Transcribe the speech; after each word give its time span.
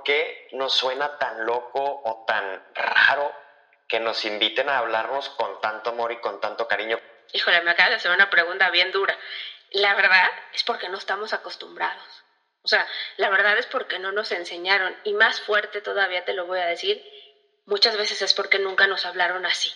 ¿por 0.00 0.04
qué 0.04 0.48
nos 0.52 0.72
suena 0.72 1.18
tan 1.18 1.44
loco 1.44 2.00
o 2.04 2.24
tan 2.26 2.42
raro 2.74 3.30
que 3.86 4.00
nos 4.00 4.24
inviten 4.24 4.68
a 4.70 4.78
hablarnos 4.78 5.28
con 5.30 5.60
tanto 5.60 5.90
amor 5.90 6.12
y 6.12 6.16
con 6.20 6.40
tanto 6.40 6.66
cariño? 6.66 6.98
Híjole, 7.34 7.60
me 7.62 7.72
acabas 7.72 7.90
de 7.90 7.96
hacer 7.96 8.10
una 8.10 8.30
pregunta 8.30 8.70
bien 8.70 8.92
dura. 8.92 9.14
La 9.72 9.94
verdad 9.94 10.26
es 10.54 10.64
porque 10.64 10.88
no 10.88 10.96
estamos 10.96 11.34
acostumbrados. 11.34 12.02
O 12.62 12.68
sea, 12.68 12.86
la 13.18 13.28
verdad 13.28 13.58
es 13.58 13.66
porque 13.66 13.98
no 13.98 14.10
nos 14.10 14.32
enseñaron. 14.32 14.96
Y 15.04 15.12
más 15.12 15.42
fuerte 15.42 15.82
todavía 15.82 16.24
te 16.24 16.32
lo 16.32 16.46
voy 16.46 16.60
a 16.60 16.66
decir, 16.66 17.02
muchas 17.66 17.96
veces 17.98 18.22
es 18.22 18.32
porque 18.32 18.58
nunca 18.58 18.86
nos 18.86 19.04
hablaron 19.04 19.44
así. 19.44 19.70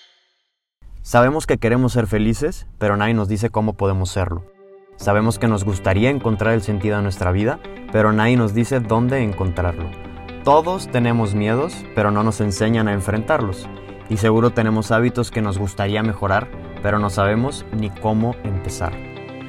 Sabemos 1.02 1.46
que 1.46 1.58
queremos 1.58 1.92
ser 1.92 2.06
felices, 2.06 2.66
pero 2.78 2.96
nadie 2.96 3.12
nos 3.12 3.28
dice 3.28 3.50
cómo 3.50 3.76
podemos 3.76 4.10
serlo. 4.10 4.50
Sabemos 4.96 5.38
que 5.38 5.48
nos 5.48 5.64
gustaría 5.64 6.08
encontrar 6.08 6.54
el 6.54 6.62
sentido 6.62 6.96
de 6.96 7.02
nuestra 7.02 7.30
vida, 7.30 7.60
pero 7.92 8.12
nadie 8.12 8.36
nos 8.36 8.54
dice 8.54 8.80
dónde 8.80 9.22
encontrarlo. 9.22 10.13
Todos 10.44 10.88
tenemos 10.88 11.34
miedos, 11.34 11.74
pero 11.94 12.10
no 12.10 12.22
nos 12.22 12.42
enseñan 12.42 12.86
a 12.86 12.92
enfrentarlos. 12.92 13.66
Y 14.10 14.18
seguro 14.18 14.50
tenemos 14.50 14.90
hábitos 14.90 15.30
que 15.30 15.40
nos 15.40 15.56
gustaría 15.56 16.02
mejorar, 16.02 16.48
pero 16.82 16.98
no 16.98 17.08
sabemos 17.08 17.64
ni 17.72 17.88
cómo 17.88 18.36
empezar. 18.44 18.92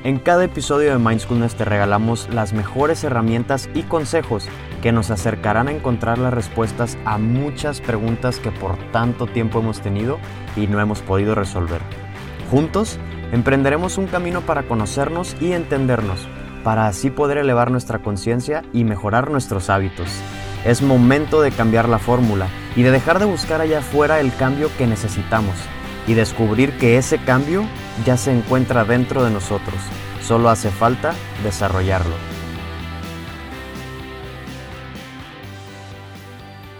En 0.05 0.19
cada 0.19 0.45
episodio 0.45 0.91
de 0.91 0.97
Mindfulness 0.97 1.55
te 1.55 1.65
regalamos 1.65 2.29
las 2.33 2.53
mejores 2.53 3.03
herramientas 3.03 3.67
y 3.73 3.83
consejos 3.83 4.47
que 4.81 4.93
nos 4.93 5.11
acercarán 5.11 5.67
a 5.67 5.73
encontrar 5.73 6.17
las 6.17 6.33
respuestas 6.33 6.97
a 7.03 7.17
muchas 7.17 7.81
preguntas 7.81 8.39
que 8.39 8.51
por 8.51 8.77
tanto 8.93 9.27
tiempo 9.27 9.59
hemos 9.59 9.81
tenido 9.81 10.17
y 10.55 10.67
no 10.67 10.79
hemos 10.79 11.01
podido 11.01 11.35
resolver. 11.35 11.81
Juntos, 12.49 12.99
emprenderemos 13.33 13.97
un 13.97 14.07
camino 14.07 14.39
para 14.39 14.63
conocernos 14.63 15.35
y 15.41 15.51
entendernos, 15.51 16.25
para 16.63 16.87
así 16.87 17.09
poder 17.09 17.37
elevar 17.37 17.69
nuestra 17.69 17.99
conciencia 17.99 18.63
y 18.71 18.85
mejorar 18.85 19.29
nuestros 19.29 19.69
hábitos. 19.69 20.07
Es 20.65 20.81
momento 20.81 21.43
de 21.43 21.51
cambiar 21.51 21.87
la 21.87 21.99
fórmula 21.99 22.47
y 22.75 22.81
de 22.81 22.89
dejar 22.89 23.19
de 23.19 23.25
buscar 23.25 23.61
allá 23.61 23.79
afuera 23.79 24.19
el 24.19 24.35
cambio 24.35 24.71
que 24.79 24.87
necesitamos 24.87 25.53
y 26.07 26.15
descubrir 26.15 26.75
que 26.79 26.97
ese 26.97 27.19
cambio 27.19 27.65
ya 28.03 28.17
se 28.17 28.31
encuentra 28.31 28.83
dentro 28.83 29.23
de 29.23 29.29
nosotros. 29.29 29.75
Solo 30.23 30.49
hace 30.49 30.71
falta 30.71 31.13
desarrollarlo. 31.43 32.15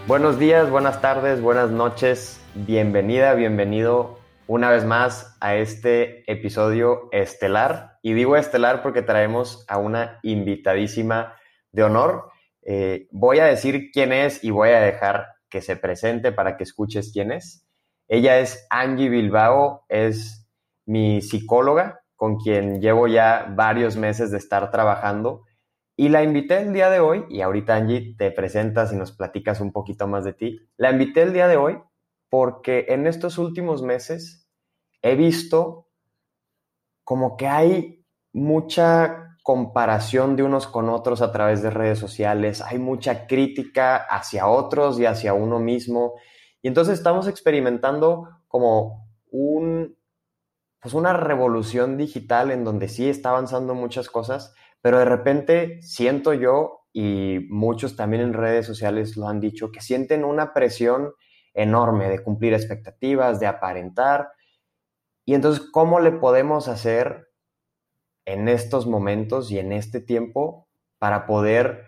Buenos 0.08 0.40
días, 0.40 0.68
buenas 0.68 1.00
tardes, 1.00 1.40
buenas 1.40 1.70
noches. 1.70 2.44
Bienvenida, 2.56 3.34
bienvenido 3.34 4.18
una 4.48 4.68
vez 4.68 4.84
más 4.84 5.36
a 5.40 5.54
este 5.54 6.28
episodio 6.28 7.08
estelar. 7.12 8.00
Y 8.02 8.14
digo 8.14 8.34
estelar 8.34 8.82
porque 8.82 9.02
traemos 9.02 9.64
a 9.68 9.78
una 9.78 10.18
invitadísima 10.24 11.34
de 11.70 11.84
honor. 11.84 12.32
Eh, 12.68 13.06
voy 13.12 13.38
a 13.38 13.46
decir 13.46 13.90
quién 13.92 14.12
es 14.12 14.42
y 14.42 14.50
voy 14.50 14.70
a 14.70 14.80
dejar 14.80 15.28
que 15.48 15.62
se 15.62 15.76
presente 15.76 16.32
para 16.32 16.56
que 16.56 16.64
escuches 16.64 17.12
quién 17.12 17.30
es. 17.30 17.64
Ella 18.08 18.40
es 18.40 18.66
Angie 18.70 19.08
Bilbao, 19.08 19.84
es 19.88 20.46
mi 20.84 21.22
psicóloga 21.22 22.00
con 22.16 22.36
quien 22.36 22.80
llevo 22.80 23.06
ya 23.08 23.46
varios 23.54 23.96
meses 23.96 24.30
de 24.30 24.38
estar 24.38 24.70
trabajando 24.70 25.44
y 25.98 26.10
la 26.10 26.22
invité 26.22 26.60
el 26.60 26.74
día 26.74 26.90
de 26.90 27.00
hoy, 27.00 27.24
y 27.30 27.40
ahorita 27.40 27.74
Angie 27.74 28.14
te 28.18 28.30
presentas 28.30 28.92
y 28.92 28.96
nos 28.96 29.12
platicas 29.12 29.62
un 29.62 29.72
poquito 29.72 30.06
más 30.06 30.24
de 30.24 30.34
ti. 30.34 30.60
La 30.76 30.90
invité 30.90 31.22
el 31.22 31.32
día 31.32 31.48
de 31.48 31.56
hoy 31.56 31.78
porque 32.28 32.86
en 32.88 33.06
estos 33.06 33.38
últimos 33.38 33.82
meses 33.82 34.46
he 35.00 35.14
visto 35.14 35.88
como 37.02 37.38
que 37.38 37.46
hay 37.46 38.04
mucha 38.34 39.25
comparación 39.46 40.34
de 40.34 40.42
unos 40.42 40.66
con 40.66 40.88
otros 40.88 41.22
a 41.22 41.30
través 41.30 41.62
de 41.62 41.70
redes 41.70 42.00
sociales, 42.00 42.60
hay 42.62 42.80
mucha 42.80 43.28
crítica 43.28 43.94
hacia 43.94 44.48
otros 44.48 44.98
y 44.98 45.06
hacia 45.06 45.34
uno 45.34 45.60
mismo. 45.60 46.14
Y 46.62 46.66
entonces 46.66 46.98
estamos 46.98 47.28
experimentando 47.28 48.28
como 48.48 49.08
un, 49.30 49.96
pues 50.80 50.94
una 50.94 51.12
revolución 51.12 51.96
digital 51.96 52.50
en 52.50 52.64
donde 52.64 52.88
sí 52.88 53.08
está 53.08 53.30
avanzando 53.30 53.76
muchas 53.76 54.10
cosas, 54.10 54.52
pero 54.82 54.98
de 54.98 55.04
repente 55.04 55.80
siento 55.80 56.34
yo, 56.34 56.80
y 56.92 57.46
muchos 57.48 57.94
también 57.94 58.22
en 58.24 58.32
redes 58.32 58.66
sociales 58.66 59.16
lo 59.16 59.28
han 59.28 59.38
dicho, 59.38 59.70
que 59.70 59.80
sienten 59.80 60.24
una 60.24 60.54
presión 60.54 61.12
enorme 61.54 62.08
de 62.10 62.20
cumplir 62.20 62.52
expectativas, 62.52 63.38
de 63.38 63.46
aparentar. 63.46 64.26
Y 65.24 65.34
entonces, 65.34 65.68
¿cómo 65.70 66.00
le 66.00 66.10
podemos 66.10 66.66
hacer 66.66 67.25
en 68.26 68.48
estos 68.48 68.86
momentos 68.86 69.50
y 69.50 69.58
en 69.58 69.72
este 69.72 70.00
tiempo 70.00 70.68
para 70.98 71.26
poder 71.26 71.86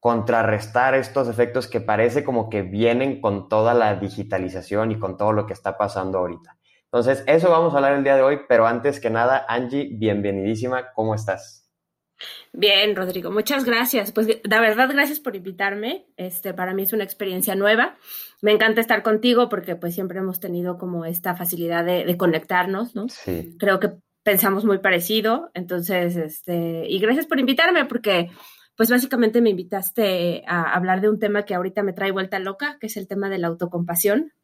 contrarrestar 0.00 0.94
estos 0.94 1.28
efectos 1.28 1.68
que 1.68 1.80
parece 1.80 2.24
como 2.24 2.48
que 2.48 2.62
vienen 2.62 3.20
con 3.20 3.48
toda 3.48 3.74
la 3.74 3.96
digitalización 3.96 4.90
y 4.92 4.98
con 4.98 5.16
todo 5.16 5.32
lo 5.32 5.46
que 5.46 5.52
está 5.52 5.76
pasando 5.76 6.18
ahorita. 6.18 6.56
Entonces, 6.84 7.22
eso 7.26 7.50
vamos 7.50 7.74
a 7.74 7.76
hablar 7.76 7.92
el 7.94 8.04
día 8.04 8.16
de 8.16 8.22
hoy, 8.22 8.40
pero 8.48 8.66
antes 8.66 9.00
que 9.00 9.10
nada, 9.10 9.44
Angie, 9.48 9.90
bienvenidísima, 9.92 10.92
¿cómo 10.94 11.14
estás? 11.14 11.68
Bien, 12.52 12.96
Rodrigo, 12.96 13.30
muchas 13.30 13.64
gracias. 13.64 14.10
Pues 14.10 14.26
la 14.42 14.60
verdad, 14.60 14.88
gracias 14.90 15.20
por 15.20 15.36
invitarme. 15.36 16.06
Este, 16.16 16.54
para 16.54 16.74
mí 16.74 16.82
es 16.82 16.92
una 16.92 17.04
experiencia 17.04 17.54
nueva. 17.54 17.96
Me 18.40 18.52
encanta 18.52 18.80
estar 18.80 19.02
contigo 19.02 19.48
porque 19.48 19.76
pues 19.76 19.94
siempre 19.94 20.18
hemos 20.18 20.40
tenido 20.40 20.78
como 20.78 21.04
esta 21.04 21.36
facilidad 21.36 21.84
de, 21.84 22.04
de 22.04 22.16
conectarnos, 22.16 22.94
¿no? 22.94 23.08
Sí. 23.08 23.54
Creo 23.58 23.78
que 23.78 23.92
pensamos 24.28 24.66
muy 24.66 24.76
parecido. 24.76 25.50
Entonces, 25.54 26.14
este, 26.16 26.86
y 26.86 26.98
gracias 26.98 27.24
por 27.24 27.40
invitarme 27.40 27.86
porque 27.86 28.30
pues 28.76 28.90
básicamente 28.90 29.40
me 29.40 29.48
invitaste 29.48 30.44
a 30.46 30.74
hablar 30.74 31.00
de 31.00 31.08
un 31.08 31.18
tema 31.18 31.46
que 31.46 31.54
ahorita 31.54 31.82
me 31.82 31.94
trae 31.94 32.12
vuelta 32.12 32.38
loca, 32.38 32.76
que 32.78 32.88
es 32.88 32.98
el 32.98 33.08
tema 33.08 33.30
de 33.30 33.38
la 33.38 33.46
autocompasión. 33.46 34.34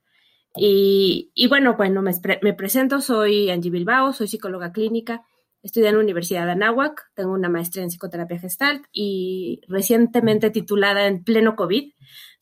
Y, 0.57 1.31
y 1.35 1.49
bueno, 1.49 1.77
bueno, 1.77 2.01
me, 2.01 2.13
me, 2.41 2.55
presento, 2.55 3.03
soy 3.03 3.51
Angie 3.51 3.71
Bilbao, 3.71 4.15
soy 4.15 4.27
psicóloga 4.27 4.73
clínica, 4.73 5.21
estudié 5.63 5.89
en 5.89 5.97
la 5.97 6.01
Universidad 6.01 6.47
de 6.47 6.53
Anáhuac, 6.53 7.11
tengo 7.13 7.35
una 7.35 7.51
maestría 7.51 7.83
en 7.83 7.91
psicoterapia 7.91 8.39
gestalt 8.39 8.87
y 8.91 9.61
recientemente 9.69 10.49
titulada 10.49 11.07
en 11.07 11.25
pleno 11.25 11.57
COVID 11.57 11.93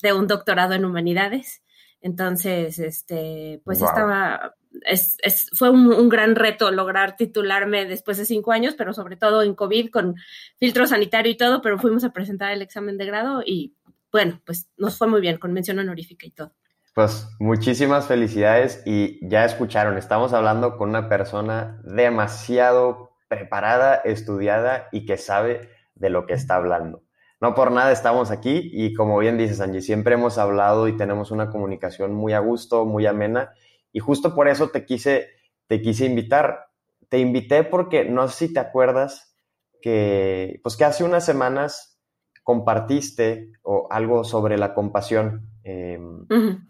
de 0.01 0.13
un 0.13 0.29
doctorado 0.29 0.75
en 0.75 0.85
humanidades. 0.85 1.61
Entonces, 2.01 2.79
este, 2.79 3.61
pues 3.65 3.81
wow. 3.81 3.89
estaba, 3.89 4.55
es, 4.87 5.51
fue 5.55 5.71
un, 5.71 5.93
un, 5.93 6.09
gran 6.09 6.35
reto 6.35 6.71
lograr 6.71 7.17
titularme 7.17 7.85
después 7.85 8.17
de 8.19 8.25
cinco 8.25 8.53
años, 8.53 8.75
pero 8.77 8.93
sobre 8.93 9.17
todo 9.17 9.43
en 9.43 9.55
COVID 9.55 9.91
con 9.91 10.17
filtro 10.59 10.87
sanitario 10.87 11.33
y 11.33 11.37
todo, 11.37 11.63
pero 11.63 11.79
fuimos 11.79 12.05
a 12.05 12.13
presentar 12.13 12.53
el 12.53 12.63
examen 12.63 12.99
de 12.99 13.07
grado 13.07 13.43
y 13.45 13.75
bueno, 14.13 14.41
pues 14.45 14.69
nos 14.77 14.99
fue 14.99 15.09
muy 15.09 15.21
bien, 15.21 15.39
con 15.39 15.53
mención 15.53 15.79
honorífica 15.79 16.27
y 16.27 16.31
todo. 16.31 16.53
Pues 16.95 17.27
muchísimas 17.39 18.07
felicidades 18.07 18.83
y 18.85 19.19
ya 19.27 19.47
escucharon, 19.47 19.97
estamos 19.97 20.35
hablando 20.35 20.77
con 20.77 20.91
una 20.91 21.09
persona 21.09 21.81
demasiado 21.85 23.17
preparada, 23.29 23.95
estudiada 23.95 24.89
y 24.93 25.07
que 25.07 25.17
sabe 25.17 25.71
de 25.95 26.11
lo 26.11 26.27
que 26.27 26.35
está 26.35 26.57
hablando. 26.57 27.03
No 27.41 27.55
por 27.55 27.73
nada 27.73 27.91
estamos 27.91 28.31
aquí 28.31 28.71
y 28.73 28.93
como 28.93 29.19
bien 29.19 29.39
dices, 29.39 29.63
Angie, 29.63 29.81
siempre 29.81 30.15
hemos 30.15 30.37
hablado 30.37 30.87
y 30.87 30.97
tenemos 30.97 31.31
una 31.31 31.49
comunicación 31.49 32.13
muy 32.13 32.35
a 32.35 32.41
gusto, 32.41 32.85
muy 32.85 33.07
amena 33.07 33.53
y 33.93 34.01
justo 34.01 34.35
por 34.35 34.49
eso 34.49 34.71
te 34.71 34.85
quise, 34.85 35.29
te 35.67 35.81
quise 35.81 36.07
invitar. 36.07 36.67
Te 37.09 37.19
invité 37.19 37.65
porque 37.65 38.05
no 38.05 38.27
sé 38.29 38.47
si 38.47 38.55
te 38.55 38.61
acuerdas 38.61 39.37
que, 39.81 40.61
pues 40.63 40.77
que 40.77 40.85
hace 40.85 41.05
unas 41.05 41.25
semanas 41.25 42.01
compartiste 42.43 43.53
o 43.63 43.87
algo 43.91 44.25
sobre 44.25 44.57
la 44.57 44.75
compasión. 44.75 45.51
Eh, 45.65 45.99
uh 46.01 46.27
-huh. 46.29 46.69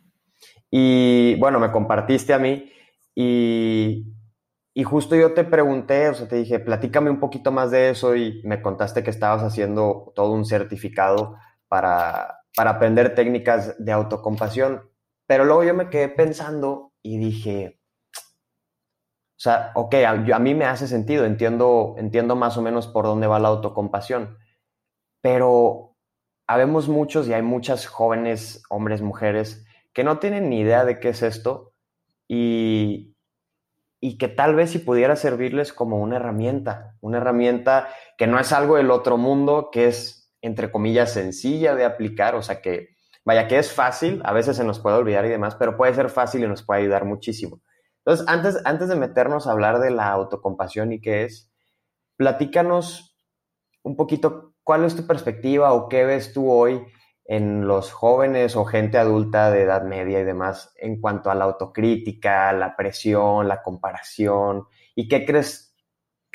Y 0.70 1.36
bueno, 1.36 1.60
me 1.60 1.70
compartiste 1.70 2.32
a 2.32 2.38
mí 2.38 2.70
y, 3.14 4.06
y 4.74 4.84
justo 4.84 5.14
yo 5.14 5.34
te 5.34 5.44
pregunté, 5.44 6.08
o 6.08 6.14
sea, 6.14 6.26
te 6.28 6.36
dije, 6.36 6.58
platícame 6.60 7.10
un 7.10 7.20
poquito 7.20 7.52
más 7.52 7.70
de 7.70 7.90
eso 7.90 8.16
y 8.16 8.40
me 8.44 8.62
contaste 8.62 9.02
que 9.02 9.10
estabas 9.10 9.42
haciendo 9.42 10.12
todo 10.14 10.32
un 10.32 10.46
certificado 10.46 11.36
para, 11.68 12.38
para 12.56 12.70
aprender 12.70 13.14
técnicas 13.14 13.76
de 13.78 13.92
autocompasión. 13.92 14.90
Pero 15.26 15.44
luego 15.44 15.62
yo 15.64 15.74
me 15.74 15.90
quedé 15.90 16.08
pensando 16.08 16.91
y 17.02 17.18
dije, 17.18 17.80
o 18.16 19.40
sea, 19.42 19.72
ok, 19.74 19.94
a, 19.94 20.10
a, 20.10 20.38
mí 20.38 20.54
me 20.54 20.64
hace 20.64 20.86
sentido, 20.86 21.24
entiendo, 21.24 21.96
entiendo 21.98 22.36
más 22.36 22.56
o 22.56 22.62
menos 22.62 22.86
por 22.86 23.04
dónde 23.04 23.26
va 23.26 23.40
la 23.40 23.48
autocompasión, 23.48 24.38
pero 25.20 25.96
habemos 26.46 26.88
muchos 26.88 27.26
y 27.28 27.32
hay 27.32 27.42
muchas 27.42 27.86
jóvenes, 27.86 28.62
hombres, 28.68 29.02
mujeres, 29.02 29.66
que 29.92 30.04
no 30.04 30.18
tienen 30.18 30.48
ni 30.48 30.60
idea 30.60 30.84
de 30.84 31.00
qué 31.00 31.10
es 31.10 31.22
esto 31.22 31.74
y, 32.28 33.16
y 34.00 34.18
que 34.18 34.28
tal 34.28 34.54
vez 34.54 34.70
si 34.70 34.78
pudiera 34.78 35.16
servirles 35.16 35.72
como 35.72 35.98
una 36.00 36.16
herramienta, 36.16 36.96
una 37.00 37.18
herramienta 37.18 37.88
que 38.18 38.26
no 38.26 38.38
es 38.38 38.52
algo 38.52 38.76
del 38.76 38.90
otro 38.90 39.16
mundo, 39.16 39.70
que 39.72 39.88
es, 39.88 40.32
entre 40.40 40.70
comillas, 40.70 41.12
sencilla 41.12 41.74
de 41.74 41.84
aplicar, 41.84 42.34
o 42.34 42.42
sea 42.42 42.60
que, 42.60 42.96
vaya, 43.24 43.48
que 43.48 43.58
es 43.58 43.72
fácil, 43.72 44.20
a 44.24 44.32
veces 44.32 44.56
se 44.56 44.64
nos 44.64 44.80
puede 44.80 44.96
olvidar 44.96 45.24
y 45.24 45.28
demás, 45.28 45.54
pero 45.56 45.76
puede 45.76 45.94
ser 45.94 46.10
fácil 46.10 46.44
y 46.44 46.48
nos 46.48 46.62
puede 46.62 46.82
ayudar 46.82 47.04
muchísimo. 47.04 47.60
Entonces, 48.04 48.26
antes, 48.28 48.60
antes 48.64 48.88
de 48.88 48.96
meternos 48.96 49.46
a 49.46 49.52
hablar 49.52 49.78
de 49.78 49.90
la 49.90 50.10
autocompasión 50.10 50.92
y 50.92 51.00
qué 51.00 51.24
es, 51.24 51.50
platícanos 52.16 53.16
un 53.82 53.96
poquito 53.96 54.54
cuál 54.64 54.84
es 54.84 54.96
tu 54.96 55.06
perspectiva 55.06 55.72
o 55.72 55.88
qué 55.88 56.04
ves 56.04 56.32
tú 56.32 56.50
hoy 56.50 56.84
en 57.24 57.66
los 57.66 57.92
jóvenes 57.92 58.56
o 58.56 58.64
gente 58.64 58.98
adulta 58.98 59.50
de 59.50 59.62
edad 59.62 59.84
media 59.84 60.20
y 60.20 60.24
demás 60.24 60.72
en 60.76 61.00
cuanto 61.00 61.30
a 61.30 61.34
la 61.34 61.44
autocrítica, 61.44 62.52
la 62.52 62.76
presión, 62.76 63.48
la 63.48 63.62
comparación? 63.62 64.66
¿Y 64.94 65.08
qué 65.08 65.24
crees 65.24 65.74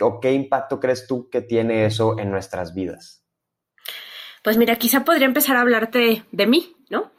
o 0.02 0.20
qué 0.20 0.34
impacto 0.34 0.80
crees 0.80 1.08
tú 1.08 1.30
que 1.30 1.42
tiene 1.42 1.86
eso 1.86 2.18
en 2.20 2.32
nuestras 2.32 2.74
vidas? 2.74 3.17
Pues 4.48 4.58
mira, 4.58 4.78
quizá 4.78 5.04
podría 5.04 5.26
empezar 5.26 5.58
a 5.58 5.60
hablarte 5.60 6.24
de 6.32 6.48
mí, 6.48 6.78
¿no? 6.90 7.12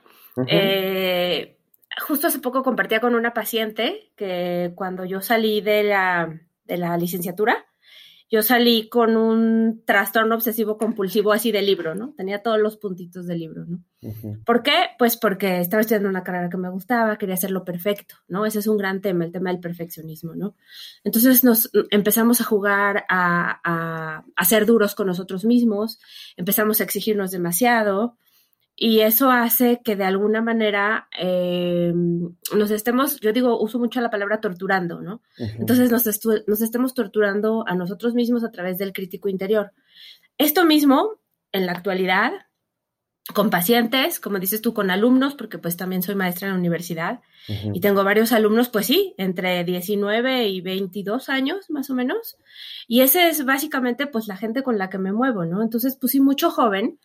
Eh, 0.46 1.58
justo 2.00 2.28
hace 2.28 2.38
poco 2.38 2.62
compartía 2.62 3.00
con 3.00 3.14
una 3.14 3.34
paciente 3.34 4.12
que 4.16 4.72
cuando 4.74 5.04
yo 5.04 5.20
salí 5.20 5.60
de 5.60 5.82
la, 5.82 6.40
de 6.64 6.78
la 6.78 6.96
licenciatura, 6.96 7.66
yo 8.30 8.42
salí 8.42 8.88
con 8.88 9.16
un 9.16 9.82
trastorno 9.86 10.34
obsesivo 10.34 10.76
compulsivo 10.76 11.32
así 11.32 11.50
de 11.50 11.62
libro, 11.62 11.94
¿no? 11.94 12.12
Tenía 12.14 12.42
todos 12.42 12.58
los 12.58 12.76
puntitos 12.76 13.26
del 13.26 13.38
libro, 13.38 13.64
¿no? 13.64 13.82
¿Por 14.44 14.62
qué? 14.62 14.90
Pues 14.98 15.16
porque 15.16 15.60
estaba 15.60 15.80
estudiando 15.80 16.08
una 16.08 16.22
carrera 16.22 16.50
que 16.50 16.58
me 16.58 16.68
gustaba, 16.68 17.16
quería 17.16 17.34
hacerlo 17.36 17.64
perfecto, 17.64 18.16
¿no? 18.28 18.44
Ese 18.44 18.58
es 18.58 18.66
un 18.66 18.76
gran 18.76 19.00
tema, 19.00 19.24
el 19.24 19.32
tema 19.32 19.50
del 19.50 19.60
perfeccionismo, 19.60 20.34
¿no? 20.34 20.54
Entonces 21.04 21.42
nos 21.42 21.70
empezamos 21.90 22.40
a 22.40 22.44
jugar 22.44 23.04
a, 23.08 24.22
a 24.36 24.44
ser 24.44 24.66
duros 24.66 24.94
con 24.94 25.06
nosotros 25.06 25.44
mismos, 25.44 25.98
empezamos 26.36 26.80
a 26.80 26.84
exigirnos 26.84 27.30
demasiado, 27.30 28.18
y 28.80 29.00
eso 29.00 29.32
hace 29.32 29.80
que 29.84 29.96
de 29.96 30.04
alguna 30.04 30.40
manera 30.40 31.08
eh, 31.18 31.92
nos 31.92 32.70
estemos, 32.70 33.18
yo 33.18 33.32
digo, 33.32 33.60
uso 33.60 33.80
mucho 33.80 34.00
la 34.00 34.08
palabra 34.08 34.40
torturando, 34.40 35.00
¿no? 35.00 35.20
Entonces 35.36 35.90
nos, 35.90 36.04
nos 36.46 36.62
estemos 36.62 36.94
torturando 36.94 37.64
a 37.66 37.74
nosotros 37.74 38.14
mismos 38.14 38.44
a 38.44 38.52
través 38.52 38.78
del 38.78 38.92
crítico 38.92 39.28
interior. 39.28 39.72
Esto 40.38 40.64
mismo, 40.64 41.18
en 41.50 41.66
la 41.66 41.72
actualidad, 41.72 42.30
con 43.34 43.50
pacientes, 43.50 44.20
como 44.20 44.38
dices 44.38 44.62
tú, 44.62 44.72
con 44.72 44.92
alumnos, 44.92 45.34
porque 45.34 45.58
pues 45.58 45.76
también 45.76 46.02
soy 46.02 46.14
maestra 46.14 46.46
en 46.46 46.54
la 46.54 46.58
universidad 46.60 47.20
y 47.48 47.80
tengo 47.80 48.04
varios 48.04 48.32
alumnos, 48.32 48.68
pues 48.68 48.86
sí, 48.86 49.14
entre 49.18 49.64
19 49.64 50.48
y 50.48 50.60
22 50.60 51.28
años 51.30 51.68
más 51.68 51.90
o 51.90 51.94
menos. 51.94 52.36
Y 52.86 53.00
ese 53.00 53.28
es 53.28 53.44
básicamente 53.44 54.06
pues 54.06 54.28
la 54.28 54.36
gente 54.36 54.62
con 54.62 54.78
la 54.78 54.88
que 54.88 54.98
me 54.98 55.12
muevo, 55.12 55.46
¿no? 55.46 55.62
Entonces, 55.62 55.96
pues 56.00 56.12
sí, 56.12 56.20
mucho 56.20 56.50
joven 56.50 56.98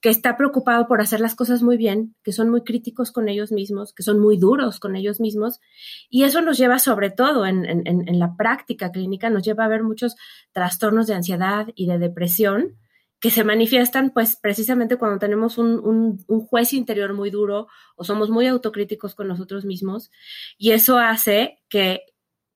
que 0.00 0.08
está 0.08 0.36
preocupado 0.36 0.86
por 0.86 1.00
hacer 1.00 1.20
las 1.20 1.34
cosas 1.34 1.62
muy 1.62 1.76
bien, 1.76 2.14
que 2.22 2.32
son 2.32 2.48
muy 2.48 2.62
críticos 2.62 3.12
con 3.12 3.28
ellos 3.28 3.52
mismos, 3.52 3.92
que 3.92 4.02
son 4.02 4.18
muy 4.18 4.38
duros 4.38 4.80
con 4.80 4.96
ellos 4.96 5.20
mismos. 5.20 5.60
Y 6.08 6.24
eso 6.24 6.40
nos 6.40 6.58
lleva 6.58 6.78
sobre 6.78 7.10
todo 7.10 7.46
en, 7.46 7.66
en, 7.66 8.18
la 8.18 8.36
práctica 8.36 8.90
clínica, 8.92 9.30
nos 9.30 9.42
lleva 9.42 9.64
a 9.64 9.68
ver 9.68 9.82
muchos 9.82 10.16
trastornos 10.52 11.06
de 11.06 11.14
ansiedad 11.14 11.68
y 11.74 11.86
de 11.86 11.98
depresión 11.98 12.78
que 13.20 13.30
se 13.30 13.44
manifiestan 13.44 14.10
pues 14.10 14.36
precisamente 14.36 14.96
cuando 14.96 15.18
tenemos 15.18 15.58
un, 15.58 15.78
un, 15.78 16.24
un, 16.26 16.40
juez 16.46 16.72
interior 16.72 17.12
muy 17.12 17.30
duro 17.30 17.68
o 17.94 18.02
somos 18.02 18.30
muy 18.30 18.46
autocríticos 18.46 19.14
con 19.14 19.28
nosotros 19.28 19.66
mismos 19.66 20.10
y 20.56 20.70
eso 20.70 20.98
hace 20.98 21.58
que 21.68 22.00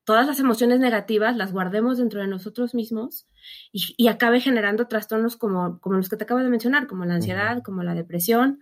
todas 0.05 0.27
las 0.27 0.39
emociones 0.39 0.81
negativas 0.81 1.37
las 1.37 1.53
guardemos 1.53 1.99
dentro 1.99 2.21
de 2.21 2.27
nosotros 2.27 2.75
mismos 2.75 3.27
y, 3.73 4.09
acabe 4.09 4.41
generando 4.41 4.87
trastornos 4.87 5.37
como, 5.37 5.81
como, 5.81 5.97
los 5.97 6.09
que 6.09 6.17
te 6.17 6.25
acabo 6.25 6.41
de 6.41 6.49
mencionar, 6.49 6.87
como 6.87 7.05
la 7.05 7.15
ansiedad, 7.15 7.63
como 7.63 7.83
la 7.83 7.95
depresión. 7.95 8.61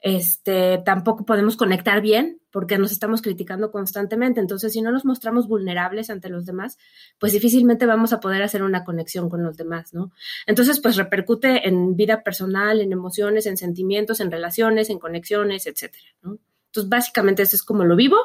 Este, 0.00 0.82
tampoco 0.84 1.24
podemos 1.24 1.56
conectar 1.56 2.00
bien 2.00 2.40
porque 2.50 2.78
nos 2.78 2.92
estamos 2.92 3.22
criticando 3.22 3.70
constantemente. 3.70 4.40
Entonces, 4.40 4.72
si 4.72 4.82
no 4.82 4.92
nos 4.92 5.04
mostramos 5.04 5.48
vulnerables 5.48 6.10
ante 6.10 6.28
los 6.28 6.46
demás, 6.46 6.78
pues 7.18 7.32
difícilmente 7.32 7.86
vamos 7.86 8.12
a 8.12 8.20
poder 8.20 8.42
hacer 8.42 8.62
una 8.62 8.84
conexión 8.84 9.28
con 9.28 9.42
los 9.42 9.56
demás, 9.56 9.94
¿no? 9.94 10.12
Entonces, 10.46 10.80
pues 10.80 10.96
repercute 10.96 11.66
en 11.66 11.96
vida 11.96 12.22
personal, 12.22 12.80
en 12.80 12.92
emociones, 12.92 13.46
en 13.46 13.56
sentimientos, 13.56 14.20
en 14.20 14.30
relaciones, 14.30 14.90
en 14.90 14.98
conexiones, 14.98 15.66
etcétera, 15.66 16.06
¿no? 16.22 16.38
Entonces, 16.66 16.88
básicamente 16.90 17.42
eso 17.42 17.56
es 17.56 17.62
como 17.62 17.84
lo 17.84 17.96
vivo, 17.96 18.16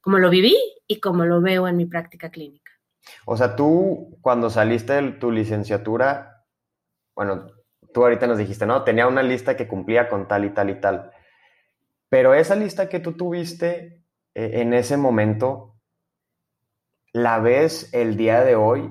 como 0.00 0.18
lo 0.18 0.30
viví 0.30 0.56
y 0.86 1.00
como 1.00 1.24
lo 1.24 1.40
veo 1.40 1.68
en 1.68 1.76
mi 1.76 1.86
práctica 1.86 2.30
clínica. 2.30 2.72
O 3.24 3.36
sea, 3.36 3.56
tú 3.56 4.18
cuando 4.20 4.50
saliste 4.50 4.94
de 4.94 5.12
tu 5.12 5.30
licenciatura, 5.30 6.44
bueno, 7.14 7.46
tú 7.92 8.02
ahorita 8.02 8.26
nos 8.26 8.38
dijiste, 8.38 8.66
¿no? 8.66 8.82
Tenía 8.84 9.06
una 9.06 9.22
lista 9.22 9.56
que 9.56 9.68
cumplía 9.68 10.08
con 10.08 10.28
tal 10.28 10.44
y 10.44 10.50
tal 10.50 10.70
y 10.70 10.80
tal. 10.80 11.10
Pero 12.08 12.34
esa 12.34 12.56
lista 12.56 12.88
que 12.88 13.00
tú 13.00 13.12
tuviste 13.12 14.02
eh, 14.34 14.50
en 14.54 14.74
ese 14.74 14.96
momento, 14.96 15.76
¿la 17.12 17.38
ves 17.38 17.92
el 17.92 18.16
día 18.16 18.42
de 18.42 18.56
hoy 18.56 18.90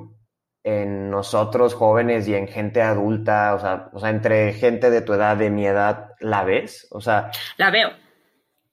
en 0.63 1.09
nosotros 1.09 1.73
jóvenes 1.73 2.27
y 2.27 2.35
en 2.35 2.47
gente 2.47 2.81
adulta? 2.81 3.55
O 3.55 3.59
sea, 3.59 3.89
o 3.93 3.99
sea, 3.99 4.09
entre 4.09 4.53
gente 4.53 4.89
de 4.89 5.01
tu 5.01 5.13
edad, 5.13 5.37
de 5.37 5.49
mi 5.49 5.65
edad, 5.65 6.11
¿la 6.19 6.43
ves? 6.43 6.87
O 6.91 7.01
sea... 7.01 7.31
La 7.57 7.71
veo. 7.71 7.89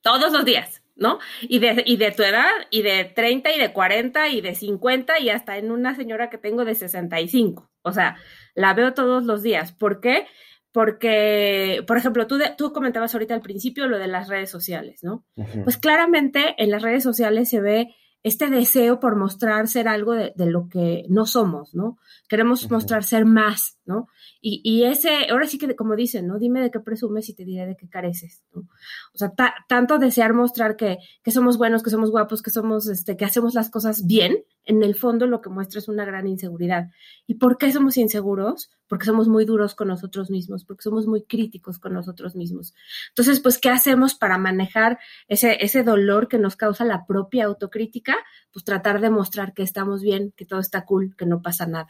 Todos 0.00 0.32
los 0.32 0.44
días. 0.44 0.82
¿No? 0.96 1.18
Y 1.42 1.58
de, 1.58 1.82
y 1.86 1.96
de 1.96 2.10
tu 2.10 2.22
edad, 2.22 2.50
y 2.70 2.82
de 2.82 3.04
30, 3.04 3.54
y 3.54 3.58
de 3.58 3.72
40, 3.72 4.28
y 4.28 4.40
de 4.40 4.54
50, 4.54 5.20
y 5.20 5.28
hasta 5.30 5.58
en 5.58 5.70
una 5.70 5.94
señora 5.94 6.30
que 6.30 6.38
tengo 6.38 6.64
de 6.64 6.74
65. 6.74 7.70
O 7.82 7.92
sea, 7.92 8.16
la 8.54 8.74
veo 8.74 8.94
todos 8.94 9.24
los 9.24 9.42
días. 9.42 9.72
¿Por 9.72 10.00
qué? 10.00 10.26
Porque, 10.72 11.82
por 11.86 11.96
ejemplo, 11.96 12.26
tú, 12.26 12.38
tú 12.58 12.72
comentabas 12.72 13.14
ahorita 13.14 13.34
al 13.34 13.40
principio 13.40 13.86
lo 13.86 13.98
de 13.98 14.08
las 14.08 14.28
redes 14.28 14.50
sociales, 14.50 15.00
¿no? 15.02 15.24
Pues 15.64 15.78
claramente 15.78 16.54
en 16.58 16.70
las 16.70 16.82
redes 16.82 17.02
sociales 17.02 17.48
se 17.48 17.60
ve 17.60 17.94
este 18.22 18.50
deseo 18.50 18.98
por 18.98 19.16
mostrar 19.16 19.68
ser 19.68 19.86
algo 19.86 20.12
de, 20.12 20.32
lo 20.36 20.68
que 20.68 21.04
no 21.08 21.26
somos, 21.26 21.74
¿no? 21.74 21.96
Queremos 22.28 22.68
mostrar 22.70 23.04
ser 23.04 23.24
más, 23.24 23.75
¿no? 23.86 24.08
Y, 24.40 24.84
ese, 24.84 25.30
ahora 25.30 25.46
sí 25.46 25.58
que 25.58 25.74
como 25.74 25.96
dicen, 25.96 26.26
¿no? 26.26 26.38
Dime 26.38 26.60
de 26.60 26.70
qué 26.70 26.80
presumes 26.80 27.28
y 27.28 27.34
te 27.34 27.44
diré 27.44 27.66
de 27.66 27.76
qué 27.76 27.88
careces. 27.88 28.44
O 28.52 29.18
sea, 29.18 29.32
tanto 29.68 29.98
desear 29.98 30.34
mostrar 30.34 30.76
que, 30.76 30.98
que, 31.22 31.30
somos 31.30 31.56
buenos, 31.56 31.82
que 31.82 31.90
somos 31.90 32.10
guapos, 32.10 32.42
que 32.42 32.50
somos, 32.50 32.88
este, 32.88 33.16
que 33.16 33.24
hacemos 33.24 33.54
las 33.54 33.70
cosas 33.70 34.06
bien, 34.06 34.44
en 34.64 34.82
el 34.82 34.96
fondo 34.96 35.26
lo 35.26 35.40
que 35.40 35.48
muestra 35.48 35.78
es 35.78 35.88
una 35.88 36.04
gran 36.04 36.26
inseguridad. 36.26 36.90
¿Y 37.26 37.34
por 37.34 37.56
qué 37.56 37.72
somos 37.72 37.96
inseguros? 37.96 38.70
Porque 38.88 39.06
somos 39.06 39.28
muy 39.28 39.44
duros 39.44 39.74
con 39.74 39.88
nosotros 39.88 40.30
mismos, 40.30 40.64
porque 40.64 40.82
somos 40.82 41.06
muy 41.06 41.22
críticos 41.22 41.78
con 41.78 41.94
nosotros 41.94 42.34
mismos. 42.34 42.74
Entonces, 43.10 43.40
pues, 43.40 43.58
¿qué 43.58 43.70
hacemos 43.70 44.14
para 44.14 44.38
manejar 44.38 44.98
ese, 45.28 45.64
ese 45.64 45.84
dolor 45.84 46.28
que 46.28 46.38
nos 46.38 46.56
causa 46.56 46.84
la 46.84 47.06
propia 47.06 47.46
autocrítica? 47.46 48.16
Pues 48.52 48.64
tratar 48.64 49.00
de 49.00 49.10
mostrar 49.10 49.54
que 49.54 49.62
estamos 49.62 50.02
bien, 50.02 50.32
que 50.36 50.46
todo 50.46 50.60
está 50.60 50.84
cool, 50.84 51.14
que 51.16 51.26
no 51.26 51.42
pasa 51.42 51.66
nada. 51.66 51.88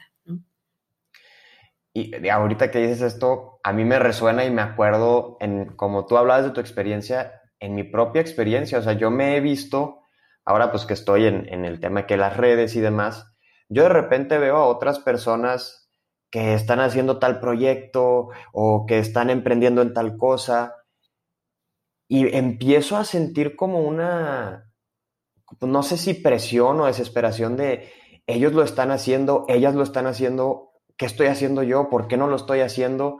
Y 2.01 2.29
ahorita 2.29 2.71
que 2.71 2.81
dices 2.81 3.01
esto, 3.01 3.59
a 3.63 3.73
mí 3.73 3.85
me 3.85 3.99
resuena 3.99 4.45
y 4.45 4.51
me 4.51 4.63
acuerdo 4.63 5.37
en 5.41 5.77
como 5.77 6.07
tú 6.07 6.17
hablabas 6.17 6.45
de 6.45 6.51
tu 6.51 6.61
experiencia, 6.61 7.41
en 7.59 7.75
mi 7.75 7.85
propia 7.85 8.21
experiencia, 8.21 8.79
o 8.79 8.83
sea, 8.83 8.93
yo 8.93 9.11
me 9.11 9.37
he 9.37 9.41
visto, 9.41 10.03
ahora 10.45 10.71
pues 10.71 10.85
que 10.85 10.95
estoy 10.95 11.27
en, 11.27 11.53
en 11.53 11.65
el 11.65 11.81
tema 11.81 12.07
que 12.07 12.17
las 12.17 12.37
redes 12.37 12.77
y 12.77 12.81
demás, 12.81 13.35
yo 13.69 13.85
de 13.85 13.89
repente 13.89 14.39
veo 14.39 14.57
a 14.57 14.67
otras 14.67 14.99
personas 14.99 15.91
que 16.31 16.55
están 16.55 16.81
haciendo 16.81 17.19
tal 17.19 17.41
proyecto 17.41 18.29
o 18.53 18.85
que 18.87 18.99
están 18.99 19.31
emprendiendo 19.31 19.83
en 19.83 19.95
tal 19.95 20.17
cosa 20.17 20.75
y 22.09 22.37
empiezo 22.37 22.97
a 22.97 23.05
sentir 23.05 23.57
como 23.57 23.81
una, 23.81 24.71
no 25.61 25.83
sé 25.83 25.97
si 25.97 26.15
presión 26.15 26.81
o 26.81 26.87
desesperación 26.87 27.57
de 27.57 27.91
ellos 28.27 28.53
lo 28.53 28.63
están 28.63 28.91
haciendo, 28.91 29.45
ellas 29.49 29.75
lo 29.75 29.83
están 29.83 30.07
haciendo, 30.07 30.73
¿qué 30.97 31.07
estoy 31.07 31.27
haciendo 31.27 31.63
yo? 31.63 31.89
¿Por 31.89 32.09
qué 32.09 32.17
no 32.17 32.27
lo 32.27 32.37
estoy 32.37 32.61
haciendo? 32.61 33.19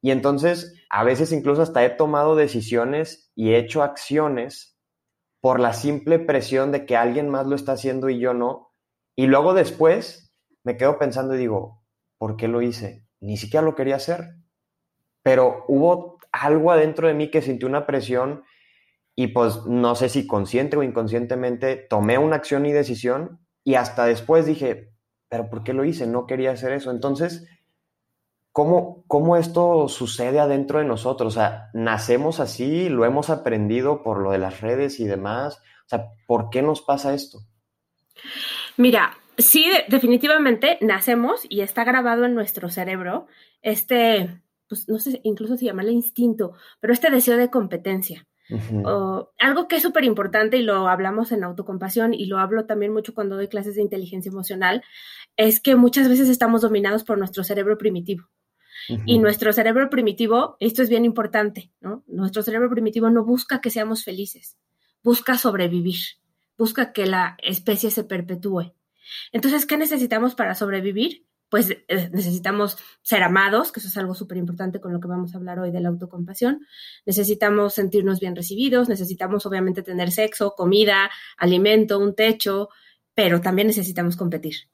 Y 0.00 0.10
entonces, 0.10 0.74
a 0.90 1.04
veces 1.04 1.32
incluso 1.32 1.62
hasta 1.62 1.84
he 1.84 1.90
tomado 1.90 2.36
decisiones 2.36 3.32
y 3.34 3.50
he 3.50 3.58
hecho 3.58 3.82
acciones 3.82 4.78
por 5.40 5.60
la 5.60 5.72
simple 5.72 6.18
presión 6.18 6.72
de 6.72 6.86
que 6.86 6.96
alguien 6.96 7.28
más 7.28 7.46
lo 7.46 7.56
está 7.56 7.72
haciendo 7.72 8.08
y 8.08 8.18
yo 8.18 8.34
no. 8.34 8.72
Y 9.16 9.26
luego 9.26 9.54
después 9.54 10.34
me 10.64 10.76
quedo 10.76 10.98
pensando 10.98 11.34
y 11.34 11.38
digo, 11.38 11.84
¿por 12.18 12.36
qué 12.36 12.48
lo 12.48 12.62
hice? 12.62 13.06
Ni 13.20 13.36
siquiera 13.36 13.64
lo 13.64 13.74
quería 13.74 13.96
hacer. 13.96 14.36
Pero 15.22 15.64
hubo 15.68 16.18
algo 16.32 16.70
adentro 16.70 17.08
de 17.08 17.14
mí 17.14 17.30
que 17.30 17.42
sintió 17.42 17.68
una 17.68 17.86
presión 17.86 18.44
y 19.14 19.28
pues 19.28 19.66
no 19.66 19.94
sé 19.94 20.08
si 20.08 20.26
consciente 20.26 20.76
o 20.76 20.82
inconscientemente 20.82 21.76
tomé 21.76 22.18
una 22.18 22.36
acción 22.36 22.66
y 22.66 22.72
decisión 22.72 23.40
y 23.64 23.74
hasta 23.74 24.06
después 24.06 24.46
dije, 24.46 24.92
pero 25.28 25.50
¿por 25.50 25.64
qué 25.64 25.72
lo 25.72 25.84
hice? 25.84 26.06
No 26.06 26.26
quería 26.26 26.52
hacer 26.52 26.72
eso. 26.72 26.90
Entonces, 26.90 27.48
¿cómo, 28.52 29.04
cómo 29.06 29.36
esto 29.36 29.88
sucede 29.88 30.40
adentro 30.40 30.78
de 30.78 30.84
nosotros? 30.84 31.34
O 31.34 31.38
sea, 31.38 31.70
nacemos 31.74 32.40
así, 32.40 32.88
lo 32.88 33.04
hemos 33.04 33.30
aprendido 33.30 34.02
por 34.02 34.18
lo 34.18 34.32
de 34.32 34.38
las 34.38 34.60
redes 34.60 35.00
y 35.00 35.04
demás. 35.04 35.58
O 35.86 35.88
sea, 35.88 36.06
¿por 36.26 36.50
qué 36.50 36.62
nos 36.62 36.82
pasa 36.82 37.14
esto? 37.14 37.40
Mira, 38.76 39.16
sí, 39.36 39.66
definitivamente 39.88 40.78
nacemos 40.80 41.46
y 41.48 41.60
está 41.60 41.84
grabado 41.84 42.24
en 42.24 42.34
nuestro 42.34 42.68
cerebro 42.68 43.26
este, 43.62 44.42
pues 44.68 44.88
no 44.88 44.98
sé, 44.98 45.20
incluso 45.24 45.56
se 45.56 45.66
llama 45.66 45.82
el 45.82 45.90
instinto, 45.90 46.54
pero 46.80 46.92
este 46.92 47.10
deseo 47.10 47.36
de 47.36 47.50
competencia 47.50 48.26
algo 49.38 49.68
que 49.68 49.76
es 49.76 49.82
súper 49.82 50.04
importante 50.04 50.56
y 50.56 50.62
lo 50.62 50.88
hablamos 50.88 51.32
en 51.32 51.44
autocompasión 51.44 52.14
y 52.14 52.26
lo 52.26 52.38
hablo 52.38 52.66
también 52.66 52.92
mucho 52.92 53.14
cuando 53.14 53.36
doy 53.36 53.48
clases 53.48 53.74
de 53.76 53.82
inteligencia 53.82 54.30
emocional, 54.30 54.82
es 55.36 55.60
que 55.60 55.76
muchas 55.76 56.08
veces 56.08 56.28
estamos 56.28 56.62
dominados 56.62 57.04
por 57.04 57.18
nuestro 57.18 57.44
cerebro 57.44 57.78
primitivo. 57.78 58.28
Y 59.04 59.18
nuestro 59.18 59.52
cerebro 59.52 59.90
primitivo, 59.90 60.56
esto 60.60 60.82
es 60.82 60.88
bien 60.88 61.04
importante, 61.04 61.70
¿no? 61.80 62.04
Nuestro 62.06 62.42
cerebro 62.42 62.70
primitivo 62.70 63.10
no 63.10 63.22
busca 63.22 63.60
que 63.60 63.70
seamos 63.70 64.02
felices, 64.02 64.56
busca 65.02 65.36
sobrevivir, 65.36 66.00
busca 66.56 66.92
que 66.92 67.06
la 67.06 67.36
especie 67.42 67.90
se 67.90 68.04
perpetúe. 68.04 68.72
Entonces, 69.32 69.66
¿qué 69.66 69.76
necesitamos 69.76 70.34
para 70.34 70.54
sobrevivir? 70.54 71.26
Pues 71.48 71.70
eh, 71.70 72.10
necesitamos 72.12 72.76
ser 73.02 73.22
amados, 73.22 73.72
que 73.72 73.80
eso 73.80 73.88
es 73.88 73.96
algo 73.96 74.14
súper 74.14 74.36
importante 74.36 74.80
con 74.80 74.92
lo 74.92 75.00
que 75.00 75.08
vamos 75.08 75.34
a 75.34 75.38
hablar 75.38 75.58
hoy 75.58 75.70
de 75.70 75.80
la 75.80 75.88
autocompasión. 75.88 76.66
Necesitamos 77.06 77.74
sentirnos 77.74 78.20
bien 78.20 78.36
recibidos, 78.36 78.88
necesitamos 78.88 79.46
obviamente 79.46 79.82
tener 79.82 80.10
sexo, 80.10 80.54
comida, 80.54 81.10
alimento, 81.36 81.98
un 81.98 82.14
techo, 82.14 82.68
pero 83.14 83.40
también 83.40 83.68
necesitamos 83.68 84.16
competir. 84.16 84.68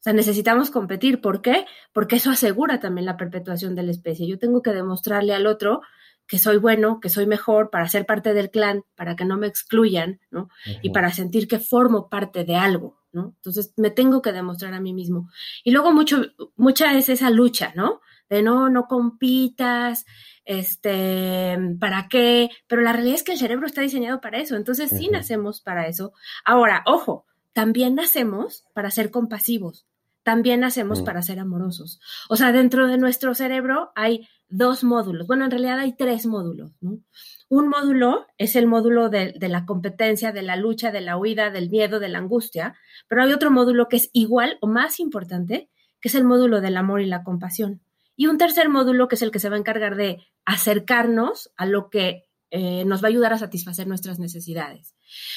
O 0.00 0.02
sea, 0.02 0.14
necesitamos 0.14 0.70
competir. 0.70 1.20
¿Por 1.20 1.42
qué? 1.42 1.66
Porque 1.92 2.16
eso 2.16 2.30
asegura 2.30 2.80
también 2.80 3.04
la 3.04 3.18
perpetuación 3.18 3.74
de 3.74 3.82
la 3.82 3.90
especie. 3.90 4.26
Yo 4.26 4.38
tengo 4.38 4.62
que 4.62 4.72
demostrarle 4.72 5.34
al 5.34 5.46
otro 5.46 5.82
que 6.30 6.38
soy 6.38 6.58
bueno, 6.58 7.00
que 7.00 7.08
soy 7.08 7.26
mejor 7.26 7.70
para 7.70 7.88
ser 7.88 8.06
parte 8.06 8.32
del 8.34 8.52
clan, 8.52 8.84
para 8.94 9.16
que 9.16 9.24
no 9.24 9.36
me 9.36 9.48
excluyan, 9.48 10.20
¿no? 10.30 10.48
Y 10.80 10.90
para 10.90 11.10
sentir 11.10 11.48
que 11.48 11.58
formo 11.58 12.08
parte 12.08 12.44
de 12.44 12.54
algo. 12.54 13.00
¿no? 13.12 13.34
Entonces 13.38 13.74
me 13.76 13.90
tengo 13.90 14.22
que 14.22 14.30
demostrar 14.30 14.72
a 14.72 14.80
mí 14.80 14.92
mismo. 14.92 15.28
Y 15.64 15.72
luego 15.72 15.92
mucho, 15.92 16.22
mucha 16.54 16.96
es 16.96 17.08
esa 17.08 17.30
lucha, 17.30 17.72
¿no? 17.74 18.00
De 18.28 18.44
no, 18.44 18.68
no 18.68 18.84
compitas, 18.86 20.06
este, 20.44 21.58
¿para 21.80 22.06
qué? 22.08 22.48
Pero 22.68 22.82
la 22.82 22.92
realidad 22.92 23.16
es 23.16 23.24
que 23.24 23.32
el 23.32 23.38
cerebro 23.38 23.66
está 23.66 23.80
diseñado 23.80 24.20
para 24.20 24.38
eso, 24.38 24.54
entonces 24.54 24.90
sí 24.90 25.08
nacemos 25.08 25.60
para 25.60 25.88
eso. 25.88 26.12
Ahora, 26.44 26.84
ojo, 26.86 27.26
también 27.52 27.96
nacemos 27.96 28.64
para 28.72 28.92
ser 28.92 29.10
compasivos, 29.10 29.84
también 30.30 30.60
nacemos 30.60 31.02
mm. 31.02 31.04
para 31.04 31.22
ser 31.22 31.40
amorosos. 31.40 31.98
O 32.28 32.36
sea, 32.36 32.52
dentro 32.52 32.86
de 32.86 32.98
nuestro 32.98 33.34
cerebro 33.34 33.90
hay 33.96 34.28
dos 34.48 34.84
módulos, 34.84 35.26
bueno, 35.26 35.44
en 35.44 35.50
realidad 35.50 35.80
hay 35.80 35.92
tres 35.96 36.24
módulos, 36.24 36.70
¿no? 36.80 37.00
Un 37.48 37.68
módulo 37.68 38.28
es 38.38 38.54
el 38.54 38.68
módulo 38.68 39.08
de, 39.08 39.34
la 39.40 39.66
competencia, 39.66 40.30
de 40.30 40.42
la 40.42 40.54
lucha, 40.54 40.92
de 40.92 41.00
la 41.00 41.16
huida, 41.16 41.50
del 41.50 41.68
miedo, 41.68 41.98
de 41.98 42.08
la 42.08 42.18
angustia, 42.18 42.76
pero 43.08 43.24
hay 43.24 43.32
otro 43.32 43.50
módulo 43.50 43.88
que 43.88 43.96
es 43.96 44.10
igual 44.12 44.56
o 44.60 44.68
más 44.68 45.00
importante, 45.00 45.68
que 46.00 46.08
es 46.08 46.14
el 46.14 46.22
módulo 46.22 46.60
del 46.60 46.76
amor 46.76 47.00
y 47.00 47.06
la 47.06 47.24
compasión. 47.24 47.80
Y 48.14 48.28
un 48.28 48.38
tercer 48.38 48.68
módulo 48.68 49.08
que 49.08 49.16
es 49.16 49.22
el 49.22 49.32
que 49.32 49.40
se 49.40 49.48
va 49.48 49.56
a 49.56 49.58
encargar 49.58 49.96
de 49.96 50.18
acercarnos 50.44 51.50
a 51.56 51.66
lo 51.66 51.90
que 51.90 52.22
eh, 52.52 52.84
nos 52.84 53.02
va 53.02 53.08
a 53.08 53.10
ayudar 53.10 53.32
a 53.32 53.38
satisfacer 53.38 53.88
nuestras 53.88 54.20
necesidades. 54.20 54.94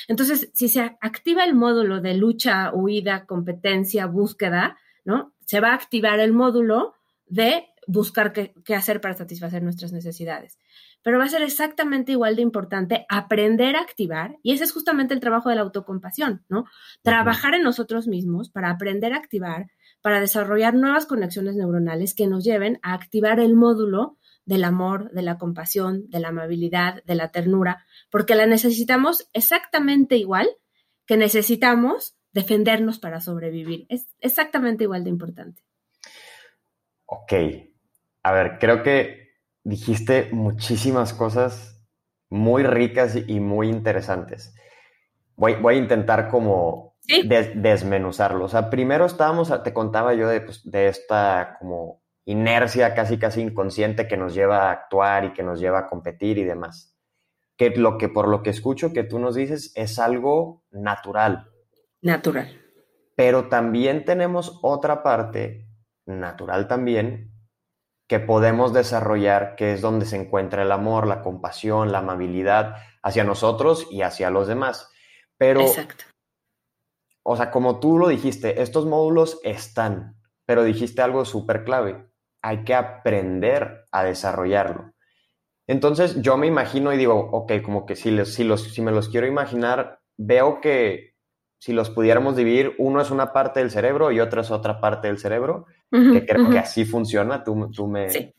Entonces, 0.08 0.52
si 0.54 0.70
se 0.70 0.82
activa 1.02 1.46
el 1.46 1.56
módulo 1.56 2.00
de 2.00 2.14
lucha, 2.14 2.72
huida, 2.72 3.26
competencia, 3.26 4.06
búsqueda, 4.06 4.78
¿no? 5.06 5.34
Se 5.46 5.60
va 5.60 5.70
a 5.70 5.76
activar 5.76 6.20
el 6.20 6.34
módulo 6.34 6.94
de 7.26 7.68
buscar 7.88 8.34
qué, 8.34 8.54
qué 8.64 8.76
hacer 8.76 9.02
para 9.02 9.16
satisfacer 9.16 9.62
nuestras 9.62 9.92
necesidades 9.92 10.58
pero 11.04 11.20
va 11.20 11.26
a 11.26 11.30
ser 11.30 11.44
exactamente 11.44 12.14
igual 12.14 12.36
de 12.36 12.42
importante 12.42 13.06
aprender 13.10 13.76
a 13.76 13.82
activar, 13.82 14.38
y 14.42 14.54
ese 14.54 14.64
es 14.64 14.72
justamente 14.72 15.14
el 15.14 15.20
trabajo 15.20 15.50
de 15.50 15.56
la 15.56 15.62
autocompasión, 15.62 16.44
¿no? 16.50 16.66
Trabajar 17.04 17.54
en 17.54 17.64
nosotros 17.64 18.08
mismos 18.08 18.50
para 18.50 18.72
aprender 18.72 19.14
a 19.14 19.18
activar, 19.18 19.68
para 20.02 20.22
desarrollar 20.22 20.74
nuevas 20.74 21.06
conexiones 21.06 21.56
neuronales 21.56 22.16
que 22.16 22.28
nos 22.28 22.44
lleven 22.44 22.80
a 22.82 22.94
activar 22.94 23.40
el 23.40 23.54
módulo 23.54 24.18
del 24.46 24.64
amor, 24.64 25.12
de 25.12 25.22
la 25.22 25.38
compasión, 25.38 26.10
de 26.10 26.20
la 26.20 26.30
amabilidad, 26.30 27.04
de 27.04 27.16
la 27.16 27.32
ternura, 27.32 27.86
porque 28.10 28.36
la 28.36 28.46
necesitamos 28.46 29.30
exactamente 29.34 30.18
igual 30.18 30.50
que 31.06 31.18
necesitamos 31.18 32.16
defendernos 32.34 33.00
para 33.00 33.22
sobrevivir. 33.22 33.86
Es 33.90 34.08
exactamente 34.20 34.84
igual 34.84 35.04
de 35.04 35.10
importante. 35.10 35.64
Ok. 37.06 37.34
A 38.24 38.32
ver, 38.32 38.58
creo 38.60 38.84
que 38.84 39.34
dijiste 39.64 40.30
muchísimas 40.32 41.14
cosas 41.14 41.82
muy 42.30 42.64
ricas 42.64 43.16
y 43.16 43.40
muy 43.40 43.70
interesantes. 43.70 44.56
Voy, 45.36 45.56
voy 45.56 45.76
a 45.76 45.80
intentar 45.80 46.30
como 46.30 46.94
desmenuzarlo. 47.06 48.46
O 48.46 48.50
sea, 48.50 48.70
primero 48.70 49.06
estábamos, 49.06 49.52
te 49.64 49.74
contaba 49.74 50.14
yo 50.14 50.28
de, 50.28 50.42
pues, 50.42 50.70
de 50.70 50.88
esta 50.88 51.58
como 51.60 52.02
inercia 52.26 52.96
casi 52.96 53.18
casi 53.18 53.42
inconsciente 53.42 54.08
que 54.08 54.18
nos 54.18 54.34
lleva 54.34 54.70
a 54.70 54.72
actuar 54.72 55.26
y 55.26 55.34
que 55.34 55.44
nos 55.44 55.60
lleva 55.60 55.80
a 55.80 55.88
competir 55.88 56.38
y 56.38 56.44
demás. 56.44 56.98
Que 57.58 57.70
lo 57.72 57.98
que 57.98 58.10
por 58.10 58.28
lo 58.28 58.42
que 58.42 58.50
escucho 58.50 58.94
que 58.94 59.04
tú 59.04 59.20
nos 59.20 59.36
dices 59.36 59.72
es 59.76 60.00
algo 60.00 60.64
natural. 60.72 61.53
Natural. 62.04 62.62
Pero 63.16 63.48
también 63.48 64.06
tenemos 64.06 64.60
otra 64.62 65.02
parte 65.04 65.68
natural 66.06 66.68
también 66.68 67.32
que 68.08 68.20
podemos 68.20 68.74
desarrollar, 68.74 69.56
que 69.56 69.72
es 69.72 69.82
donde 69.82 70.06
se 70.06 70.18
encuentra 70.18 70.64
el 70.64 70.72
amor, 70.72 71.08
la 71.08 71.22
compasión, 71.22 71.92
la 71.92 72.00
amabilidad 72.00 72.76
hacia 73.02 73.24
nosotros 73.24 73.88
y 73.90 74.02
hacia 74.02 74.30
los 74.30 74.48
demás. 74.48 74.92
Pero, 75.38 75.62
Exacto. 75.62 76.04
o 77.24 77.38
sea, 77.38 77.50
como 77.50 77.80
tú 77.80 77.98
lo 77.98 78.10
dijiste, 78.10 78.62
estos 78.62 78.86
módulos 78.86 79.40
están, 79.44 80.22
pero 80.46 80.64
dijiste 80.64 81.02
algo 81.02 81.24
súper 81.24 81.64
clave, 81.64 82.10
hay 82.42 82.66
que 82.66 82.76
aprender 82.76 83.86
a 83.92 84.04
desarrollarlo. 84.04 84.94
Entonces 85.68 86.22
yo 86.22 86.36
me 86.36 86.48
imagino 86.48 86.92
y 86.92 86.98
digo, 86.98 87.30
ok, 87.32 87.54
como 87.64 87.86
que 87.86 87.96
si, 87.96 88.26
si, 88.26 88.44
los, 88.44 88.64
si 88.64 88.82
me 88.82 88.92
los 88.92 89.08
quiero 89.08 89.26
imaginar, 89.26 90.02
veo 90.18 90.60
que 90.60 91.13
si 91.64 91.72
los 91.72 91.90
pudiéramos 91.90 92.36
dividir, 92.36 92.76
uno 92.78 93.00
es 93.00 93.10
una 93.10 93.32
parte 93.32 93.62
del 93.62 93.72
cerebro 93.72 94.12
y 94.12 94.20
otra 94.20 94.42
es 94.42 94.52
otra 94.52 94.82
parte 94.82 95.08
del 95.08 95.18
cerebro, 95.18 95.66
que 95.90 96.26
creo 96.26 96.50
que 96.50 96.60
así 96.60 96.84
funciona. 96.84 97.42
Tú, 97.46 97.72
tú 97.72 97.88
me... 97.88 98.10
Sí. 98.10 98.36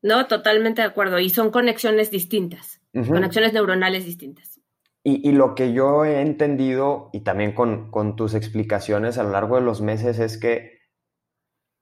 No, 0.00 0.26
totalmente 0.26 0.80
de 0.80 0.88
acuerdo. 0.88 1.18
Y 1.18 1.28
son 1.28 1.50
conexiones 1.50 2.10
distintas, 2.10 2.80
conexiones 2.94 3.52
neuronales 3.52 4.06
distintas. 4.06 4.58
Y, 5.04 5.28
y, 5.28 5.32
lo 5.32 5.54
que 5.54 5.74
yo 5.74 6.06
he 6.06 6.22
entendido, 6.22 7.10
y 7.12 7.20
también 7.20 7.52
con, 7.52 7.90
con 7.90 8.16
tus 8.16 8.32
explicaciones 8.32 9.18
a 9.18 9.24
lo 9.24 9.32
largo 9.32 9.56
de 9.56 9.62
los 9.62 9.82
meses, 9.82 10.18
es 10.18 10.38
que 10.38 10.78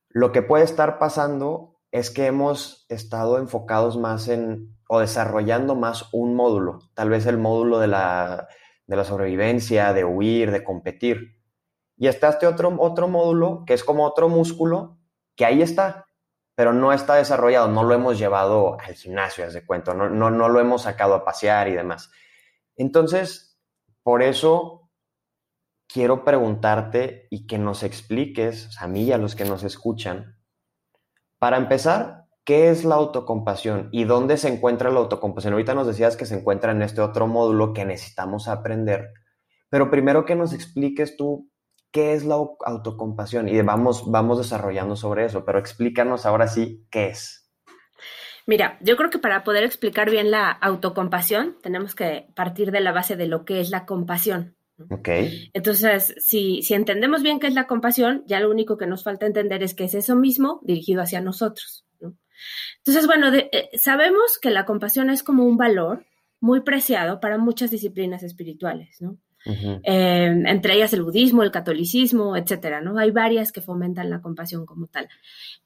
lo 0.08 0.32
que 0.32 0.42
puede 0.42 0.64
estar 0.64 0.98
pasando 0.98 1.80
es 1.92 2.10
que 2.10 2.26
hemos 2.26 2.84
estado 2.88 3.38
enfocados 3.38 3.96
más 3.96 4.26
en, 4.26 4.76
o 4.88 4.98
desarrollando 4.98 5.76
más 5.76 6.08
un 6.12 6.34
módulo, 6.34 6.80
tal 6.94 7.10
vez 7.10 7.26
el 7.26 7.38
módulo 7.38 7.78
de 7.78 7.86
la, 7.86 8.48
de 8.90 8.96
la 8.96 9.04
sobrevivencia, 9.04 9.92
de 9.92 10.04
huir, 10.04 10.50
de 10.50 10.64
competir. 10.64 11.40
Y 11.96 12.08
está 12.08 12.30
este 12.30 12.48
otro, 12.48 12.74
otro 12.80 13.06
módulo 13.06 13.62
que 13.64 13.72
es 13.72 13.84
como 13.84 14.04
otro 14.04 14.28
músculo 14.28 14.98
que 15.36 15.44
ahí 15.44 15.62
está, 15.62 16.06
pero 16.56 16.72
no 16.72 16.92
está 16.92 17.14
desarrollado, 17.14 17.68
no 17.68 17.84
lo 17.84 17.94
hemos 17.94 18.18
llevado 18.18 18.80
al 18.80 18.94
gimnasio, 18.94 19.44
es 19.44 19.64
cuento, 19.64 19.94
no, 19.94 20.10
no, 20.10 20.30
no 20.30 20.48
lo 20.48 20.58
hemos 20.58 20.82
sacado 20.82 21.14
a 21.14 21.24
pasear 21.24 21.68
y 21.68 21.74
demás. 21.74 22.10
Entonces, 22.74 23.56
por 24.02 24.22
eso 24.22 24.90
quiero 25.86 26.24
preguntarte 26.24 27.28
y 27.30 27.46
que 27.46 27.58
nos 27.58 27.84
expliques, 27.84 28.76
a 28.80 28.88
mí 28.88 29.04
y 29.04 29.12
a 29.12 29.18
los 29.18 29.36
que 29.36 29.44
nos 29.44 29.62
escuchan, 29.62 30.36
para 31.38 31.58
empezar, 31.58 32.19
¿qué 32.44 32.70
es 32.70 32.84
la 32.84 32.96
autocompasión 32.96 33.88
y 33.92 34.04
dónde 34.04 34.36
se 34.36 34.48
encuentra 34.48 34.90
la 34.90 35.00
autocompasión? 35.00 35.52
Ahorita 35.52 35.74
nos 35.74 35.86
decías 35.86 36.16
que 36.16 36.26
se 36.26 36.36
encuentra 36.38 36.72
en 36.72 36.82
este 36.82 37.00
otro 37.00 37.26
módulo 37.26 37.72
que 37.72 37.84
necesitamos 37.84 38.48
aprender, 38.48 39.12
pero 39.68 39.90
primero 39.90 40.24
que 40.24 40.36
nos 40.36 40.52
expliques 40.52 41.16
tú 41.16 41.50
qué 41.92 42.14
es 42.14 42.24
la 42.24 42.34
autocompasión 42.34 43.48
y 43.48 43.60
vamos, 43.62 44.10
vamos 44.10 44.38
desarrollando 44.38 44.96
sobre 44.96 45.24
eso, 45.24 45.44
pero 45.44 45.58
explícanos 45.58 46.26
ahora 46.26 46.48
sí 46.48 46.86
qué 46.90 47.08
es. 47.08 47.50
Mira, 48.46 48.78
yo 48.80 48.96
creo 48.96 49.10
que 49.10 49.18
para 49.18 49.44
poder 49.44 49.64
explicar 49.64 50.10
bien 50.10 50.30
la 50.30 50.50
autocompasión 50.50 51.56
tenemos 51.62 51.94
que 51.94 52.26
partir 52.34 52.72
de 52.72 52.80
la 52.80 52.92
base 52.92 53.16
de 53.16 53.26
lo 53.26 53.44
que 53.44 53.60
es 53.60 53.70
la 53.70 53.86
compasión. 53.86 54.56
Ok. 54.90 55.08
Entonces, 55.52 56.14
si, 56.18 56.62
si 56.62 56.74
entendemos 56.74 57.22
bien 57.22 57.38
qué 57.38 57.46
es 57.46 57.54
la 57.54 57.66
compasión, 57.66 58.24
ya 58.26 58.40
lo 58.40 58.50
único 58.50 58.78
que 58.78 58.86
nos 58.86 59.04
falta 59.04 59.26
entender 59.26 59.62
es 59.62 59.74
que 59.74 59.84
es 59.84 59.94
eso 59.94 60.16
mismo 60.16 60.60
dirigido 60.64 61.02
hacia 61.02 61.20
nosotros. 61.20 61.84
Entonces, 62.78 63.06
bueno, 63.06 63.32
eh, 63.34 63.70
sabemos 63.74 64.38
que 64.40 64.50
la 64.50 64.64
compasión 64.64 65.10
es 65.10 65.22
como 65.22 65.44
un 65.44 65.56
valor 65.56 66.04
muy 66.40 66.60
preciado 66.62 67.20
para 67.20 67.38
muchas 67.38 67.70
disciplinas 67.70 68.22
espirituales, 68.22 69.00
¿no? 69.00 69.18
Em, 69.44 70.46
entre 70.46 70.74
ellas 70.74 70.92
el 70.92 71.02
budismo, 71.02 71.42
el 71.42 71.50
catolicismo, 71.50 72.36
etcétera, 72.36 72.82
¿no? 72.82 72.98
Hay 72.98 73.10
varias 73.10 73.52
que 73.52 73.62
fomentan 73.62 74.10
la 74.10 74.20
compasión 74.20 74.66
como 74.66 74.86
tal. 74.86 75.08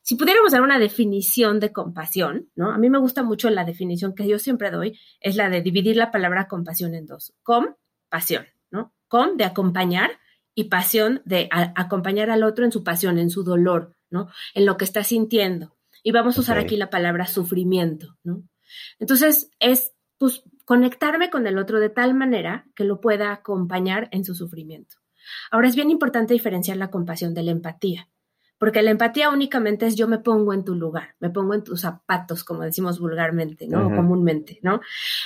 Si 0.00 0.14
pudiéramos 0.14 0.52
dar 0.52 0.62
una 0.62 0.78
definición 0.78 1.58
de 1.58 1.72
compasión, 1.72 2.48
¿no? 2.54 2.70
A 2.70 2.78
mí 2.78 2.88
me 2.88 2.98
gusta 2.98 3.24
mucho 3.24 3.50
la 3.50 3.64
definición 3.64 4.14
que 4.14 4.28
yo 4.28 4.38
siempre 4.38 4.70
doy, 4.70 4.98
es 5.20 5.34
la 5.34 5.50
de 5.50 5.60
dividir 5.60 5.96
la 5.96 6.12
palabra 6.12 6.46
compasión 6.46 6.94
en 6.94 7.06
dos. 7.06 7.34
Compasión, 7.42 8.46
¿no? 8.70 8.92
Com 9.08 9.36
de 9.36 9.44
acompañar 9.44 10.10
y 10.54 10.64
pasión 10.64 11.20
de 11.24 11.48
acompañar 11.50 12.30
al 12.30 12.44
otro 12.44 12.64
en 12.64 12.70
su 12.70 12.84
pasión, 12.84 13.18
en 13.18 13.30
su 13.30 13.42
dolor, 13.42 13.96
¿no? 14.08 14.28
En 14.54 14.66
lo 14.66 14.76
que 14.76 14.84
está 14.84 15.02
sintiendo. 15.02 15.74
Y 16.04 16.12
vamos 16.12 16.38
a 16.38 16.42
usar 16.42 16.58
aquí 16.58 16.76
la 16.76 16.90
palabra 16.90 17.26
sufrimiento, 17.26 18.16
¿no? 18.22 18.44
Entonces, 19.00 19.50
es 19.58 19.94
pues 20.18 20.44
conectarme 20.64 21.30
con 21.30 21.46
el 21.46 21.58
otro 21.58 21.80
de 21.80 21.90
tal 21.90 22.14
manera 22.14 22.66
que 22.76 22.84
lo 22.84 23.00
pueda 23.00 23.32
acompañar 23.32 24.08
en 24.12 24.24
su 24.24 24.34
sufrimiento. 24.34 24.96
Ahora 25.50 25.66
es 25.66 25.74
bien 25.74 25.90
importante 25.90 26.34
diferenciar 26.34 26.76
la 26.76 26.90
compasión 26.90 27.34
de 27.34 27.42
la 27.42 27.50
empatía, 27.50 28.08
porque 28.58 28.82
la 28.82 28.90
empatía 28.90 29.30
únicamente 29.30 29.86
es 29.86 29.96
yo 29.96 30.06
me 30.06 30.18
pongo 30.18 30.52
en 30.52 30.64
tu 30.64 30.74
lugar, 30.74 31.16
me 31.20 31.30
pongo 31.30 31.54
en 31.54 31.64
tus 31.64 31.80
zapatos, 31.80 32.44
como 32.44 32.62
decimos 32.62 33.00
vulgarmente, 33.00 33.66
¿no? 33.66 33.84
comúnmente, 33.94 34.60
¿no? 34.62 34.80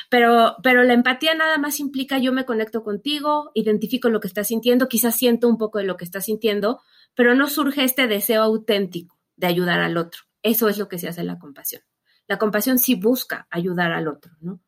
Pero, 0.08 0.56
pero 0.62 0.84
la 0.84 0.94
empatía 0.94 1.34
nada 1.34 1.58
más 1.58 1.80
implica 1.80 2.18
yo 2.18 2.32
me 2.32 2.46
conecto 2.46 2.82
contigo, 2.82 3.50
identifico 3.54 4.08
lo 4.08 4.20
que 4.20 4.28
estás 4.28 4.46
sintiendo, 4.46 4.88
quizás 4.88 5.16
siento 5.16 5.48
un 5.48 5.58
poco 5.58 5.78
de 5.78 5.84
lo 5.84 5.96
que 5.96 6.04
estás 6.04 6.26
sintiendo, 6.26 6.80
pero 7.14 7.34
no 7.34 7.48
surge 7.48 7.84
este 7.84 8.06
deseo 8.06 8.42
auténtico 8.42 9.18
de 9.36 9.48
ayudar 9.48 9.80
al 9.80 9.96
otro. 9.96 10.27
Eso 10.42 10.68
es 10.68 10.78
lo 10.78 10.88
que 10.88 10.98
se 10.98 11.08
hace 11.08 11.20
en 11.20 11.26
la 11.26 11.38
compasión. 11.38 11.82
La 12.26 12.38
compasión 12.38 12.78
sí 12.78 12.94
busca 12.94 13.46
ayudar 13.50 13.92
al 13.92 14.08
otro, 14.08 14.32
¿no? 14.40 14.60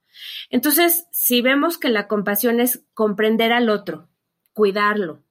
Entonces, 0.49 1.07
si 1.13 1.41
vemos 1.41 1.79
que 1.79 1.89
la 1.89 2.09
compasión 2.09 2.61
es 2.61 2.85
comprender 2.95 3.53
al 3.53 3.69
otro, 3.69 4.09
cuidarlo, 4.53 5.23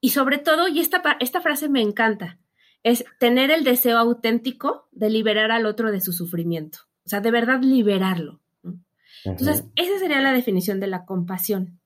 y 0.00 0.10
sobre 0.10 0.38
todo, 0.38 0.68
y 0.68 0.80
esta, 0.80 1.02
esta 1.20 1.40
frase 1.40 1.68
me 1.68 1.80
encanta, 1.80 2.38
es 2.82 3.04
tener 3.18 3.50
el 3.50 3.62
deseo 3.62 3.98
auténtico 3.98 4.88
de 4.90 5.10
liberar 5.10 5.52
al 5.52 5.66
otro 5.66 5.92
de 5.92 6.00
su 6.00 6.12
sufrimiento, 6.12 6.80
o 7.04 7.08
sea, 7.08 7.20
de 7.20 7.30
verdad 7.30 7.60
liberarlo. 7.62 8.40
Entonces, 9.24 9.64
esa 9.76 9.98
sería 10.00 10.20
la 10.20 10.32
definición 10.32 10.80
de 10.80 10.88
la 10.88 11.04
compasión. 11.04 11.78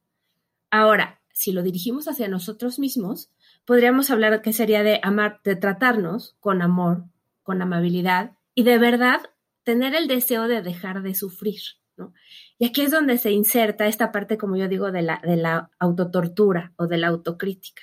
Ahora, 0.71 1.21
si 1.33 1.53
lo 1.53 1.63
dirigimos 1.63 2.09
hacia 2.09 2.29
nosotros 2.29 2.79
mismos, 2.79 3.31
podríamos 3.67 4.11
hablar 4.11 4.41
que 4.41 4.55
sería 4.55 4.83
de 4.83 5.01
amar, 5.03 5.41
de 5.45 5.57
tratarnos 5.57 6.35
con 6.41 6.63
amor, 6.63 7.05
con 7.47 7.63
amabilidad 7.63 8.33
y 8.55 8.65
de 8.65 8.77
verdad 8.77 9.21
tener 9.63 9.95
el 9.95 10.09
deseo 10.09 10.49
de 10.49 10.61
dejar 10.61 11.03
de 11.03 11.15
sufrir. 11.15 11.61
¿no? 11.97 12.13
Y 12.59 12.67
aquí 12.67 12.83
es 12.83 12.91
donde 12.91 13.17
se 13.17 13.31
inserta 13.31 13.87
esta 13.87 14.13
parte, 14.13 14.37
como 14.37 14.57
yo 14.57 14.69
digo, 14.69 14.91
de 14.93 15.03
la, 15.03 15.23
de 15.25 15.37
la 15.37 15.71
autotortura 15.79 16.75
o 16.77 16.87
de 16.87 16.99
la 16.99 17.09
autocrítica. 17.09 17.83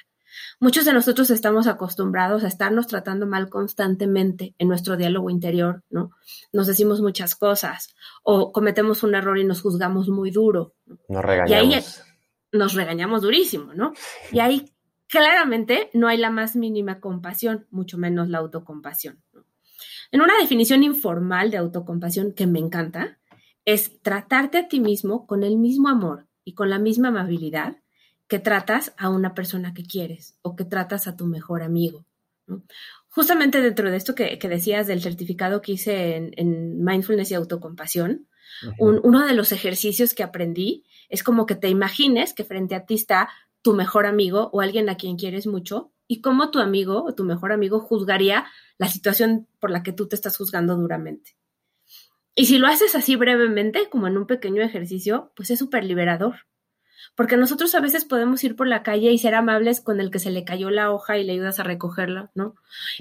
Muchos 0.59 0.85
de 0.85 0.93
nosotros 0.93 1.29
estamos 1.29 1.67
acostumbrados 1.67 2.43
a 2.43 2.47
estarnos 2.47 2.87
tratando 2.87 3.25
mal 3.25 3.49
constantemente 3.49 4.55
en 4.57 4.67
nuestro 4.67 4.97
diálogo 4.97 5.29
interior, 5.29 5.83
¿no? 5.89 6.11
Nos 6.51 6.67
decimos 6.67 7.01
muchas 7.01 7.35
cosas 7.35 7.95
o 8.23 8.51
cometemos 8.51 9.03
un 9.03 9.15
error 9.15 9.37
y 9.37 9.43
nos 9.43 9.61
juzgamos 9.61 10.09
muy 10.09 10.31
duro. 10.31 10.73
Nos 11.07 11.23
regañamos. 11.23 11.51
Y 11.51 11.53
ahí 11.53 11.83
nos 12.51 12.73
regañamos 12.73 13.21
durísimo, 13.21 13.73
¿no? 13.73 13.93
Y 14.31 14.39
ahí 14.39 14.73
claramente 15.07 15.91
no 15.93 16.07
hay 16.07 16.17
la 16.17 16.31
más 16.31 16.55
mínima 16.55 16.99
compasión, 16.99 17.67
mucho 17.69 17.99
menos 17.99 18.29
la 18.29 18.39
autocompasión. 18.39 19.22
En 20.11 20.21
una 20.21 20.37
definición 20.39 20.83
informal 20.83 21.51
de 21.51 21.57
autocompasión 21.57 22.33
que 22.33 22.47
me 22.47 22.59
encanta, 22.59 23.19
es 23.65 24.01
tratarte 24.01 24.57
a 24.57 24.67
ti 24.67 24.79
mismo 24.79 25.25
con 25.25 25.43
el 25.43 25.57
mismo 25.57 25.89
amor 25.89 26.27
y 26.43 26.53
con 26.53 26.69
la 26.69 26.79
misma 26.79 27.09
amabilidad 27.09 27.77
que 28.27 28.39
tratas 28.39 28.93
a 28.97 29.09
una 29.09 29.33
persona 29.33 29.73
que 29.73 29.83
quieres 29.83 30.37
o 30.41 30.55
que 30.55 30.65
tratas 30.65 31.07
a 31.07 31.15
tu 31.15 31.25
mejor 31.25 31.61
amigo. 31.61 32.05
Justamente 33.09 33.61
dentro 33.61 33.89
de 33.89 33.97
esto 33.97 34.15
que, 34.15 34.37
decías 34.37 34.87
del 34.87 35.01
certificado 35.01 35.61
que 35.61 35.73
hice 35.73 36.31
en, 36.35 36.83
mindfulness 36.83 37.31
y 37.31 37.35
autocompasión, 37.35 38.27
uno 38.77 39.25
de 39.25 39.33
los 39.33 39.51
ejercicios 39.51 40.13
que 40.13 40.23
aprendí 40.23 40.83
es 41.09 41.23
como 41.23 41.45
que 41.45 41.55
te 41.55 41.69
imagines 41.69 42.33
que 42.33 42.43
frente 42.43 42.75
a 42.75 42.85
ti 42.85 42.95
está 42.95 43.29
tu 43.61 43.73
mejor 43.73 44.05
amigo 44.05 44.49
o 44.51 44.61
alguien 44.61 44.89
a 44.89 44.97
quien 44.97 45.15
quieres 45.15 45.47
mucho 45.47 45.92
y 46.07 46.21
cómo 46.21 46.51
tu 46.51 46.59
amigo 46.59 47.03
o 47.03 47.15
tu 47.15 47.23
mejor 47.23 47.51
amigo 47.51 47.79
juzgaría 47.79 48.45
la 48.77 48.87
situación 48.87 49.47
por 49.59 49.71
la 49.71 49.83
que 49.83 49.93
tú 49.93 50.07
te 50.07 50.15
estás 50.15 50.37
juzgando 50.37 50.75
duramente. 50.75 51.35
Y 52.35 52.47
si 52.47 52.57
lo 52.57 52.67
haces 52.67 52.95
así 52.95 53.15
brevemente, 53.15 53.89
como 53.89 54.07
en 54.07 54.17
un 54.17 54.25
pequeño 54.25 54.61
ejercicio, 54.63 55.31
pues 55.35 55.51
es 55.51 55.59
súper 55.59 55.83
liberador. 55.83 56.47
Porque 57.15 57.37
nosotros 57.37 57.75
a 57.75 57.79
veces 57.79 58.05
podemos 58.05 58.43
ir 58.43 58.55
por 58.55 58.67
la 58.67 58.81
calle 58.81 59.11
y 59.11 59.17
ser 59.17 59.35
amables 59.35 59.81
con 59.81 59.99
el 59.99 60.09
que 60.09 60.19
se 60.19 60.31
le 60.31 60.43
cayó 60.43 60.71
la 60.71 60.91
hoja 60.91 61.17
y 61.17 61.23
le 61.23 61.33
ayudas 61.33 61.59
a 61.59 61.63
recogerla, 61.63 62.31
¿no? 62.33 62.55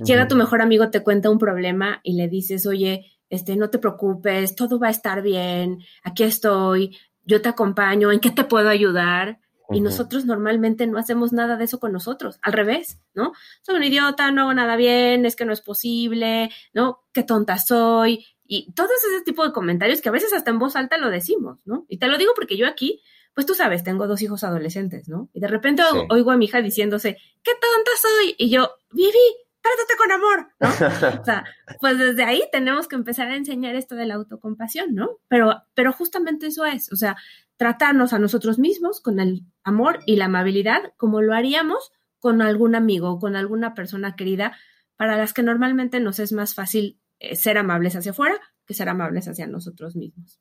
Llega 0.05 0.29
tu 0.29 0.37
mejor 0.37 0.61
amigo, 0.61 0.91
te 0.91 1.03
cuenta 1.03 1.31
un 1.31 1.39
problema 1.39 2.01
y 2.03 2.15
le 2.15 2.29
dices, 2.29 2.67
oye, 2.67 3.13
este, 3.31 3.57
no 3.57 3.71
te 3.71 3.79
preocupes, 3.79 4.55
todo 4.55 4.79
va 4.79 4.89
a 4.89 4.91
estar 4.91 5.23
bien, 5.23 5.79
aquí 6.03 6.25
estoy, 6.25 6.99
yo 7.25 7.41
te 7.41 7.49
acompaño, 7.49 8.13
¿en 8.13 8.21
qué 8.21 8.31
te 8.31 8.45
puedo 8.45 8.69
ayudar? 8.69 9.39
Y 9.73 9.81
nosotros 9.81 10.25
normalmente 10.25 10.87
no 10.87 10.99
hacemos 10.99 11.33
nada 11.33 11.57
de 11.57 11.65
eso 11.65 11.81
con 11.81 11.93
nosotros, 11.93 12.39
al 12.43 12.53
revés, 12.53 12.99
¿no? 13.15 13.33
Soy 13.63 13.77
un 13.77 13.85
idiota, 13.85 14.31
no 14.31 14.43
hago 14.43 14.55
nada 14.55 14.77
bien, 14.77 15.27
es 15.27 15.37
que 15.37 15.45
no 15.45 15.53
es 15.53 15.61
posible, 15.61 16.51
¿no? 16.73 17.05
Qué 17.13 17.23
tonta 17.23 17.59
soy. 17.59 18.27
Y 18.45 18.73
todos 18.73 18.91
ese 18.93 19.25
tipo 19.25 19.47
de 19.47 19.53
comentarios 19.53 20.01
que 20.01 20.09
a 20.09 20.13
veces 20.13 20.33
hasta 20.33 20.51
en 20.51 20.59
voz 20.59 20.77
alta 20.77 20.99
lo 20.99 21.11
decimos, 21.11 21.59
¿no? 21.65 21.87
Y 21.89 21.99
te 21.99 22.09
lo 22.09 22.19
digo 22.19 22.33
porque 22.35 22.57
yo 22.57 22.67
aquí, 22.67 23.01
pues 23.35 23.47
tú 23.47 23.55
sabes, 23.55 23.83
tengo 23.83 24.07
dos 24.07 24.21
hijos 24.23 24.45
adolescentes, 24.45 25.09
¿no? 25.09 25.31
Y 25.33 25.41
de 25.41 25.49
repente 25.49 25.83
oigo 26.11 26.31
a 26.31 26.37
mi 26.37 26.45
hija 26.47 26.61
diciéndose, 26.61 27.17
qué 27.43 27.53
tonta 27.53 27.91
soy. 28.01 28.35
Y 28.39 28.51
yo, 28.51 28.73
Vivi, 28.91 29.19
trátate 29.63 29.97
con 29.97 30.13
amor, 30.13 30.49
¿no? 30.61 30.69
o 31.21 31.25
sea, 31.25 31.45
pues 31.81 31.99
desde 31.99 32.25
ahí 32.25 32.43
tenemos 32.53 32.89
que 32.89 32.97
empezar 32.97 33.29
a 33.29 33.37
enseñar 33.37 33.75
esto 33.75 33.95
de 33.95 34.07
la 34.07 34.15
autocompasión, 34.15 34.95
¿no? 34.95 35.21
Pero, 35.29 35.63
pero 35.75 35.93
justamente 35.93 36.49
eso 36.49 36.67
es, 36.67 36.93
o 36.93 36.97
sea, 36.97 37.17
tratarnos 37.63 38.13
a 38.13 38.19
nosotros 38.19 38.59
mismos 38.59 39.01
con 39.01 39.21
el 39.21 39.47
amor 39.63 40.01
y 40.05 40.17
la 40.17 40.25
amabilidad 40.25 40.95
como 40.97 41.23
lo 41.23 41.33
haríamos 41.33 41.93
con 42.19 42.43
algún 42.43 42.75
amigo 42.75 43.13
o 43.13 43.19
con 43.21 43.37
alguna 43.37 43.73
persona 43.73 44.17
querida 44.17 44.59
para 44.97 45.17
las 45.17 45.33
que 45.33 45.45
normalmente 45.45 46.01
nos 46.01 46.19
es 46.19 46.33
más 46.33 46.57
fácil 46.57 46.99
eh, 47.21 47.37
ser 47.37 47.59
amables 47.59 47.95
hacia 47.95 48.11
afuera 48.11 48.35
que 48.67 48.75
ser 48.75 48.89
amables 48.89 49.29
hacia 49.29 49.47
nosotros 49.47 49.95
mismos. 49.95 50.41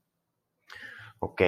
Ok, 1.19 1.43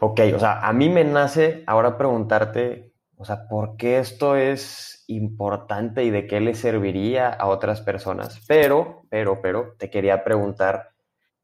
ok, 0.00 0.20
o 0.34 0.38
sea, 0.38 0.60
a 0.60 0.70
mí 0.74 0.90
me 0.90 1.02
nace 1.02 1.64
ahora 1.66 1.96
preguntarte, 1.96 2.92
o 3.16 3.24
sea, 3.24 3.48
¿por 3.48 3.78
qué 3.78 4.00
esto 4.00 4.36
es 4.36 5.02
importante 5.06 6.04
y 6.04 6.10
de 6.10 6.26
qué 6.26 6.40
le 6.40 6.54
serviría 6.54 7.30
a 7.30 7.46
otras 7.46 7.80
personas? 7.80 8.44
Pero, 8.46 9.06
pero, 9.08 9.40
pero, 9.40 9.76
te 9.78 9.88
quería 9.88 10.24
preguntar, 10.24 10.90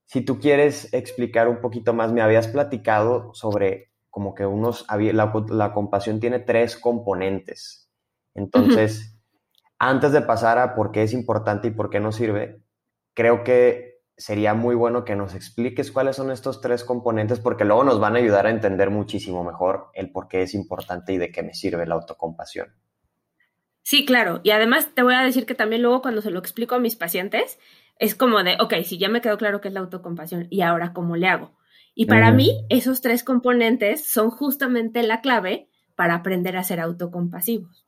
si 0.06 0.20
tú 0.20 0.38
quieres 0.38 0.92
explicar 0.92 1.48
un 1.48 1.60
poquito 1.60 1.94
más, 1.94 2.12
me 2.12 2.22
habías 2.22 2.48
platicado 2.48 3.32
sobre 3.34 3.90
como 4.10 4.34
que 4.34 4.46
unos, 4.46 4.86
la, 4.88 5.32
la 5.48 5.72
compasión 5.72 6.20
tiene 6.20 6.38
tres 6.38 6.76
componentes. 6.76 7.90
Entonces, 8.34 9.18
antes 9.78 10.12
de 10.12 10.22
pasar 10.22 10.58
a 10.58 10.74
por 10.74 10.92
qué 10.92 11.02
es 11.02 11.12
importante 11.12 11.68
y 11.68 11.72
por 11.72 11.90
qué 11.90 12.00
no 12.00 12.12
sirve, 12.12 12.62
creo 13.14 13.42
que 13.42 13.94
sería 14.16 14.54
muy 14.54 14.74
bueno 14.74 15.04
que 15.04 15.16
nos 15.16 15.34
expliques 15.34 15.90
cuáles 15.90 16.16
son 16.16 16.30
estos 16.30 16.60
tres 16.60 16.84
componentes, 16.84 17.40
porque 17.40 17.64
luego 17.64 17.84
nos 17.84 17.98
van 17.98 18.14
a 18.14 18.18
ayudar 18.18 18.46
a 18.46 18.50
entender 18.50 18.90
muchísimo 18.90 19.42
mejor 19.42 19.90
el 19.94 20.12
por 20.12 20.28
qué 20.28 20.42
es 20.42 20.54
importante 20.54 21.12
y 21.12 21.18
de 21.18 21.32
qué 21.32 21.42
me 21.42 21.54
sirve 21.54 21.86
la 21.86 21.96
autocompasión. 21.96 22.72
Sí, 23.82 24.06
claro. 24.06 24.40
Y 24.42 24.50
además 24.50 24.94
te 24.94 25.02
voy 25.02 25.14
a 25.14 25.22
decir 25.22 25.44
que 25.44 25.54
también 25.54 25.82
luego 25.82 26.00
cuando 26.00 26.22
se 26.22 26.30
lo 26.30 26.38
explico 26.38 26.74
a 26.74 26.78
mis 26.78 26.96
pacientes, 26.96 27.58
es 27.98 28.14
como 28.14 28.42
de, 28.42 28.56
ok, 28.60 28.74
si 28.84 28.98
ya 28.98 29.08
me 29.08 29.20
quedó 29.20 29.38
claro 29.38 29.60
que 29.60 29.68
es 29.68 29.74
la 29.74 29.80
autocompasión, 29.80 30.46
¿y 30.50 30.62
ahora 30.62 30.92
cómo 30.92 31.16
le 31.16 31.28
hago? 31.28 31.56
Y 31.94 32.06
para 32.06 32.32
mí, 32.32 32.66
esos 32.70 33.00
tres 33.00 33.22
componentes 33.22 34.04
son 34.04 34.30
justamente 34.30 35.02
la 35.04 35.20
clave 35.20 35.68
para 35.94 36.16
aprender 36.16 36.56
a 36.56 36.64
ser 36.64 36.80
autocompasivos. 36.80 37.84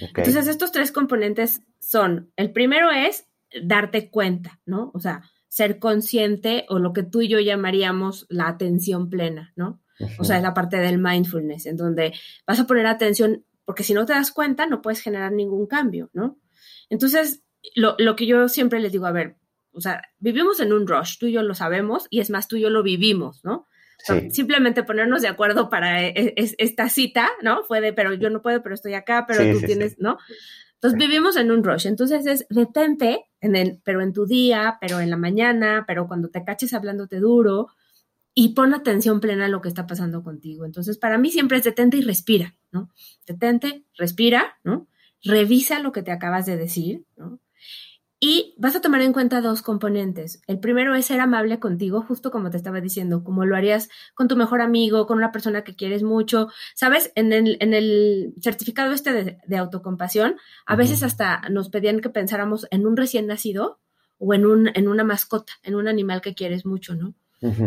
Entonces, 0.00 0.46
estos 0.46 0.70
tres 0.70 0.92
componentes 0.92 1.62
son, 1.80 2.30
el 2.36 2.52
primero 2.52 2.92
es 2.92 3.26
darte 3.62 4.08
cuenta, 4.08 4.60
¿no? 4.66 4.92
O 4.94 5.00
sea, 5.00 5.22
ser 5.48 5.80
consciente 5.80 6.64
o 6.68 6.78
lo 6.78 6.92
que 6.92 7.02
tú 7.02 7.22
y 7.22 7.28
yo 7.28 7.40
llamaríamos 7.40 8.26
la 8.28 8.46
atención 8.46 9.10
plena, 9.10 9.52
¿no? 9.56 9.82
O 10.18 10.24
sea, 10.24 10.36
es 10.36 10.42
la 10.42 10.54
parte 10.54 10.76
del 10.76 10.98
mindfulness, 10.98 11.66
en 11.66 11.76
donde 11.76 12.14
vas 12.46 12.60
a 12.60 12.66
poner 12.66 12.86
atención, 12.86 13.44
porque 13.64 13.82
si 13.82 13.92
no 13.94 14.06
te 14.06 14.12
das 14.12 14.30
cuenta, 14.30 14.66
no 14.66 14.80
puedes 14.80 15.00
generar 15.00 15.32
ningún 15.32 15.66
cambio, 15.66 16.08
¿no? 16.12 16.38
Entonces, 16.88 17.42
lo, 17.74 17.96
lo 17.98 18.16
que 18.16 18.26
yo 18.26 18.48
siempre 18.48 18.80
les 18.80 18.92
digo, 18.92 19.06
a 19.06 19.12
ver, 19.12 19.36
o 19.72 19.80
sea, 19.80 20.02
vivimos 20.18 20.60
en 20.60 20.72
un 20.72 20.86
rush, 20.86 21.18
tú 21.18 21.26
y 21.26 21.32
yo 21.32 21.42
lo 21.42 21.54
sabemos, 21.54 22.06
y 22.10 22.20
es 22.20 22.30
más, 22.30 22.48
tú 22.48 22.56
y 22.56 22.60
yo 22.60 22.70
lo 22.70 22.82
vivimos, 22.82 23.44
¿no? 23.44 23.66
simplemente 24.30 24.82
ponernos 24.82 25.22
de 25.22 25.28
acuerdo 25.28 25.68
para 25.68 26.02
e, 26.02 26.14
e, 26.16 26.54
esta 26.58 26.88
cita, 26.88 27.28
¿no? 27.42 27.64
Fue 27.64 27.80
de, 27.80 27.92
pero 27.92 28.14
yo 28.14 28.30
no 28.30 28.42
puedo, 28.42 28.62
pero 28.62 28.74
estoy 28.74 28.94
acá, 28.94 29.26
pero 29.26 29.52
tú 29.52 29.64
tienes, 29.66 29.98
¿no? 29.98 30.18
Entonces 30.74 30.98
vivimos 30.98 31.36
en 31.36 31.50
un 31.50 31.62
rush. 31.62 31.86
Entonces 31.86 32.26
es 32.26 32.46
detente, 32.48 33.26
en 33.40 33.56
el, 33.56 33.80
pero 33.84 34.00
en 34.00 34.12
tu 34.12 34.24
día, 34.24 34.78
pero 34.80 35.00
en 35.00 35.10
la 35.10 35.18
mañana, 35.18 35.84
pero 35.86 36.08
cuando 36.08 36.30
te 36.30 36.42
caches 36.44 36.72
hablándote 36.72 37.20
duro 37.20 37.68
y 38.32 38.54
pon 38.54 38.72
atención 38.72 39.20
plena 39.20 39.46
a 39.46 39.48
lo 39.48 39.60
que 39.60 39.68
está 39.68 39.86
pasando 39.86 40.22
contigo. 40.22 40.64
Entonces 40.64 40.96
para 40.96 41.18
mí 41.18 41.30
siempre 41.30 41.58
es 41.58 41.64
detente 41.64 41.98
y 41.98 42.02
respira, 42.02 42.56
¿no? 42.72 42.88
Detente, 43.26 43.84
respira, 43.94 44.58
¿no? 44.64 44.88
Revisa 45.22 45.80
lo 45.80 45.92
que 45.92 46.02
te 46.02 46.12
acabas 46.12 46.46
de 46.46 46.56
decir, 46.56 47.04
¿no? 47.16 47.40
Y 48.22 48.54
vas 48.58 48.76
a 48.76 48.82
tomar 48.82 49.00
en 49.00 49.14
cuenta 49.14 49.40
dos 49.40 49.62
componentes. 49.62 50.42
El 50.46 50.60
primero 50.60 50.94
es 50.94 51.06
ser 51.06 51.20
amable 51.20 51.58
contigo, 51.58 52.02
justo 52.02 52.30
como 52.30 52.50
te 52.50 52.58
estaba 52.58 52.82
diciendo, 52.82 53.24
como 53.24 53.46
lo 53.46 53.56
harías 53.56 53.88
con 54.14 54.28
tu 54.28 54.36
mejor 54.36 54.60
amigo, 54.60 55.06
con 55.06 55.16
una 55.16 55.32
persona 55.32 55.64
que 55.64 55.74
quieres 55.74 56.02
mucho. 56.02 56.48
Sabes, 56.74 57.12
en 57.14 57.32
el, 57.32 57.56
en 57.60 57.72
el 57.72 58.34
certificado 58.42 58.92
este 58.92 59.38
de, 59.46 59.56
autocompasión, 59.56 60.36
a 60.66 60.76
veces 60.76 61.02
hasta 61.02 61.40
nos 61.48 61.70
pedían 61.70 62.00
que 62.00 62.10
pensáramos 62.10 62.66
en 62.70 62.86
un 62.86 62.98
recién 62.98 63.26
nacido 63.26 63.80
o 64.18 64.34
en, 64.34 64.44
un, 64.44 64.70
en 64.74 64.88
una 64.88 65.02
mascota, 65.02 65.54
en 65.62 65.74
un 65.74 65.88
animal 65.88 66.20
que 66.20 66.34
quieres 66.34 66.66
mucho, 66.66 66.94
¿no? 66.94 67.14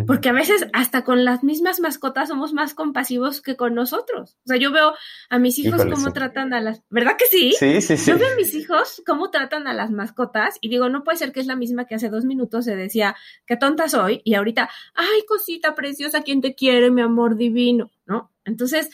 Porque 0.05 0.29
a 0.29 0.33
veces 0.33 0.67
hasta 0.71 1.03
con 1.03 1.25
las 1.25 1.43
mismas 1.43 1.79
mascotas 1.79 2.29
somos 2.29 2.53
más 2.53 2.75
compasivos 2.75 3.41
que 3.41 3.55
con 3.55 3.73
nosotros. 3.73 4.37
O 4.45 4.47
sea, 4.47 4.57
yo 4.57 4.71
veo 4.71 4.93
a 5.29 5.39
mis 5.39 5.57
hijos 5.57 5.83
cómo 5.85 6.13
tratan 6.13 6.53
a 6.53 6.61
las... 6.61 6.83
¿Verdad 6.89 7.17
que 7.17 7.25
sí? 7.25 7.53
Sí, 7.57 7.81
sí, 7.81 7.97
sí. 7.97 8.11
Yo 8.11 8.19
veo 8.19 8.31
a 8.31 8.35
mis 8.35 8.53
hijos 8.53 9.01
cómo 9.05 9.31
tratan 9.31 9.67
a 9.67 9.73
las 9.73 9.89
mascotas 9.89 10.57
y 10.61 10.69
digo, 10.69 10.89
no 10.89 11.03
puede 11.03 11.17
ser 11.17 11.31
que 11.31 11.39
es 11.39 11.47
la 11.47 11.55
misma 11.55 11.85
que 11.85 11.95
hace 11.95 12.09
dos 12.09 12.23
minutos 12.23 12.65
se 12.65 12.75
decía, 12.75 13.15
qué 13.47 13.57
tonta 13.57 13.89
soy, 13.89 14.21
y 14.23 14.35
ahorita, 14.35 14.69
ay, 14.93 15.25
cosita 15.27 15.73
preciosa, 15.73 16.21
¿quién 16.21 16.41
te 16.41 16.53
quiere, 16.53 16.91
mi 16.91 17.01
amor 17.01 17.35
divino? 17.35 17.91
¿No? 18.05 18.31
Entonces, 18.45 18.89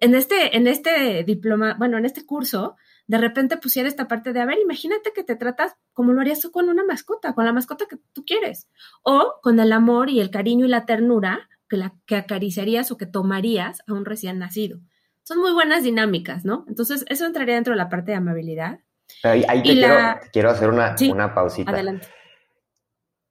en 0.00 0.14
este, 0.14 0.56
en 0.56 0.66
este 0.66 1.24
diploma, 1.24 1.74
bueno, 1.78 1.98
en 1.98 2.04
este 2.04 2.24
curso, 2.24 2.76
de 3.10 3.18
repente 3.18 3.56
pusiera 3.56 3.88
esta 3.88 4.06
parte 4.06 4.32
de, 4.32 4.40
a 4.40 4.46
ver, 4.46 4.58
imagínate 4.58 5.12
que 5.12 5.24
te 5.24 5.34
tratas 5.34 5.76
como 5.92 6.12
lo 6.12 6.20
harías 6.20 6.40
tú 6.40 6.52
con 6.52 6.68
una 6.68 6.84
mascota, 6.84 7.34
con 7.34 7.44
la 7.44 7.52
mascota 7.52 7.86
que 7.88 7.96
tú 8.12 8.24
quieres, 8.24 8.68
o 9.02 9.34
con 9.42 9.58
el 9.58 9.72
amor 9.72 10.10
y 10.10 10.20
el 10.20 10.30
cariño 10.30 10.66
y 10.66 10.68
la 10.68 10.86
ternura 10.86 11.48
que, 11.68 11.76
la, 11.76 11.94
que 12.06 12.16
acariciarías 12.16 12.90
o 12.90 12.96
que 12.96 13.06
tomarías 13.06 13.82
a 13.86 13.92
un 13.92 14.04
recién 14.04 14.38
nacido. 14.38 14.78
Son 15.24 15.38
muy 15.38 15.52
buenas 15.52 15.82
dinámicas, 15.82 16.44
¿no? 16.44 16.64
Entonces, 16.68 17.04
eso 17.08 17.26
entraría 17.26 17.56
dentro 17.56 17.72
de 17.72 17.78
la 17.78 17.88
parte 17.88 18.12
de 18.12 18.16
amabilidad. 18.16 18.78
ahí, 19.24 19.42
te, 19.42 19.62
quiero, 19.62 19.96
quiero, 20.32 20.50
hacer 20.50 20.70
una, 20.70 20.94
una 21.10 21.34
pausita. 21.34 21.72
Adelante. 21.72 22.06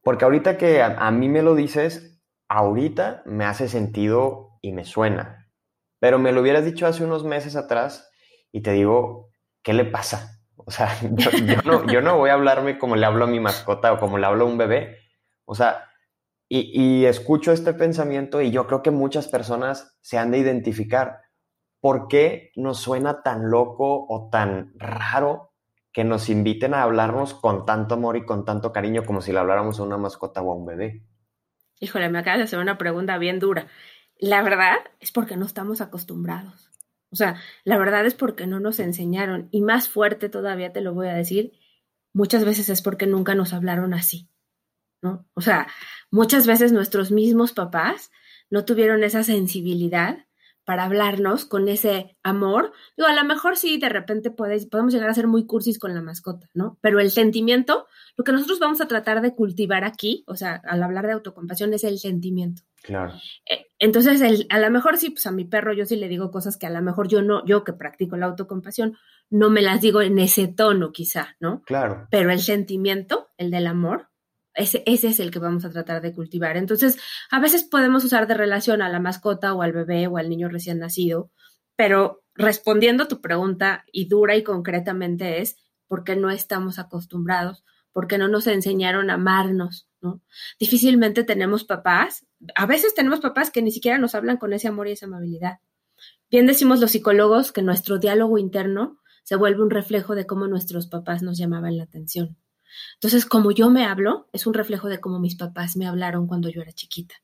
Porque 0.01 0.25
ahorita 0.25 0.57
que 0.57 0.81
a 0.81 1.11
mí 1.11 1.29
me 1.29 1.41
lo 1.41 1.55
dices, 1.55 2.21
ahorita 2.47 3.23
me 3.25 3.45
hace 3.45 3.67
sentido 3.67 4.59
y 4.61 4.71
me 4.71 4.85
suena 4.85 5.39
pero 5.99 6.17
me 6.17 6.31
lo 6.31 6.41
hubieras 6.41 6.65
dicho 6.65 6.87
hace 6.87 7.03
unos 7.03 7.23
meses 7.23 7.55
atrás 7.55 8.09
y 8.51 8.61
te 8.61 8.71
digo, 8.71 9.28
¿qué 9.63 9.73
le 9.73 9.85
pasa? 9.85 10.41
O 10.55 10.71
sea, 10.71 10.89
yo, 11.91 12.01
no, 12.01 12.17
voy 12.17 12.29
a 12.29 12.33
hablarme 12.33 12.77
como 12.77 12.95
le 12.95 13.05
hablo 13.05 13.25
a 13.25 13.27
mi 13.27 13.39
mascota 13.39 13.93
o 13.93 13.99
como 13.99 14.17
le 14.17 14.25
hablo 14.25 14.45
a 14.45 14.47
un 14.47 14.57
bebé. 14.57 14.97
O 15.45 15.55
sea, 15.55 15.85
y, 16.47 16.71
y, 16.73 17.05
escucho 17.05 17.51
este 17.51 17.73
pensamiento 17.73 18.41
y 18.41 18.51
yo 18.51 18.67
creo 18.67 18.81
que 18.81 18.91
muchas 18.91 19.27
personas 19.27 19.97
se 20.01 20.17
han 20.17 20.31
de 20.31 20.39
identificar. 20.39 21.21
¿Por 21.79 22.07
qué 22.07 22.51
nos 22.55 22.79
suena 22.79 23.23
tan 23.23 23.49
loco 23.49 24.05
o 24.09 24.29
tan 24.29 24.73
raro 24.75 25.53
que 25.91 26.03
nos 26.03 26.29
inviten 26.29 26.73
a 26.73 26.83
hablarnos 26.83 27.33
con 27.33 27.65
tanto 27.65 27.95
amor 27.95 28.17
y 28.17 28.25
con 28.25 28.45
tanto 28.45 28.71
cariño 28.71 29.05
como 29.05 29.21
si 29.21 29.31
le 29.31 29.39
habláramos 29.39 29.79
a 29.79 29.83
una 29.83 29.97
mascota 29.97 30.41
o 30.41 30.51
a 30.51 30.55
un 30.55 30.65
bebé? 30.65 31.03
Híjole, 31.79 32.09
me 32.09 32.19
acabas 32.19 32.39
de 32.39 32.43
hacer 32.43 32.59
una 32.59 32.77
pregunta 32.77 33.17
bien 33.17 33.39
dura. 33.39 33.67
La 34.17 34.41
verdad 34.41 34.77
es 34.99 35.11
porque 35.11 35.37
no 35.37 35.45
estamos 35.45 35.79
acostumbrados. 35.79 36.68
O 37.11 37.15
sea, 37.15 37.41
la 37.63 37.77
verdad 37.77 38.05
es 38.05 38.13
porque 38.13 38.47
no 38.47 38.59
nos 38.59 38.79
enseñaron. 38.79 39.49
Y 39.51 39.61
más 39.61 39.89
fuerte 39.89 40.29
todavía 40.29 40.71
te 40.71 40.81
lo 40.81 40.93
voy 40.93 41.07
a 41.07 41.13
decir, 41.13 41.53
muchas 42.13 42.45
veces 42.45 42.69
es 42.69 42.81
porque 42.81 43.07
nunca 43.07 43.35
nos 43.35 43.53
hablaron 43.53 43.93
así. 43.93 44.29
¿no? 45.01 45.25
O 45.33 45.41
sea, 45.41 45.67
muchas 46.11 46.45
veces 46.47 46.71
nuestros 46.71 47.11
mismos 47.11 47.53
papás 47.53 48.11
no 48.49 48.65
tuvieron 48.65 49.03
esa 49.03 49.23
sensibilidad 49.23 50.25
para 50.65 50.83
hablarnos 50.83 51.45
con 51.45 51.67
ese 51.67 52.17
amor. 52.21 52.73
Digo, 52.95 53.09
a 53.09 53.13
lo 53.13 53.23
mejor 53.23 53.57
sí, 53.57 53.77
de 53.77 53.89
repente 53.89 54.29
podemos 54.29 54.93
llegar 54.93 55.09
a 55.09 55.15
ser 55.15 55.27
muy 55.27 55.45
cursis 55.45 55.79
con 55.79 55.95
la 55.95 56.01
mascota, 56.01 56.49
¿no? 56.53 56.77
Pero 56.81 56.99
el 56.99 57.09
sentimiento, 57.09 57.87
lo 58.15 58.23
que 58.23 58.31
nosotros 58.31 58.59
vamos 58.59 58.81
a 58.81 58.87
tratar 58.87 59.21
de 59.21 59.33
cultivar 59.33 59.83
aquí, 59.83 60.23
o 60.27 60.35
sea, 60.35 60.61
al 60.63 60.83
hablar 60.83 61.07
de 61.07 61.13
autocompasión, 61.13 61.73
es 61.73 61.83
el 61.83 61.97
sentimiento. 61.97 62.63
Claro. 62.83 63.13
Eh, 63.49 63.67
entonces, 63.77 64.21
el, 64.21 64.47
a 64.49 64.59
lo 64.59 64.69
mejor 64.71 64.97
sí, 64.97 65.09
pues 65.09 65.25
a 65.27 65.31
mi 65.31 65.45
perro 65.45 65.73
yo 65.73 65.85
sí 65.85 65.95
le 65.95 66.07
digo 66.07 66.31
cosas 66.31 66.57
que 66.57 66.67
a 66.67 66.69
lo 66.69 66.81
mejor 66.81 67.07
yo 67.07 67.21
no, 67.21 67.45
yo 67.45 67.63
que 67.63 67.73
practico 67.73 68.17
la 68.17 68.27
autocompasión, 68.27 68.97
no 69.29 69.49
me 69.49 69.61
las 69.61 69.81
digo 69.81 70.01
en 70.01 70.19
ese 70.19 70.47
tono 70.47 70.91
quizá, 70.91 71.35
¿no? 71.39 71.61
Claro. 71.65 72.07
Pero 72.09 72.31
el 72.31 72.39
sentimiento, 72.39 73.27
el 73.37 73.51
del 73.51 73.67
amor, 73.67 74.09
ese, 74.53 74.83
es 74.85 75.19
el 75.19 75.31
que 75.31 75.39
vamos 75.39 75.65
a 75.65 75.69
tratar 75.69 76.01
de 76.01 76.13
cultivar. 76.13 76.57
Entonces, 76.57 76.99
a 77.31 77.39
veces 77.39 77.63
podemos 77.63 78.03
usar 78.03 78.27
de 78.27 78.33
relación 78.33 78.81
a 78.81 78.89
la 78.89 78.99
mascota 78.99 79.53
o 79.53 79.61
al 79.61 79.71
bebé 79.71 80.07
o 80.07 80.17
al 80.17 80.29
niño 80.29 80.49
recién 80.49 80.79
nacido, 80.79 81.31
pero 81.75 82.23
respondiendo 82.35 83.03
a 83.03 83.07
tu 83.07 83.21
pregunta 83.21 83.85
y 83.91 84.07
dura 84.07 84.35
y 84.35 84.43
concretamente 84.43 85.41
es 85.41 85.57
porque 85.87 86.15
no 86.15 86.29
estamos 86.29 86.79
acostumbrados, 86.79 87.63
porque 87.91 88.17
no 88.17 88.27
nos 88.27 88.47
enseñaron 88.47 89.09
a 89.09 89.15
amarnos, 89.15 89.88
¿no? 90.01 90.21
Difícilmente 90.59 91.23
tenemos 91.23 91.63
papás, 91.63 92.25
a 92.55 92.65
veces 92.65 92.93
tenemos 92.93 93.19
papás 93.19 93.51
que 93.51 93.61
ni 93.61 93.71
siquiera 93.71 93.97
nos 93.97 94.15
hablan 94.15 94.37
con 94.37 94.53
ese 94.53 94.67
amor 94.67 94.87
y 94.87 94.91
esa 94.91 95.05
amabilidad. 95.05 95.59
Bien 96.29 96.45
decimos 96.45 96.79
los 96.79 96.91
psicólogos 96.91 97.51
que 97.51 97.61
nuestro 97.61 97.97
diálogo 97.97 98.37
interno 98.37 98.99
se 99.23 99.35
vuelve 99.35 99.63
un 99.63 99.69
reflejo 99.69 100.15
de 100.15 100.25
cómo 100.25 100.47
nuestros 100.47 100.87
papás 100.87 101.21
nos 101.21 101.37
llamaban 101.37 101.77
la 101.77 101.83
atención. 101.83 102.37
Entonces, 102.95 103.25
como 103.25 103.51
yo 103.51 103.69
me 103.69 103.85
hablo, 103.85 104.29
es 104.31 104.47
un 104.47 104.53
reflejo 104.53 104.89
de 104.89 104.99
cómo 104.99 105.19
mis 105.19 105.35
papás 105.35 105.75
me 105.75 105.87
hablaron 105.87 106.27
cuando 106.27 106.49
yo 106.49 106.61
era 106.61 106.71
chiquita. 106.71 107.15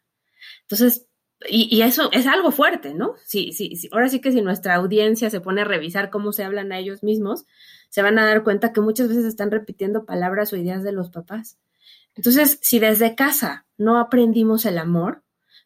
Entonces, 0.61 1.07
y, 1.47 1.81
eso 1.81 2.09
es 2.11 2.27
algo 2.27 2.51
fuerte, 2.51 2.93
¿no? 2.93 3.13
Sí, 3.25 3.51
sí, 3.51 3.75
sí. 3.75 3.89
Ahora 3.91 4.09
sí 4.09 4.19
que 4.19 4.31
si 4.31 4.41
nuestra 4.41 4.75
audiencia 4.75 5.29
se 5.29 5.41
pone 5.41 5.61
a 5.61 5.65
revisar 5.65 6.09
cómo 6.09 6.31
se 6.31 6.43
hablan 6.43 6.71
a 6.71 6.79
ellos 6.79 7.03
mismos, 7.03 7.45
se 7.89 8.01
van 8.01 8.17
a 8.17 8.25
dar 8.25 8.43
cuenta 8.43 8.73
que 8.73 8.81
muchas 8.81 9.09
veces 9.09 9.25
están 9.25 9.51
repitiendo 9.51 10.05
palabras 10.05 10.53
o 10.53 10.57
ideas 10.57 10.83
de 10.83 10.91
los 10.91 11.09
papás. 11.09 11.57
Entonces, 12.15 12.59
si 12.61 12.79
desde 12.79 13.15
casa 13.15 13.65
no 13.77 13.99
aprendimos 13.99 14.65
el 14.65 14.77
amor, 14.77 15.25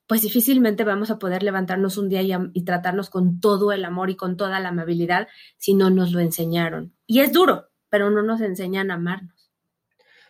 pues 0.10 0.24
difícilmente 0.24 0.84
vamos 0.84 1.12
a 1.12 1.20
poder 1.20 1.44
levantarnos 1.44 1.98
un 1.98 2.10
día 2.10 2.24
y, 2.24 2.66
tratarnos 2.66 3.12
con 3.12 3.40
todo 3.40 3.72
el 3.72 3.86
amor 3.86 4.10
y 4.10 4.16
con 4.16 4.38
toda 4.38 4.60
la 4.60 4.70
amabilidad 4.70 5.28
si 5.58 5.76
no 5.76 5.92
nos 5.92 6.12
lo 6.12 6.20
enseñaron. 6.20 6.96
Y 7.06 7.20
es 7.20 7.32
duro, 7.32 7.68
pero 7.90 8.10
no 8.10 8.24
nos 8.24 8.42
enseñan 8.42 8.90
a 8.90 8.96
amarnos. 8.96 9.52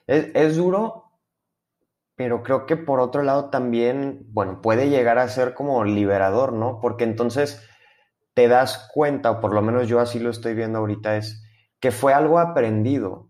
Es, 0.06 0.58
duro, 0.58 1.06
pero 2.16 2.44
creo 2.44 2.66
que 2.66 2.76
por 2.76 3.00
otro 3.00 3.24
lado 3.24 3.50
también, 3.50 4.26
bueno, 4.32 4.62
puede 4.62 4.90
llegar 4.90 5.18
a 5.18 5.30
ser 5.30 5.54
como 5.54 5.86
liberador, 5.86 6.52
¿no? 6.52 6.80
Porque 6.82 7.06
entonces 7.06 7.66
te 8.34 8.50
das 8.50 8.90
cuenta, 8.94 9.32
o 9.32 9.40
por 9.40 9.54
lo 9.54 9.62
menos 9.62 9.88
yo 9.88 10.02
así 10.02 10.20
lo 10.20 10.30
estoy 10.30 10.56
viendo 10.56 10.80
ahorita, 10.80 11.16
es 11.16 11.42
que 11.80 11.92
fue 11.92 12.14
algo 12.14 12.38
aprendido. 12.38 13.29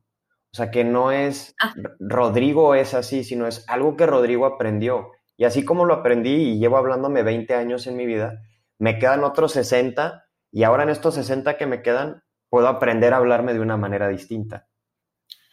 O 0.52 0.56
sea, 0.56 0.72
que 0.72 0.84
no 0.84 1.12
es 1.12 1.56
ah. 1.62 1.74
Rodrigo 2.00 2.76
es 2.76 2.94
así, 2.94 3.24
sino 3.24 3.48
es 3.48 3.66
algo 3.68 3.96
que 3.96 4.06
Rodrigo 4.06 4.46
aprendió. 4.46 5.12
Y 5.38 5.46
así 5.46 5.64
como 5.64 5.86
lo 5.86 5.94
aprendí 5.94 6.34
y 6.34 6.60
llevo 6.60 6.78
hablándome 6.78 7.24
20 7.24 7.54
años 7.56 7.88
en 7.88 7.96
mi 7.96 8.06
vida, 8.06 8.42
me 8.78 8.98
quedan 8.98 9.24
otros 9.24 9.54
60 9.54 10.26
y 10.52 10.64
ahora 10.64 10.84
en 10.84 10.90
estos 10.90 11.16
60 11.16 11.58
que 11.58 11.66
me 11.66 11.82
quedan 11.82 12.24
puedo 12.50 12.68
aprender 12.68 13.14
a 13.14 13.18
hablarme 13.18 13.54
de 13.54 13.60
una 13.60 13.78
manera 13.78 14.08
distinta 14.08 14.70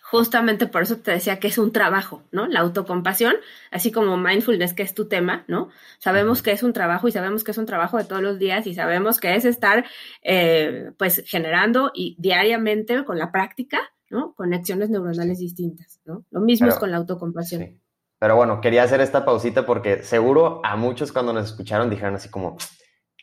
justamente 0.09 0.69
por 0.69 0.83
eso 0.83 0.99
te 0.99 1.11
decía 1.11 1.41
que 1.41 1.49
es 1.49 1.59
un 1.59 1.73
trabajo, 1.73 2.23
¿no? 2.31 2.47
La 2.47 2.61
autocompasión, 2.61 3.35
así 3.73 3.91
como 3.91 4.17
mindfulness, 4.17 4.73
que 4.73 4.85
es 4.85 4.95
tu 4.95 5.09
tema, 5.09 5.45
¿no? 5.49 5.69
Sabemos 5.99 6.43
que 6.43 6.53
es 6.53 6.63
un 6.63 6.73
trabajo 6.73 7.09
y 7.09 7.13
sabemos 7.13 7.43
que 7.43 7.51
es 7.51 7.59
un 7.59 7.67
trabajo 7.67 7.99
de 7.99 8.05
todos 8.05 8.23
los 8.23 8.39
días 8.39 8.69
y 8.69 8.75
sabemos 8.75 9.19
que 9.19 9.35
es 9.35 9.45
estar, 9.45 9.85
eh, 10.23 10.93
pues, 10.97 11.25
generando 11.27 11.91
y 11.93 12.15
diariamente 12.21 13.05
con 13.05 13.19
la 13.19 13.33
práctica, 13.33 13.81
¿no? 14.11 14.35
Conexiones 14.35 14.91
neuronales 14.91 15.39
distintas, 15.39 16.01
¿no? 16.05 16.25
Lo 16.31 16.41
mismo 16.41 16.69
es 16.69 16.77
con 16.77 16.91
la 16.91 16.99
autocompasión. 16.99 17.81
Pero 18.19 18.37
bueno, 18.37 18.61
quería 18.61 18.83
hacer 18.83 19.01
esta 19.01 19.25
pausita 19.25 19.67
porque 19.67 20.03
seguro 20.03 20.61
a 20.65 20.77
muchos 20.77 21.13
cuando 21.13 21.33
nos 21.33 21.47
escucharon 21.47 21.91
dijeron 21.91 22.15
así 22.15 22.31
como, 22.31 22.57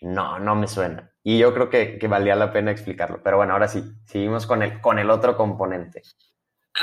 no, 0.01 0.39
no 0.39 0.55
me 0.55 0.67
suena. 0.67 1.11
Y 1.23 1.39
yo 1.39 1.53
creo 1.53 1.69
que, 1.69 1.97
que 1.97 2.07
valía 2.07 2.35
la 2.35 2.51
pena 2.51 2.71
explicarlo. 2.71 3.21
Pero 3.23 3.37
bueno, 3.37 3.53
ahora 3.53 3.67
sí, 3.67 3.83
seguimos 4.05 4.45
con 4.45 4.61
el, 4.61 4.81
con 4.81 4.99
el 4.99 5.09
otro 5.09 5.35
componente. 5.35 6.03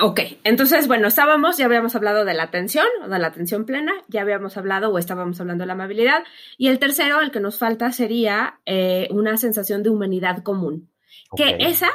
Ok, 0.00 0.20
entonces, 0.44 0.86
bueno, 0.86 1.08
estábamos, 1.08 1.56
ya 1.56 1.66
habíamos 1.66 1.96
hablado 1.96 2.24
de 2.24 2.32
la 2.32 2.44
atención 2.44 2.86
o 3.04 3.08
de 3.08 3.18
la 3.18 3.26
atención 3.26 3.64
plena, 3.64 3.92
ya 4.06 4.20
habíamos 4.20 4.56
hablado 4.56 4.90
o 4.90 4.98
estábamos 4.98 5.40
hablando 5.40 5.62
de 5.62 5.66
la 5.66 5.72
amabilidad, 5.72 6.22
y 6.56 6.68
el 6.68 6.78
tercero, 6.78 7.20
el 7.20 7.32
que 7.32 7.40
nos 7.40 7.58
falta, 7.58 7.90
sería 7.90 8.60
eh, 8.66 9.08
una 9.10 9.36
sensación 9.36 9.82
de 9.82 9.90
humanidad 9.90 10.44
común, 10.44 10.92
que 11.36 11.56
esa 11.58 11.88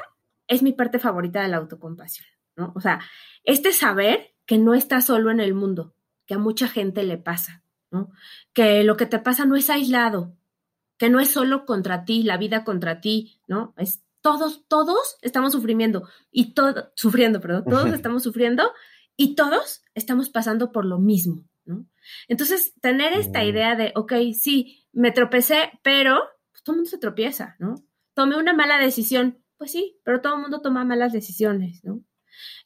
es 0.47 0.63
mi 0.63 0.73
parte 0.73 0.99
favorita 0.99 1.41
de 1.41 1.47
la 1.49 1.57
autocompasión, 1.57 2.27
¿no? 2.55 2.73
O 2.75 2.81
sea, 2.81 3.01
este 3.43 3.73
saber 3.73 4.35
que 4.45 4.57
no 4.57 4.73
estás 4.73 5.05
solo 5.05 5.31
en 5.31 5.39
el 5.39 5.53
mundo, 5.53 5.95
que 6.25 6.35
a 6.35 6.39
mucha 6.39 6.67
gente 6.67 7.03
le 7.03 7.17
pasa, 7.17 7.63
¿no? 7.91 8.11
Que 8.53 8.83
lo 8.83 8.97
que 8.97 9.05
te 9.05 9.19
pasa 9.19 9.45
no 9.45 9.55
es 9.55 9.69
aislado, 9.69 10.35
que 10.97 11.09
no 11.09 11.19
es 11.19 11.29
solo 11.29 11.65
contra 11.65 12.05
ti, 12.05 12.23
la 12.23 12.37
vida 12.37 12.63
contra 12.63 13.01
ti, 13.01 13.39
¿no? 13.47 13.73
Es 13.77 14.03
todos, 14.21 14.65
todos 14.67 15.17
estamos 15.21 15.51
sufriendo 15.51 16.07
y 16.31 16.53
todo, 16.53 16.91
sufriendo, 16.95 17.39
perdón, 17.39 17.65
todos 17.69 17.93
estamos 17.93 18.23
sufriendo 18.23 18.71
y 19.15 19.35
todos 19.35 19.83
estamos 19.93 20.29
pasando 20.29 20.71
por 20.71 20.85
lo 20.85 20.99
mismo, 20.99 21.43
¿no? 21.65 21.85
Entonces, 22.27 22.73
tener 22.81 23.13
esta 23.13 23.43
mm. 23.43 23.47
idea 23.47 23.75
de, 23.75 23.91
ok, 23.95 24.13
sí, 24.33 24.87
me 24.91 25.11
tropecé, 25.11 25.71
pero 25.83 26.19
pues, 26.51 26.63
todo 26.63 26.73
el 26.73 26.77
mundo 26.77 26.89
se 26.89 26.97
tropieza, 26.97 27.55
¿no? 27.59 27.75
Tomé 28.13 28.37
una 28.37 28.53
mala 28.53 28.79
decisión, 28.79 29.43
pues 29.57 29.71
sí, 29.71 29.99
pero 30.03 30.21
todo 30.21 30.35
el 30.35 30.41
mundo 30.41 30.61
toma 30.61 30.85
malas 30.85 31.13
decisiones, 31.13 31.83
¿no? 31.83 32.01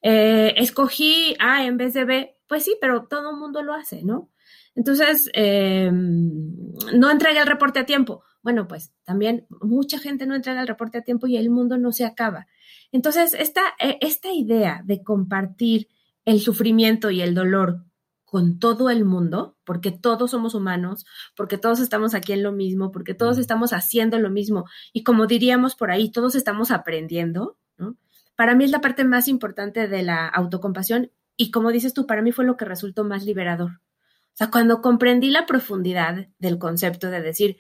Eh, 0.02 0.54
escogí 0.58 1.36
A 1.40 1.66
en 1.66 1.78
vez 1.78 1.94
de 1.94 2.06
B, 2.06 2.38
pues 2.48 2.64
sí, 2.64 2.76
pero 2.82 3.06
todo 3.08 3.32
el 3.32 3.38
mundo 3.38 3.62
lo 3.62 3.74
hace, 3.74 4.04
¿no? 4.04 4.32
Entonces, 4.76 5.30
em, 5.34 6.54
no 6.94 7.12
entregué 7.12 7.40
el 7.40 7.48
reporte 7.48 7.80
a 7.80 7.86
tiempo, 7.86 8.24
bueno, 8.42 8.68
pues 8.68 8.94
también 9.04 9.46
mucha 9.62 10.00
gente 10.00 10.26
no 10.26 10.36
entrega 10.36 10.62
el 10.62 10.68
reporte 10.68 10.98
a 10.98 11.04
tiempo 11.04 11.28
y 11.28 11.38
el 11.38 11.50
mundo 11.50 11.78
no 11.78 11.92
se 11.92 12.06
acaba. 12.06 12.48
Entonces, 12.92 13.34
esta, 13.34 13.62
e, 13.80 13.98
esta 14.02 14.32
idea 14.32 14.82
de 14.86 15.04
compartir 15.04 15.88
el 16.26 16.40
sufrimiento 16.40 17.12
y 17.12 17.22
el 17.22 17.36
dolor 17.36 17.86
con 18.30 18.60
todo 18.60 18.92
el 18.92 19.06
mundo, 19.06 19.58
porque 19.64 19.92
todos 19.92 20.32
somos 20.32 20.54
humanos, 20.54 21.06
porque 21.36 21.58
todos 21.58 21.80
estamos 21.80 22.14
aquí 22.14 22.32
en 22.32 22.44
lo 22.44 22.52
mismo, 22.52 22.92
porque 22.92 23.16
todos 23.16 23.40
estamos 23.40 23.74
haciendo 23.74 24.20
lo 24.20 24.30
mismo. 24.30 24.66
Y 24.94 25.04
como 25.04 25.26
diríamos 25.26 25.76
por 25.76 25.90
ahí, 25.90 26.12
todos 26.12 26.36
estamos 26.36 26.70
aprendiendo, 26.70 27.58
¿no? 27.78 27.98
Para 28.36 28.54
mí 28.54 28.66
es 28.66 28.72
la 28.72 28.82
parte 28.82 29.04
más 29.04 29.28
importante 29.28 29.88
de 29.88 30.04
la 30.04 30.28
autocompasión 30.28 31.12
y 31.36 31.50
como 31.50 31.72
dices 31.72 31.96
tú, 31.96 32.06
para 32.06 32.22
mí 32.22 32.32
fue 32.32 32.46
lo 32.46 32.56
que 32.56 32.66
resultó 32.66 33.04
más 33.04 33.26
liberador. 33.26 33.72
O 33.72 34.36
sea, 34.36 34.52
cuando 34.52 34.82
comprendí 34.82 35.32
la 35.32 35.48
profundidad 35.48 36.28
del 36.38 36.60
concepto 36.60 37.10
de 37.10 37.22
decir, 37.22 37.58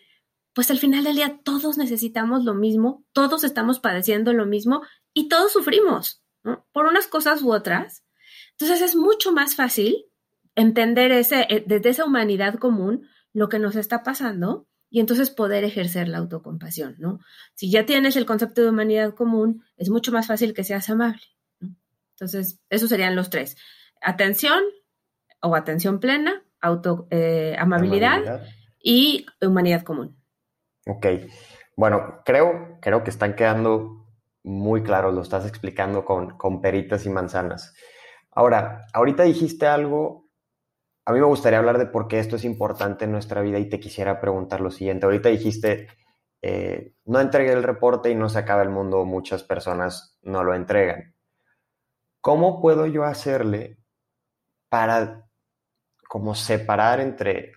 pues 0.53 0.69
al 0.69 0.77
final 0.77 1.03
del 1.03 1.15
día 1.15 1.39
todos 1.43 1.79
necesitamos 1.79 2.43
lo 2.43 2.53
mismo, 2.53 3.03
todos 3.11 3.43
estamos 3.43 3.79
padeciendo 3.79 4.33
lo 4.33 4.45
mismo 4.45 4.83
y 5.13 5.29
todos 5.29 5.51
sufrimos, 5.51 6.21
¿no? 6.43 6.67
Por 6.71 6.85
unas 6.85 7.07
cosas 7.07 7.41
u 7.41 7.51
otras. 7.51 8.03
Entonces 8.51 8.81
es 8.81 8.95
mucho 8.95 9.31
más 9.31 9.55
fácil 9.55 10.05
entender 10.55 11.11
ese, 11.11 11.45
eh, 11.49 11.63
desde 11.65 11.89
esa 11.89 12.05
humanidad 12.05 12.55
común 12.55 13.07
lo 13.33 13.49
que 13.49 13.59
nos 13.59 13.75
está 13.75 14.03
pasando 14.03 14.67
y 14.89 14.99
entonces 14.99 15.29
poder 15.29 15.63
ejercer 15.63 16.07
la 16.07 16.17
autocompasión, 16.17 16.95
¿no? 16.97 17.19
Si 17.53 17.69
ya 17.69 17.85
tienes 17.85 18.15
el 18.15 18.25
concepto 18.25 18.61
de 18.61 18.69
humanidad 18.69 19.13
común, 19.13 19.63
es 19.77 19.89
mucho 19.89 20.11
más 20.11 20.27
fácil 20.27 20.53
que 20.53 20.63
seas 20.63 20.89
amable. 20.89 21.21
Entonces, 22.15 22.59
esos 22.69 22.89
serían 22.89 23.15
los 23.15 23.29
tres. 23.29 23.55
Atención 24.01 24.61
o 25.41 25.55
atención 25.55 25.99
plena, 25.99 26.43
auto, 26.59 27.07
eh, 27.11 27.55
amabilidad, 27.57 28.41
y 28.81 29.25
humanidad 29.41 29.83
común. 29.83 30.17
Ok. 30.85 31.05
Bueno, 31.75 32.21
creo, 32.25 32.77
creo 32.81 33.03
que 33.03 33.09
están 33.09 33.35
quedando 33.35 34.07
muy 34.43 34.83
claros, 34.83 35.13
lo 35.13 35.21
estás 35.21 35.45
explicando 35.45 36.05
con, 36.05 36.37
con 36.37 36.61
peritas 36.61 37.05
y 37.05 37.09
manzanas. 37.09 37.73
Ahora, 38.31 38.87
ahorita 38.93 39.23
dijiste 39.23 39.67
algo, 39.67 40.28
a 41.09 41.11
mí 41.11 41.19
me 41.19 41.25
gustaría 41.25 41.57
hablar 41.57 41.79
de 41.79 41.87
por 41.87 42.07
qué 42.07 42.19
esto 42.19 42.35
es 42.35 42.45
importante 42.45 43.05
en 43.05 43.11
nuestra 43.11 43.41
vida 43.41 43.57
y 43.57 43.67
te 43.67 43.79
quisiera 43.79 44.21
preguntar 44.21 44.61
lo 44.61 44.69
siguiente. 44.69 45.07
Ahorita 45.07 45.29
dijiste, 45.29 45.87
eh, 46.39 46.93
no 47.05 47.19
entregué 47.19 47.51
el 47.51 47.63
reporte 47.63 48.11
y 48.11 48.15
no 48.15 48.29
se 48.29 48.37
acaba 48.37 48.61
el 48.61 48.69
mundo, 48.69 49.03
muchas 49.05 49.41
personas 49.41 50.19
no 50.21 50.43
lo 50.43 50.53
entregan. 50.53 51.15
¿Cómo 52.21 52.61
puedo 52.61 52.85
yo 52.85 53.05
hacerle 53.05 53.79
para 54.69 55.25
como 56.07 56.35
separar 56.35 56.99
entre, 56.99 57.53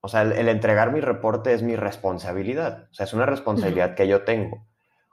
o 0.00 0.08
sea, 0.08 0.22
el, 0.22 0.48
entregar 0.48 0.90
mi 0.90 1.02
reporte 1.02 1.52
es 1.52 1.62
mi 1.62 1.76
responsabilidad, 1.76 2.88
o 2.90 2.94
sea, 2.94 3.04
es 3.04 3.12
una 3.12 3.26
responsabilidad 3.26 3.96
que 3.96 4.08
yo 4.08 4.24
tengo. 4.24 4.66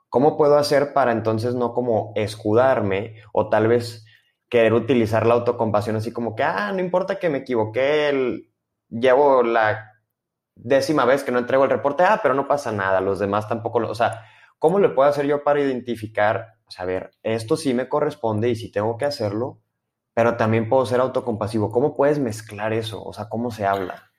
¿Cómo 0.07 0.37
puedo 0.37 0.57
hacer 0.57 0.93
para 0.93 1.11
entonces 1.11 1.55
no 1.55 1.73
como 1.73 2.13
escudarme 2.15 3.21
o 3.33 3.49
tal 3.49 3.67
vez 3.67 4.04
querer 4.55 4.73
utilizar 4.73 5.25
la 5.25 5.33
autocompasión 5.35 5.95
así 5.95 6.11
como 6.11 6.35
que, 6.35 6.43
ah, 6.43 6.71
no 6.71 6.79
importa 6.79 7.19
que 7.19 7.29
me 7.29 7.39
equivoqué, 7.39 8.43
llevo 8.89 9.43
la 9.43 9.91
décima 10.55 11.05
vez 11.05 11.23
que 11.23 11.31
no 11.31 11.39
entrego 11.39 11.65
el 11.65 11.69
reporte, 11.69 12.03
ah, 12.03 12.19
pero 12.21 12.33
no 12.33 12.47
pasa 12.47 12.71
nada, 12.71 13.01
los 13.01 13.19
demás 13.19 13.47
tampoco 13.49 13.79
lo, 13.79 13.89
o 13.89 13.95
sea, 13.95 14.23
¿cómo 14.59 14.79
le 14.79 14.89
puedo 14.89 15.09
hacer 15.09 15.25
yo 15.25 15.43
para 15.43 15.59
identificar 15.59 16.55
a 16.77 16.85
ver, 16.85 17.11
esto 17.23 17.57
sí 17.57 17.73
me 17.73 17.87
corresponde 17.87 18.49
y 18.49 18.55
sí 18.55 18.71
tengo 18.71 18.97
que 18.97 19.05
hacerlo, 19.05 19.61
pero 20.13 20.35
también 20.35 20.67
puedo 20.67 20.85
ser 20.85 20.99
autocompasivo. 20.99 21.71
¿Cómo 21.71 21.95
puedes 21.95 22.19
mezclar 22.19 22.73
eso? 22.73 23.03
O 23.03 23.13
sea, 23.13 23.29
¿cómo 23.29 23.51
se 23.51 23.65
habla? 23.65 24.11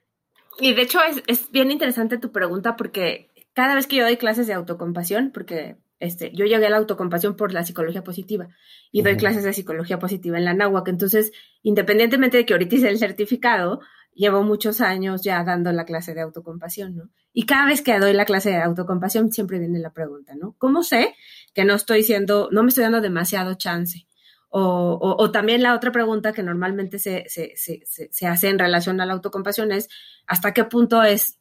Y 0.59 0.75
de 0.75 0.83
hecho 0.83 1.01
es, 1.27 1.51
bien 1.51 1.71
interesante 1.71 2.19
tu 2.19 2.33
pregunta 2.33 2.77
porque 2.77 3.31
cada 3.53 3.75
vez 3.75 3.87
que 3.87 3.97
yo 3.97 4.05
doy 4.05 4.17
clases 4.17 4.47
de 4.47 4.55
autocompasión, 4.55 5.33
porque 5.33 5.77
este, 5.99 6.31
yo 6.35 6.45
llegué 6.45 6.67
a 6.67 6.71
la 6.71 6.77
autocompasión 6.77 7.37
por 7.37 7.53
la 7.53 7.65
psicología 7.65 8.05
positiva 8.05 8.49
y 8.93 9.03
doy 9.03 9.17
clases 9.17 9.45
de 9.45 9.53
psicología 9.53 9.99
positiva 9.99 10.39
en 10.39 10.45
la 10.45 10.55
náhuatl. 10.55 10.91
Entonces, 10.91 11.33
independientemente 11.63 12.37
de 12.37 12.47
que 12.47 12.55
ahorita 12.55 12.77
hice 12.77 12.89
el 12.89 12.99
certificado, 12.99 13.81
llevo 14.17 14.43
muchos 14.43 14.81
años 14.81 15.23
ya 15.23 15.45
dando 15.45 15.73
la 15.73 15.85
clase 15.85 16.15
de 16.15 16.23
autocompasión, 16.23 16.97
¿no? 16.97 17.11
Y 17.33 17.45
cada 17.45 17.67
vez 17.67 17.83
que 17.83 17.99
doy 17.99 18.15
la 18.15 18.25
clase 18.25 18.51
de 18.51 18.63
autocompasión 18.63 19.31
siempre 19.31 19.59
viene 19.59 19.79
la 19.79 19.93
pregunta, 19.93 20.35
¿no? 20.35 20.55
¿Cómo 20.59 20.83
sé 20.83 21.15
que 21.55 21.65
no 21.65 21.75
estoy 21.75 22.03
siendo, 22.03 22.49
no 22.51 22.63
me 22.63 22.71
estoy 22.71 22.85
dando 22.85 23.01
demasiado 23.01 23.55
chance? 23.55 24.07
O, 24.59 25.31
también 25.33 25.63
la 25.63 25.75
otra 25.75 25.93
pregunta 25.93 26.33
que 26.33 26.43
normalmente 26.43 26.99
se, 26.99 27.27
se, 27.29 28.27
hace 28.27 28.49
en 28.49 28.59
relación 28.59 28.99
a 29.03 29.05
la 29.05 29.13
autocompasión 29.13 29.71
es, 29.71 29.89
¿hasta 30.27 30.55
qué 30.55 30.65
punto 30.65 31.03
es 31.03 31.39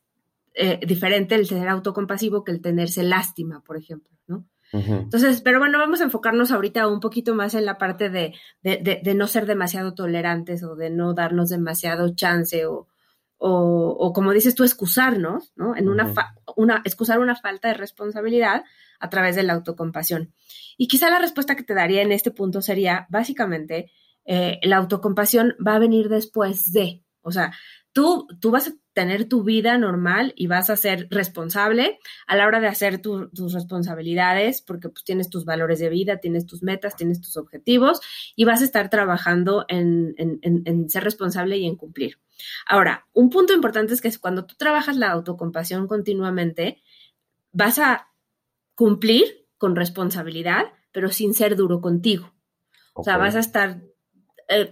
eh, 0.55 0.79
diferente 0.85 1.35
el 1.35 1.47
tener 1.47 1.67
autocompasivo 1.67 2.43
que 2.43 2.51
el 2.51 2.61
tenerse 2.61 3.03
lástima, 3.03 3.61
por 3.61 3.77
ejemplo, 3.77 4.17
¿no? 4.27 4.47
Entonces, 4.71 5.41
pero 5.41 5.59
bueno, 5.59 5.77
vamos 5.77 6.01
a 6.01 6.05
enfocarnos 6.05 6.51
ahorita 6.51 6.87
un 6.87 6.99
poquito 6.99 7.33
más 7.33 7.53
en 7.53 7.65
la 7.65 7.77
parte 7.77 8.09
de, 8.09 8.33
de, 8.61 9.13
no 9.15 9.27
ser 9.27 9.45
demasiado 9.45 9.93
tolerantes 9.93 10.63
o 10.63 10.75
de 10.75 10.89
no 10.89 11.13
darnos 11.13 11.49
demasiado 11.49 12.13
chance 12.13 12.65
o, 12.65 12.87
o, 13.37 14.11
como 14.13 14.33
dices 14.33 14.55
tú, 14.55 14.63
excusarnos, 14.63 15.53
¿no? 15.55 15.75
En 15.75 15.87
una, 15.87 16.13
una, 16.57 16.81
excusar 16.83 17.19
una 17.19 17.35
falta 17.35 17.69
de 17.69 17.75
responsabilidad 17.75 18.63
a 18.99 19.09
través 19.09 19.35
de 19.35 19.43
la 19.43 19.53
autocompasión. 19.53 20.33
Y 20.77 20.87
quizá 20.87 21.09
la 21.09 21.19
respuesta 21.19 21.55
que 21.55 21.63
te 21.63 21.73
daría 21.73 22.01
en 22.01 22.11
este 22.11 22.31
punto 22.31 22.61
sería, 22.61 23.07
básicamente, 23.09 23.91
eh, 24.25 24.59
la 24.63 24.77
autocompasión 24.77 25.55
va 25.65 25.75
a 25.75 25.79
venir 25.79 26.09
después 26.09 26.71
de, 26.73 27.03
o 27.21 27.31
sea, 27.31 27.53
tú, 27.93 28.27
tú 28.39 28.51
vas 28.51 28.67
a 28.67 28.73
tener 28.95 29.25
tu 29.25 29.43
vida 29.43 29.77
normal 29.77 30.33
y 30.35 30.47
vas 30.47 30.71
a 30.71 30.77
ser 30.77 31.07
responsable 31.11 31.99
a 32.25 32.35
la 32.35 32.47
hora 32.47 32.61
de 32.61 32.67
hacer 32.67 32.99
tus 32.99 33.53
responsabilidades, 33.53 34.61
porque 34.61 34.89
pues 34.89 35.03
tienes 35.03 35.29
tus 35.29 35.45
valores 35.45 35.79
de 35.79 35.89
vida, 35.89 36.17
tienes 36.17 36.45
tus 36.45 36.63
metas, 36.63 36.95
tienes 36.95 37.21
tus 37.21 37.37
objetivos 37.37 37.99
y 38.35 38.45
vas 38.45 38.61
a 38.61 38.65
estar 38.65 38.89
trabajando 38.89 39.65
en, 39.67 40.15
en 40.17 40.89
ser 40.89 41.03
responsable 41.03 41.57
y 41.57 41.67
en 41.67 41.75
cumplir. 41.75 42.19
Ahora, 42.65 43.05
un 43.13 43.29
punto 43.29 43.53
importante 43.53 43.93
es 43.93 44.01
que 44.01 44.11
cuando 44.17 44.45
tú 44.45 44.55
trabajas 44.57 44.95
la 44.95 45.11
autocompasión 45.11 45.87
continuamente, 45.87 46.81
vas 47.51 47.79
a 47.79 48.07
cumplir 48.75 49.45
con 49.57 49.75
responsabilidad, 49.75 50.65
pero 50.93 51.09
sin 51.09 51.33
ser 51.33 51.57
duro 51.57 51.81
contigo. 51.81 52.33
O 52.93 53.03
sea, 53.03 53.17
vas 53.17 53.35
a 53.35 53.39
estar 53.39 53.81
eh, 54.47 54.69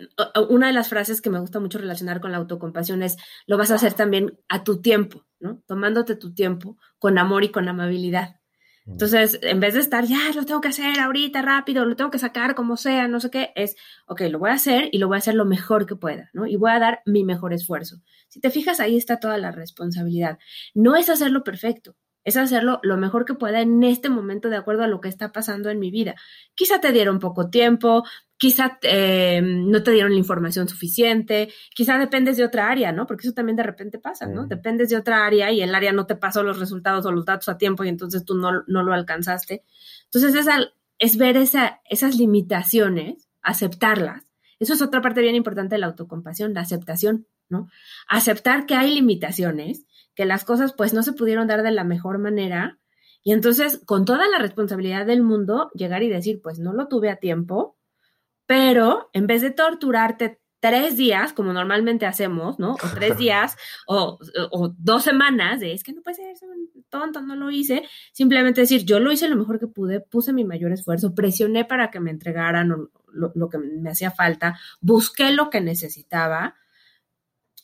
una 0.50 0.68
de 0.68 0.74
las 0.74 0.90
frases 0.90 1.22
que 1.22 1.30
me 1.30 1.40
gusta 1.40 1.60
mucho 1.60 1.78
relacionar 1.78 2.22
con 2.22 2.32
la 2.32 2.38
autocompasión 2.38 3.04
es, 3.04 3.18
lo 3.48 3.58
vas 3.58 3.72
a 3.72 3.76
hacer 3.76 3.94
también 3.94 4.40
a 4.50 4.64
tu 4.64 4.82
tiempo, 4.82 5.26
¿no? 5.40 5.62
Tomándote 5.66 6.16
tu 6.16 6.34
tiempo 6.34 6.78
con 7.00 7.18
amor 7.18 7.44
y 7.44 7.50
con 7.50 7.68
amabilidad. 7.68 8.38
Entonces, 8.86 9.40
en 9.42 9.62
vez 9.62 9.76
de 9.76 9.80
estar, 9.80 10.04
ya, 10.04 10.32
lo 10.36 10.44
tengo 10.46 10.60
que 10.60 10.68
hacer 10.68 11.00
ahorita 11.00 11.42
rápido, 11.42 11.86
lo 11.86 11.96
tengo 11.96 12.12
que 12.12 12.20
sacar 12.20 12.54
como 12.54 12.76
sea, 12.76 13.08
no 13.08 13.22
sé 13.22 13.30
qué, 13.30 13.54
es, 13.56 13.78
ok, 14.08 14.22
lo 14.30 14.40
voy 14.40 14.50
a 14.50 14.56
hacer 14.56 14.90
y 14.92 14.98
lo 14.98 15.08
voy 15.08 15.16
a 15.16 15.20
hacer 15.20 15.36
lo 15.36 15.46
mejor 15.46 15.86
que 15.86 15.96
pueda, 15.96 16.30
¿no? 16.34 16.46
Y 16.48 16.58
voy 16.58 16.72
a 16.72 16.80
dar 16.80 17.02
mi 17.06 17.24
mejor 17.24 17.54
esfuerzo. 17.54 18.02
Si 18.28 18.42
te 18.42 18.50
fijas, 18.50 18.82
ahí 18.82 18.98
está 18.98 19.20
toda 19.20 19.38
la 19.38 19.52
responsabilidad. 19.52 20.38
No 20.74 20.98
es 20.98 21.10
hacerlo 21.10 21.46
perfecto, 21.46 21.96
es 22.26 22.36
hacerlo 22.36 22.80
lo 22.84 22.98
mejor 22.98 23.24
que 23.24 23.36
pueda 23.36 23.62
en 23.62 23.84
este 23.84 24.10
momento 24.10 24.50
de 24.50 24.58
acuerdo 24.58 24.84
a 24.84 24.88
lo 24.88 25.00
que 25.00 25.10
está 25.10 25.32
pasando 25.32 25.70
en 25.70 25.80
mi 25.80 25.90
vida. 25.90 26.16
Quizá 26.54 26.82
te 26.82 26.92
dieron 26.92 27.20
poco 27.20 27.50
tiempo, 27.50 28.04
quizá 28.43 28.77
eh, 28.82 29.41
no 29.41 29.84
te 29.84 29.91
dieron 29.91 30.12
la 30.12 30.17
información 30.17 30.67
suficiente, 30.67 31.47
quizá 31.73 31.97
dependes 31.97 32.36
de 32.36 32.43
otra 32.43 32.69
área, 32.69 32.91
¿no? 32.91 33.08
Porque 33.08 33.25
eso 33.25 33.34
también 33.34 33.56
de 33.56 33.63
repente 33.63 33.99
pasa, 33.99 34.27
¿no? 34.27 34.47
Dependes 34.47 34.89
de 34.89 34.97
otra 34.97 35.25
área 35.25 35.49
y 35.49 35.62
el 35.62 35.73
área 35.73 35.93
no 35.93 36.06
te 36.06 36.17
pasó 36.17 36.43
los 36.43 36.60
resultados 36.60 37.06
o 37.06 37.13
los 37.13 37.23
datos 37.23 37.47
a 37.47 37.58
tiempo 37.58 37.86
y 37.86 37.88
entonces 37.88 38.25
tú 38.25 38.36
no, 38.36 38.51
no 38.67 38.84
lo 38.84 38.93
alcanzaste. 38.93 39.63
Entonces 40.12 40.36
es, 40.36 40.47
es 40.99 41.15
ver 41.15 41.38
esa, 41.38 41.79
esas 41.89 42.17
limitaciones, 42.17 43.29
aceptarlas. 43.41 44.27
Eso 44.60 44.73
es 44.73 44.82
otra 44.82 44.99
parte 44.99 45.21
bien 45.21 45.36
importante 45.36 45.75
de 45.75 45.79
la 45.79 45.88
autocompasión, 45.88 46.53
la 46.53 46.60
aceptación, 46.60 47.25
¿no? 47.47 47.69
Aceptar 48.10 48.65
que 48.65 48.75
hay 48.75 48.93
limitaciones 48.93 49.86
que 50.15 50.25
las 50.25 50.43
cosas 50.43 50.73
pues 50.73 50.93
no 50.93 51.01
se 51.01 51.13
pudieron 51.13 51.47
dar 51.47 51.63
de 51.63 51.71
la 51.71 51.86
mejor 51.86 52.17
manera. 52.19 52.77
Y 53.23 53.32
entonces, 53.32 53.82
con 53.86 54.03
toda 54.03 54.27
la 54.27 54.39
responsabilidad 54.39 55.06
del 55.06 55.23
mundo, 55.23 55.71
llegar 55.75 56.03
y 56.03 56.10
decir, 56.10 56.41
pues 56.43 56.60
no 56.60 56.73
lo 56.73 56.89
tuve 56.89 57.10
a 57.10 57.15
tiempo, 57.15 57.77
pero 58.45 59.10
en 59.13 59.27
vez 59.27 59.41
de 59.41 59.51
torturarte 59.51 60.39
tres 60.60 60.95
días, 60.95 61.34
como 61.34 61.51
normalmente 61.51 62.06
hacemos, 62.06 62.58
¿no? 62.58 62.73
O 62.73 62.88
tres 62.95 63.17
días, 63.17 63.58
o, 63.86 64.17
dos 64.77 65.03
semanas, 65.03 65.60
de 65.60 65.73
es 65.73 65.84
que 65.84 65.91
no 65.91 66.01
puede 66.01 66.15
ser 66.15 66.36
tonto, 66.89 67.21
no 67.21 67.36
lo 67.36 67.51
hice. 67.51 67.84
Simplemente 68.13 68.62
decir, 68.62 68.86
yo 68.86 68.99
lo 68.99 69.12
hice 69.12 69.27
lo 69.27 69.36
mejor 69.36 69.60
que 69.60 69.67
pude, 69.67 69.99
puse 69.99 70.32
mi 70.32 70.45
mayor 70.45 70.71
esfuerzo, 70.71 71.13
presioné 71.13 71.65
para 71.65 71.91
que 71.91 71.99
me 71.99 72.12
entregaran 72.12 72.69
lo, 72.69 73.32
lo 73.36 73.49
que 73.49 73.58
me 73.58 73.89
hacía 73.89 74.12
falta, 74.12 74.58
busqué 74.79 75.32
lo 75.32 75.49
que 75.49 75.60
necesitaba 75.60 76.56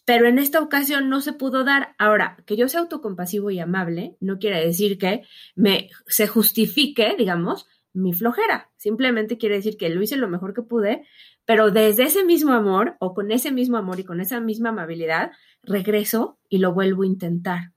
pero 0.10 0.28
en 0.28 0.40
esta 0.40 0.60
ocasión 0.60 1.08
no 1.08 1.22
se 1.22 1.34
pudo 1.34 1.64
dar. 1.64 1.94
Ahora, 2.00 2.38
que 2.48 2.58
yo 2.58 2.68
sea 2.68 2.80
autocompasivo 2.80 3.52
y 3.52 3.60
amable 3.60 4.18
no 4.20 4.40
quiere 4.40 4.66
decir 4.66 4.98
que 4.98 5.22
me 5.54 5.92
se 6.08 6.26
justifique, 6.26 7.14
digamos, 7.16 7.68
mi 7.94 8.14
flojera. 8.14 8.72
Simplemente 8.78 9.38
quiere 9.38 9.56
decir 9.56 9.78
que 9.78 9.90
lo 9.90 10.02
hice 10.02 10.18
lo 10.18 10.30
mejor 10.30 10.54
que 10.54 10.62
pude, 10.62 11.06
pero 11.46 11.72
desde 11.72 12.04
ese 12.04 12.24
mismo 12.24 12.54
amor 12.54 12.96
o 13.00 13.14
con 13.14 13.32
ese 13.32 13.52
mismo 13.52 13.78
amor 13.78 14.00
y 14.00 14.04
con 14.04 14.22
esa 14.22 14.40
misma 14.40 14.70
amabilidad, 14.70 15.32
regreso 15.64 16.40
y 16.48 16.60
lo 16.60 16.74
vuelvo 16.74 17.04
a 17.04 17.08
intentar, 17.08 17.74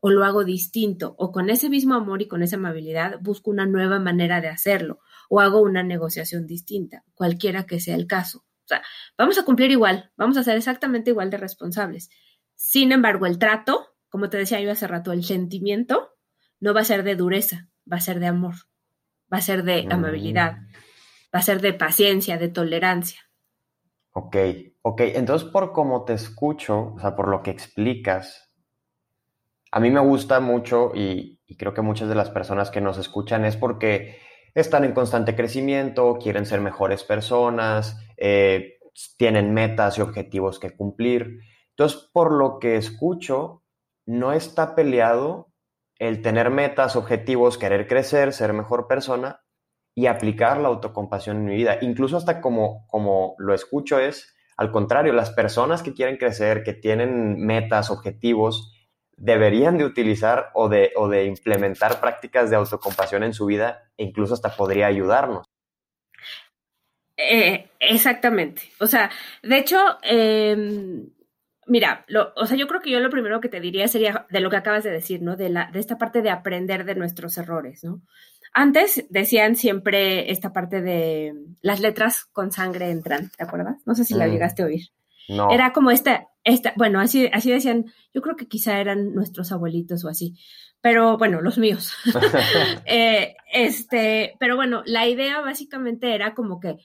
O 0.00 0.10
lo 0.10 0.24
hago 0.24 0.44
distinto, 0.44 1.16
o 1.18 1.32
con 1.32 1.50
ese 1.50 1.68
mismo 1.68 1.94
amor 1.94 2.22
y 2.22 2.28
con 2.28 2.42
esa 2.42 2.54
amabilidad 2.54 3.18
busco 3.20 3.50
una 3.50 3.66
nueva 3.66 3.98
manera 3.98 4.40
de 4.40 4.48
hacerlo, 4.48 5.00
o 5.28 5.40
hago 5.40 5.60
una 5.60 5.82
negociación 5.82 6.46
distinta, 6.46 7.02
cualquiera 7.14 7.66
que 7.66 7.80
sea 7.80 7.96
el 7.96 8.06
caso. 8.06 8.44
O 8.64 8.68
sea, 8.68 8.82
vamos 9.16 9.38
a 9.38 9.44
cumplir 9.44 9.70
igual, 9.70 10.12
vamos 10.16 10.36
a 10.36 10.44
ser 10.44 10.56
exactamente 10.56 11.10
igual 11.10 11.30
de 11.30 11.38
responsables. 11.38 12.10
Sin 12.54 12.92
embargo, 12.92 13.26
el 13.26 13.38
trato, 13.38 13.88
como 14.08 14.28
te 14.28 14.36
decía 14.36 14.60
yo 14.60 14.70
hace 14.70 14.86
rato, 14.86 15.10
el 15.12 15.24
sentimiento 15.24 16.10
no 16.60 16.74
va 16.74 16.82
a 16.82 16.84
ser 16.84 17.02
de 17.02 17.16
dureza, 17.16 17.68
va 17.90 17.96
a 17.96 18.00
ser 18.00 18.20
de 18.20 18.26
amor, 18.26 18.54
va 19.32 19.38
a 19.38 19.42
ser 19.42 19.62
de 19.64 19.86
Mm. 19.86 19.92
amabilidad, 19.92 20.58
va 21.34 21.40
a 21.40 21.42
ser 21.42 21.60
de 21.60 21.72
paciencia, 21.74 22.38
de 22.38 22.48
tolerancia. 22.48 23.20
Ok, 24.12 24.36
ok. 24.82 25.00
Entonces, 25.14 25.48
por 25.48 25.72
como 25.72 26.04
te 26.04 26.14
escucho, 26.14 26.94
o 26.94 26.98
sea, 27.00 27.14
por 27.14 27.28
lo 27.28 27.42
que 27.42 27.50
explicas, 27.50 28.50
a 29.70 29.80
mí 29.80 29.90
me 29.90 30.00
gusta 30.00 30.40
mucho 30.40 30.92
y, 30.94 31.40
y 31.46 31.56
creo 31.56 31.74
que 31.74 31.82
muchas 31.82 32.08
de 32.08 32.14
las 32.14 32.30
personas 32.30 32.70
que 32.70 32.80
nos 32.80 32.98
escuchan 32.98 33.44
es 33.44 33.56
porque 33.56 34.18
están 34.54 34.84
en 34.84 34.92
constante 34.92 35.36
crecimiento, 35.36 36.18
quieren 36.20 36.46
ser 36.46 36.60
mejores 36.60 37.04
personas, 37.04 37.96
eh, 38.16 38.78
tienen 39.16 39.52
metas 39.54 39.98
y 39.98 40.00
objetivos 40.00 40.58
que 40.58 40.74
cumplir. 40.74 41.40
Entonces, 41.70 42.08
por 42.12 42.32
lo 42.32 42.58
que 42.58 42.76
escucho, 42.76 43.62
no 44.06 44.32
está 44.32 44.74
peleado 44.74 45.47
el 45.98 46.22
tener 46.22 46.50
metas, 46.50 46.96
objetivos, 46.96 47.58
querer 47.58 47.86
crecer, 47.86 48.32
ser 48.32 48.52
mejor 48.52 48.86
persona 48.86 49.42
y 49.94 50.06
aplicar 50.06 50.58
la 50.58 50.68
autocompasión 50.68 51.38
en 51.38 51.44
mi 51.46 51.56
vida. 51.56 51.78
Incluso 51.80 52.16
hasta 52.16 52.40
como, 52.40 52.86
como 52.86 53.34
lo 53.38 53.54
escucho 53.54 53.98
es, 53.98 54.34
al 54.56 54.70
contrario, 54.70 55.12
las 55.12 55.30
personas 55.30 55.82
que 55.82 55.94
quieren 55.94 56.16
crecer, 56.16 56.62
que 56.62 56.72
tienen 56.72 57.38
metas, 57.44 57.90
objetivos, 57.90 58.74
deberían 59.16 59.78
de 59.78 59.84
utilizar 59.84 60.50
o 60.54 60.68
de, 60.68 60.92
o 60.96 61.08
de 61.08 61.24
implementar 61.24 62.00
prácticas 62.00 62.50
de 62.50 62.56
autocompasión 62.56 63.24
en 63.24 63.34
su 63.34 63.46
vida 63.46 63.90
e 63.96 64.04
incluso 64.04 64.34
hasta 64.34 64.54
podría 64.54 64.86
ayudarnos. 64.86 65.44
Eh, 67.16 67.68
exactamente. 67.80 68.62
O 68.78 68.86
sea, 68.86 69.10
de 69.42 69.58
hecho, 69.58 69.78
eh, 70.04 71.08
mira, 71.68 72.04
lo, 72.08 72.32
o 72.36 72.46
sea, 72.46 72.56
yo 72.56 72.66
creo 72.66 72.80
que 72.80 72.90
yo 72.90 72.98
lo 73.00 73.10
primero 73.10 73.40
que 73.40 73.48
te 73.48 73.60
diría 73.60 73.86
sería 73.88 74.26
de 74.30 74.40
lo 74.40 74.50
que 74.50 74.56
acabas 74.56 74.82
de 74.84 74.90
decir, 74.90 75.22
¿no? 75.22 75.36
De, 75.36 75.48
la, 75.48 75.70
de 75.72 75.78
esta 75.78 75.96
parte 75.98 76.22
de 76.22 76.30
aprender 76.30 76.84
de 76.84 76.94
nuestros 76.96 77.38
errores, 77.38 77.84
¿no? 77.84 78.02
Antes 78.52 79.06
decían 79.10 79.56
siempre 79.56 80.30
esta 80.32 80.52
parte 80.52 80.80
de 80.80 81.34
las 81.60 81.80
letras 81.80 82.24
con 82.32 82.50
sangre 82.50 82.90
entran, 82.90 83.30
¿te 83.36 83.44
acuerdas? 83.44 83.76
No 83.86 83.94
sé 83.94 84.04
si 84.04 84.14
la 84.14 84.26
Mm. 84.26 84.30
llegaste 84.30 84.62
a 84.62 84.66
oír. 84.66 84.86
No. 85.28 85.50
Era 85.50 85.72
como 85.74 85.90
esta, 85.90 86.28
esta, 86.42 86.72
bueno, 86.76 86.98
así, 87.00 87.28
así 87.32 87.50
decían, 87.50 87.84
yo 88.14 88.22
creo 88.22 88.36
que 88.36 88.48
quizá 88.48 88.80
eran 88.80 89.14
nuestros 89.14 89.52
abuelitos 89.52 90.02
o 90.04 90.08
así, 90.08 90.34
pero 90.80 91.18
bueno, 91.18 91.42
los 91.42 91.58
míos. 91.58 91.92
Eh, 92.86 93.36
este, 93.52 94.34
pero 94.40 94.56
bueno, 94.56 94.82
la 94.86 95.06
idea 95.06 95.40
básicamente 95.42 96.14
era 96.14 96.34
como 96.34 96.58
que 96.60 96.76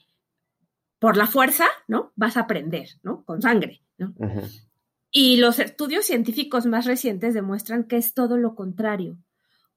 por 0.98 1.16
la 1.16 1.26
fuerza, 1.26 1.66
¿no? 1.88 2.12
Vas 2.16 2.36
a 2.36 2.40
aprender, 2.40 2.88
¿no? 3.02 3.24
Con 3.24 3.40
sangre, 3.40 3.80
¿no? 3.98 4.12
Ujú. 4.18 4.42
Y 5.16 5.36
los 5.36 5.60
estudios 5.60 6.04
científicos 6.06 6.66
más 6.66 6.86
recientes 6.86 7.34
demuestran 7.34 7.84
que 7.84 7.96
es 7.96 8.14
todo 8.14 8.36
lo 8.36 8.56
contrario. 8.56 9.16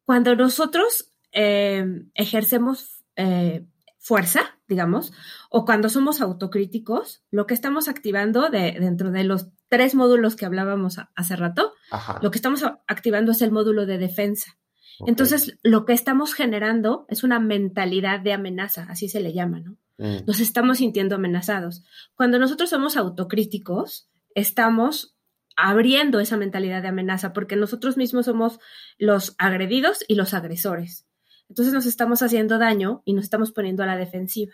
Cuando 0.03 0.35
nosotros 0.35 1.13
eh, 1.31 1.85
ejercemos 2.15 3.05
eh, 3.15 3.67
fuerza, 3.99 4.57
digamos, 4.67 5.13
o 5.51 5.63
cuando 5.63 5.89
somos 5.89 6.21
autocríticos, 6.21 7.21
lo 7.29 7.45
que 7.45 7.53
estamos 7.53 7.87
activando 7.87 8.49
de, 8.49 8.77
dentro 8.79 9.11
de 9.11 9.23
los 9.25 9.49
tres 9.69 9.93
módulos 9.93 10.35
que 10.35 10.47
hablábamos 10.47 10.97
a- 10.97 11.11
hace 11.15 11.35
rato, 11.35 11.73
Ajá. 11.91 12.19
lo 12.23 12.31
que 12.31 12.37
estamos 12.39 12.63
activando 12.87 13.31
es 13.31 13.41
el 13.43 13.51
módulo 13.51 13.85
de 13.85 13.99
defensa. 13.99 14.57
Entonces, 15.05 15.59
lo 15.61 15.85
que 15.85 15.93
estamos 15.93 16.33
generando 16.33 17.05
es 17.09 17.23
una 17.23 17.39
mentalidad 17.39 18.19
de 18.21 18.33
amenaza, 18.33 18.87
así 18.89 19.07
se 19.07 19.19
le 19.19 19.33
llama, 19.33 19.59
¿no? 19.59 19.77
Mm, 19.99 20.25
nos 20.25 20.39
estamos 20.39 20.79
sintiendo 20.79 21.13
amenazados. 21.13 21.83
Cuando 22.15 22.39
nosotros 22.39 22.71
somos 22.71 22.97
autocríticos, 22.97 24.09
estamos 24.33 25.16
abriendo 25.57 26.19
esa 26.19 26.37
mentalidad 26.37 26.81
de 26.81 26.87
amenaza 26.87 27.33
porque 27.33 27.55
nosotros 27.55 27.97
mismos 27.97 28.27
somos 28.27 28.59
los 28.97 29.35
agredidos 29.37 30.05
y 30.07 30.15
los 30.15 30.33
agresores. 30.33 31.05
Entonces 31.49 31.73
nos 31.73 31.85
estamos 31.85 32.21
haciendo 32.21 32.57
daño 32.57 33.01
y 33.03 33.13
nos 33.13 33.25
estamos 33.25 33.51
poniendo 33.51 33.83
a 33.83 33.87
la 33.87 33.97
defensiva. 33.97 34.53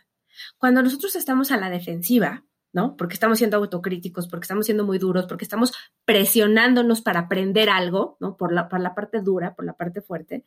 Cuando 0.57 0.81
nosotros 0.81 1.15
estamos 1.15 1.51
a 1.51 1.57
la 1.57 1.69
defensiva, 1.69 2.45
¿no? 2.71 2.95
Porque 2.97 3.13
estamos 3.13 3.37
siendo 3.37 3.57
autocríticos, 3.57 4.27
porque 4.27 4.45
estamos 4.45 4.65
siendo 4.65 4.83
muy 4.83 4.97
duros, 4.97 5.27
porque 5.27 5.45
estamos 5.45 5.73
presionándonos 6.05 7.01
para 7.01 7.21
aprender 7.21 7.69
algo, 7.69 8.17
¿no? 8.19 8.35
Por 8.35 8.51
la, 8.51 8.67
por 8.67 8.79
la 8.79 8.95
parte 8.95 9.21
dura, 9.21 9.55
por 9.55 9.65
la 9.65 9.73
parte 9.73 10.01
fuerte, 10.01 10.45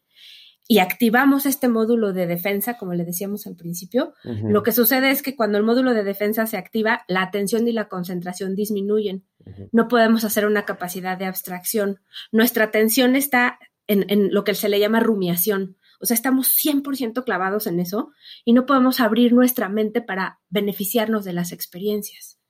y 0.68 0.78
activamos 0.78 1.46
este 1.46 1.68
módulo 1.68 2.12
de 2.12 2.26
defensa, 2.26 2.76
como 2.76 2.94
le 2.94 3.04
decíamos 3.04 3.46
al 3.46 3.54
principio, 3.54 4.14
lo 4.24 4.62
que 4.62 4.72
sucede 4.72 5.10
es 5.10 5.22
que 5.22 5.36
cuando 5.36 5.58
el 5.58 5.64
módulo 5.64 5.94
de 5.94 6.02
defensa 6.02 6.46
se 6.46 6.56
activa, 6.56 7.04
la 7.06 7.22
atención 7.22 7.68
y 7.68 7.72
la 7.72 7.88
concentración 7.88 8.56
disminuyen. 8.56 9.24
No 9.70 9.86
podemos 9.86 10.24
hacer 10.24 10.44
una 10.44 10.64
capacidad 10.64 11.16
de 11.16 11.26
abstracción. 11.26 12.00
Nuestra 12.32 12.64
atención 12.64 13.14
está 13.14 13.60
en, 13.86 14.06
en 14.08 14.34
lo 14.34 14.42
que 14.42 14.54
se 14.54 14.68
le 14.68 14.80
llama 14.80 14.98
rumiación. 14.98 15.76
O 16.00 16.06
sea, 16.06 16.16
estamos 16.16 16.48
100% 16.48 17.22
clavados 17.24 17.68
en 17.68 17.78
eso 17.78 18.10
y 18.44 18.52
no 18.52 18.66
podemos 18.66 18.98
abrir 19.00 19.32
nuestra 19.32 19.68
mente 19.68 20.00
para 20.00 20.40
beneficiarnos 20.48 21.24
de 21.24 21.32
las 21.32 21.52
experiencias. 21.52 22.40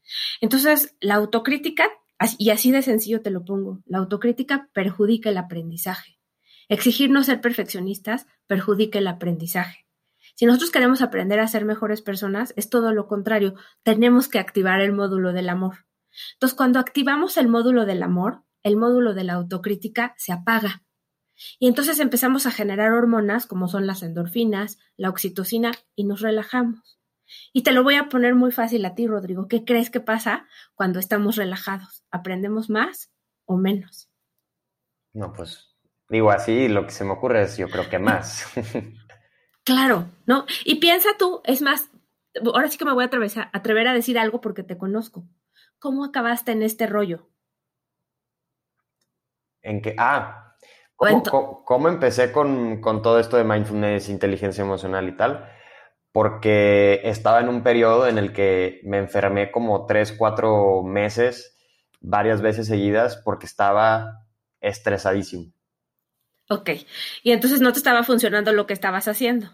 Entonces, 0.40 0.96
la 1.00 1.16
autocrítica, 1.16 1.88
y 2.38 2.48
así 2.48 2.70
de 2.72 2.80
sencillo 2.80 3.20
te 3.20 3.30
lo 3.30 3.44
pongo, 3.44 3.82
la 3.84 3.98
autocrítica 3.98 4.70
perjudica 4.72 5.28
el 5.28 5.36
aprendizaje. 5.36 6.15
Exigirnos 6.68 7.26
ser 7.26 7.40
perfeccionistas 7.40 8.26
perjudica 8.46 8.98
el 8.98 9.06
aprendizaje. 9.06 9.86
Si 10.34 10.46
nosotros 10.46 10.70
queremos 10.70 11.00
aprender 11.00 11.40
a 11.40 11.48
ser 11.48 11.64
mejores 11.64 12.02
personas, 12.02 12.52
es 12.56 12.68
todo 12.68 12.92
lo 12.92 13.06
contrario. 13.06 13.54
Tenemos 13.82 14.28
que 14.28 14.38
activar 14.38 14.80
el 14.80 14.92
módulo 14.92 15.32
del 15.32 15.48
amor. 15.48 15.86
Entonces, 16.34 16.56
cuando 16.56 16.78
activamos 16.78 17.36
el 17.36 17.48
módulo 17.48 17.86
del 17.86 18.02
amor, 18.02 18.42
el 18.62 18.76
módulo 18.76 19.14
de 19.14 19.24
la 19.24 19.34
autocrítica 19.34 20.14
se 20.18 20.32
apaga. 20.32 20.82
Y 21.58 21.68
entonces 21.68 22.00
empezamos 22.00 22.46
a 22.46 22.50
generar 22.50 22.92
hormonas 22.92 23.46
como 23.46 23.68
son 23.68 23.86
las 23.86 24.02
endorfinas, 24.02 24.78
la 24.96 25.10
oxitocina, 25.10 25.72
y 25.94 26.04
nos 26.04 26.20
relajamos. 26.20 26.98
Y 27.52 27.62
te 27.62 27.72
lo 27.72 27.82
voy 27.82 27.96
a 27.96 28.08
poner 28.08 28.34
muy 28.34 28.52
fácil 28.52 28.84
a 28.84 28.94
ti, 28.94 29.06
Rodrigo. 29.06 29.48
¿Qué 29.48 29.64
crees 29.64 29.90
que 29.90 30.00
pasa 30.00 30.46
cuando 30.74 30.98
estamos 30.98 31.36
relajados? 31.36 32.04
¿Aprendemos 32.10 32.70
más 32.70 33.12
o 33.44 33.56
menos? 33.56 34.10
No, 35.12 35.32
pues 35.32 35.75
digo 36.08 36.30
así, 36.30 36.68
lo 36.68 36.84
que 36.86 36.92
se 36.92 37.04
me 37.04 37.12
ocurre 37.12 37.42
es 37.42 37.56
yo 37.56 37.68
creo 37.70 37.88
que 37.88 37.98
más. 37.98 38.46
Claro, 39.64 40.06
¿no? 40.26 40.46
Y 40.64 40.76
piensa 40.76 41.10
tú, 41.18 41.40
es 41.44 41.60
más, 41.60 41.90
ahora 42.44 42.68
sí 42.68 42.78
que 42.78 42.84
me 42.84 42.92
voy 42.92 43.02
a 43.02 43.06
atrever, 43.08 43.30
atrever 43.52 43.88
a 43.88 43.94
decir 43.94 44.18
algo 44.18 44.40
porque 44.40 44.62
te 44.62 44.78
conozco. 44.78 45.24
¿Cómo 45.78 46.04
acabaste 46.04 46.52
en 46.52 46.62
este 46.62 46.86
rollo? 46.86 47.28
En 49.62 49.82
que, 49.82 49.94
ah, 49.98 50.56
¿cómo, 50.96 50.96
Cuento. 50.96 51.30
cómo- 51.30 51.64
cómo 51.64 51.88
empecé 51.88 52.32
con, 52.32 52.80
con 52.80 53.02
todo 53.02 53.18
esto 53.18 53.36
de 53.36 53.44
mindfulness, 53.44 54.08
inteligencia 54.08 54.62
emocional 54.62 55.08
y 55.08 55.16
tal? 55.16 55.48
Porque 56.12 57.00
estaba 57.04 57.40
en 57.40 57.48
un 57.48 57.62
periodo 57.62 58.06
en 58.08 58.18
el 58.18 58.32
que 58.32 58.80
me 58.84 58.98
enfermé 58.98 59.50
como 59.52 59.86
tres, 59.86 60.12
cuatro 60.12 60.82
meses, 60.84 61.58
varias 62.00 62.40
veces 62.42 62.68
seguidas, 62.68 63.16
porque 63.24 63.46
estaba 63.46 64.26
estresadísimo. 64.60 65.52
Ok, 66.48 66.70
y 67.22 67.32
entonces 67.32 67.60
no 67.60 67.72
te 67.72 67.78
estaba 67.78 68.02
funcionando 68.04 68.52
lo 68.52 68.66
que 68.66 68.72
estabas 68.72 69.08
haciendo. 69.08 69.50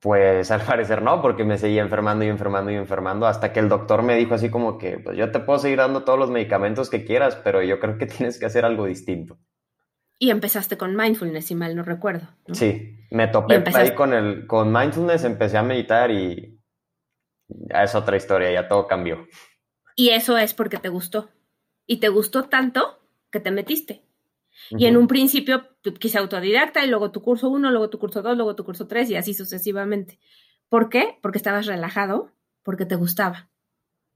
Pues 0.00 0.50
al 0.52 0.62
parecer 0.62 1.02
no, 1.02 1.20
porque 1.20 1.44
me 1.44 1.58
seguía 1.58 1.82
enfermando 1.82 2.24
y 2.24 2.28
enfermando 2.28 2.70
y 2.70 2.76
enfermando, 2.76 3.26
hasta 3.26 3.52
que 3.52 3.58
el 3.60 3.68
doctor 3.68 4.02
me 4.02 4.14
dijo 4.16 4.34
así 4.34 4.48
como 4.48 4.78
que, 4.78 4.98
pues 5.00 5.16
yo 5.16 5.30
te 5.32 5.40
puedo 5.40 5.58
seguir 5.58 5.78
dando 5.78 6.04
todos 6.04 6.18
los 6.18 6.30
medicamentos 6.30 6.88
que 6.88 7.04
quieras, 7.04 7.36
pero 7.36 7.62
yo 7.62 7.80
creo 7.80 7.98
que 7.98 8.06
tienes 8.06 8.38
que 8.38 8.46
hacer 8.46 8.64
algo 8.64 8.86
distinto. 8.86 9.38
Y 10.20 10.30
empezaste 10.30 10.76
con 10.78 10.96
mindfulness, 10.96 11.46
si 11.46 11.54
mal 11.54 11.76
no 11.76 11.82
recuerdo. 11.82 12.28
¿no? 12.46 12.54
Sí, 12.54 13.00
me 13.10 13.28
topé 13.28 13.56
empezaste- 13.56 13.90
ahí 13.90 13.94
con 13.94 14.14
el, 14.14 14.46
con 14.46 14.72
mindfulness, 14.72 15.24
empecé 15.24 15.58
a 15.58 15.62
meditar 15.62 16.10
y 16.10 16.60
ya 17.48 17.82
es 17.82 17.94
otra 17.94 18.16
historia, 18.16 18.50
ya 18.52 18.66
todo 18.68 18.86
cambió. 18.86 19.26
Y 19.96 20.10
eso 20.10 20.38
es 20.38 20.54
porque 20.54 20.78
te 20.78 20.88
gustó. 20.88 21.28
Y 21.86 21.98
te 21.98 22.08
gustó 22.08 22.44
tanto 22.44 23.00
que 23.30 23.40
te 23.40 23.50
metiste. 23.50 24.02
Y 24.70 24.86
en 24.86 24.96
un 24.96 25.06
principio, 25.06 25.68
tú 25.82 25.94
quizá 25.94 26.20
autodidacta, 26.20 26.84
y 26.84 26.88
luego 26.88 27.10
tu 27.10 27.22
curso 27.22 27.48
1, 27.48 27.70
luego 27.70 27.90
tu 27.90 27.98
curso 27.98 28.22
2, 28.22 28.36
luego 28.36 28.54
tu 28.54 28.64
curso 28.64 28.86
3, 28.86 29.10
y 29.10 29.16
así 29.16 29.34
sucesivamente. 29.34 30.18
¿Por 30.68 30.88
qué? 30.88 31.18
Porque 31.22 31.38
estabas 31.38 31.66
relajado, 31.66 32.32
porque 32.62 32.84
te 32.84 32.96
gustaba. 32.96 33.50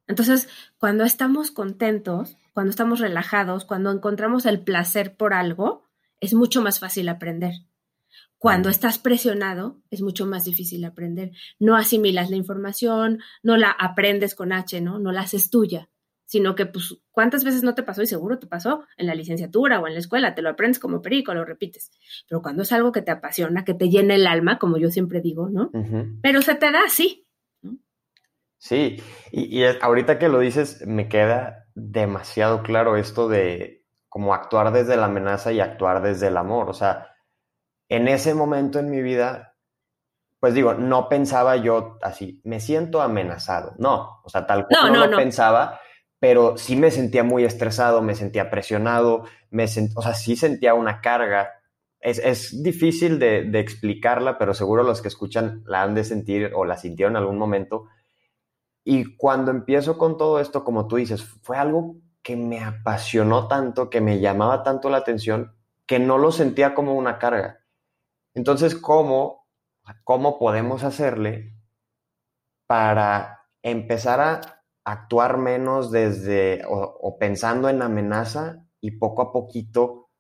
Entonces, 0.07 0.49
cuando 0.79 1.05
estamos 1.05 1.51
contentos, 1.51 2.37
cuando 2.53 2.71
estamos 2.71 3.01
relajados, 3.01 3.65
cuando 3.65 3.91
encontramos 3.91 4.47
el 4.47 4.61
placer 4.61 5.17
por 5.17 5.33
algo, 5.33 5.89
es 6.21 6.35
mucho 6.35 6.61
más 6.61 6.81
fácil 6.81 7.09
aprender. 7.09 7.55
Cuando 8.37 8.69
estás 8.69 8.99
presionado, 8.99 9.81
es 9.91 10.03
mucho 10.03 10.27
más 10.27 10.45
difícil 10.45 10.85
aprender. 10.85 11.31
No 11.61 11.77
asimilas 11.77 12.29
la 12.29 12.37
información, 12.37 13.21
no 13.43 13.57
la 13.57 13.71
aprendes 13.71 14.35
con 14.35 14.53
H, 14.53 14.81
¿no? 14.81 14.99
No 14.99 15.13
la 15.13 15.21
haces 15.21 15.49
tuya, 15.49 15.89
sino 16.33 16.55
que, 16.55 16.65
pues, 16.65 16.97
¿cuántas 17.11 17.45
veces 17.45 17.63
no 17.63 17.75
te 17.75 17.83
pasó? 17.83 18.01
Y 18.01 18.07
seguro 18.07 18.39
te 18.39 18.47
pasó 18.47 18.87
en 18.97 19.07
la 19.07 19.15
licenciatura 19.15 19.81
o 19.81 19.87
en 19.87 19.93
la 19.93 19.99
escuela, 19.99 20.35
te 20.35 20.41
lo 20.41 20.49
aprendes 20.49 20.79
como 20.79 21.03
perico, 21.03 21.35
lo 21.35 21.45
repites. 21.45 21.91
Pero 22.27 22.41
cuando 22.41 22.63
es 22.63 22.73
algo 22.73 22.91
que 22.91 23.03
te 23.03 23.11
apasiona, 23.11 23.67
que 23.67 23.75
te 23.75 23.91
llena 23.91 24.15
el 24.15 24.27
alma, 24.27 24.59
como 24.59 24.79
yo 24.79 24.91
siempre 24.91 25.21
digo, 25.21 25.51
¿no? 25.51 25.71
Pero 26.23 26.41
se 26.41 26.55
te 26.55 26.73
da 26.73 26.85
así. 26.87 27.27
Sí, 28.57 29.03
y, 29.31 29.61
y 29.61 29.63
ahorita 29.83 30.19
que 30.19 30.31
lo 30.31 30.39
dices, 30.39 30.87
me 30.87 31.07
queda 31.07 31.67
demasiado 31.75 32.63
claro 32.63 32.97
esto 32.97 33.29
de 33.29 33.85
como 34.09 34.33
actuar 34.33 34.73
desde 34.73 34.97
la 34.97 35.05
amenaza 35.05 35.53
y 35.53 35.61
actuar 35.61 36.01
desde 36.01 36.29
el 36.29 36.39
amor. 36.39 36.71
O 36.71 36.73
sea, 36.73 37.15
en 37.91 38.09
ese 38.09 38.33
momento 38.33 38.79
en 38.79 38.91
mi 38.91 39.03
vida, 39.03 39.55
pues 40.41 40.55
digo, 40.55 40.73
no 40.73 41.11
pensaba 41.11 41.57
yo 41.57 41.99
así, 42.01 42.41
me 42.45 42.59
siento 42.59 43.03
amenazado. 43.03 43.75
No, 43.77 44.23
o 44.25 44.31
sea, 44.31 44.47
tal 44.47 44.67
cual 44.67 45.11
no, 45.11 45.15
pensaba, 45.15 45.79
pero 46.23 46.57
sí 46.57 46.77
me 46.77 46.93
sentía 46.93 47.25
muy 47.25 47.45
estresado, 47.45 48.01
me 48.01 48.15
sentía 48.15 48.49
presionado, 48.49 49.25
me 49.51 49.65
o 49.65 50.03
sea, 50.03 50.15
sí 50.15 50.37
sentía 50.37 50.73
una 50.73 51.01
carga. 51.01 51.51
Es, 51.99 52.63
difícil 52.63 53.19
de, 53.19 53.43
de, 53.43 53.59
explicarla, 53.59 54.39
pero 54.39 54.55
seguro 54.55 54.85
los 54.85 55.03
que 55.03 55.09
escuchan 55.09 55.65
la 55.67 55.83
han 55.83 55.97
de 55.97 56.05
sentir 56.05 56.53
o 56.55 56.65
la 56.65 56.77
sintieron 56.77 57.15
en 57.15 57.23
algún 57.23 57.39
momento. 57.39 57.89
Y 58.85 59.17
cuando 59.17 59.51
empiezo 59.51 59.99
con 59.99 60.17
todo 60.17 60.39
esto, 60.39 60.63
como 60.63 60.87
tú 60.87 60.95
dices, 60.95 61.25
fue 61.25 61.57
algo 61.57 61.97
que 62.23 62.37
me 62.37 62.63
apasionó 62.63 63.49
tanto, 63.49 63.91
que 63.91 64.01
me 64.01 64.21
llamaba 64.21 64.63
tanto 64.63 64.91
la 64.91 64.99
atención, 64.99 65.57
que 65.87 65.99
no 65.99 66.19
lo 66.19 66.31
sentía 66.31 66.73
como 66.73 66.95
una 66.95 67.19
carga. 67.19 67.65
Entonces, 68.33 68.77
¿cómo, 68.77 69.49
cómo 70.05 70.39
podemos 70.39 70.85
hacerle 70.85 71.57
para 72.69 73.49
empezar 73.61 74.21
a 74.21 74.62
actuar 74.85 75.39
menos 75.39 75.91
desde 75.91 76.63
o, 76.69 77.17
pensando 77.19 77.69
en 77.69 77.83
amenaza 77.83 78.65
y 78.81 78.93
poco 78.93 79.23
a 79.23 79.33
poquito 79.33 80.11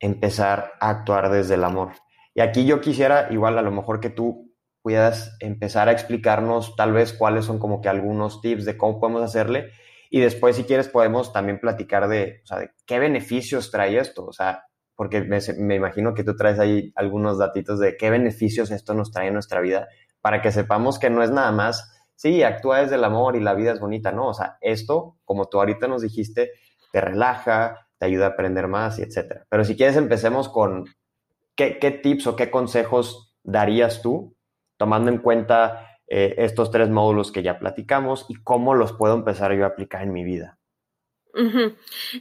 empezar 0.00 0.72
a 0.80 0.90
actuar 0.90 1.30
desde 1.30 1.54
el 1.54 1.64
amor? 1.64 1.92
Y 2.34 2.40
aquí 2.40 2.64
yo 2.64 2.80
quisiera, 2.80 3.28
igual 3.30 3.58
a 3.58 3.62
lo 3.62 3.70
mejor 3.70 4.00
que 4.00 4.10
tú 4.10 4.52
puedas 4.82 5.36
empezar 5.40 5.88
a 5.88 5.92
explicarnos 5.92 6.74
tal 6.76 6.92
vez 6.92 7.12
cuáles 7.12 7.44
son 7.44 7.58
como 7.58 7.80
que 7.80 7.88
algunos 7.88 8.40
tips 8.40 8.64
de 8.64 8.76
cómo 8.76 8.98
podemos 8.98 9.22
hacerle 9.22 9.70
y 10.14 10.20
después 10.20 10.56
si 10.56 10.64
quieres 10.64 10.88
podemos 10.88 11.32
también 11.32 11.58
platicar 11.58 12.06
de, 12.06 12.42
o 12.44 12.46
sea, 12.46 12.58
de 12.58 12.70
qué 12.84 12.98
beneficios 12.98 13.70
trae 13.70 13.98
esto, 13.98 14.26
o 14.26 14.32
sea, 14.34 14.66
porque 14.94 15.22
me, 15.22 15.74
imagino 15.74 16.12
que 16.12 16.22
tú 16.22 16.36
traes 16.36 16.58
ahí 16.58 16.92
algunos 16.96 17.38
datitos 17.38 17.78
de 17.78 17.96
qué 17.96 18.10
beneficios 18.10 18.70
esto 18.70 18.92
nos 18.92 19.10
trae 19.10 19.28
en 19.28 19.32
nuestra 19.32 19.62
vida, 19.62 19.88
para 20.20 20.42
que 20.42 20.52
sepamos 20.52 20.98
que 20.98 21.08
no 21.08 21.22
es 21.22 21.30
nada 21.30 21.50
más, 21.50 22.01
sí, 22.22 22.44
actúa 22.44 22.82
desde 22.82 22.94
el 22.94 23.02
amor 23.02 23.34
y 23.34 23.40
la 23.40 23.52
vida 23.52 23.72
es 23.72 23.80
bonita, 23.80 24.12
no, 24.12 24.28
o 24.28 24.34
sea, 24.34 24.56
esto, 24.60 25.16
como 25.24 25.46
tú 25.46 25.58
ahorita 25.58 25.88
nos 25.88 26.02
dijiste, 26.02 26.52
te 26.92 27.00
relaja, 27.00 27.88
te 27.98 28.06
ayuda 28.06 28.26
a 28.26 28.28
aprender 28.28 28.68
más 28.68 29.00
y 29.00 29.02
etcétera. 29.02 29.44
Pero 29.48 29.64
si 29.64 29.76
quieres 29.76 29.96
empecemos 29.96 30.48
con 30.48 30.84
qué, 31.56 32.00
tips 32.00 32.28
o 32.28 32.36
qué 32.36 32.48
consejos 32.48 33.34
darías 33.42 34.02
tú, 34.02 34.36
tomando 34.76 35.10
en 35.10 35.18
cuenta 35.18 35.98
eh, 36.06 36.36
estos 36.38 36.70
tres 36.70 36.90
módulos 36.90 37.32
que 37.32 37.42
ya 37.42 37.58
platicamos 37.58 38.24
y 38.28 38.34
cómo 38.34 38.74
los 38.74 38.92
puedo 38.92 39.14
empezar 39.14 39.52
yo 39.54 39.64
a 39.64 39.68
aplicar 39.68 40.02
en 40.02 40.12
mi 40.12 40.22
vida. 40.22 40.60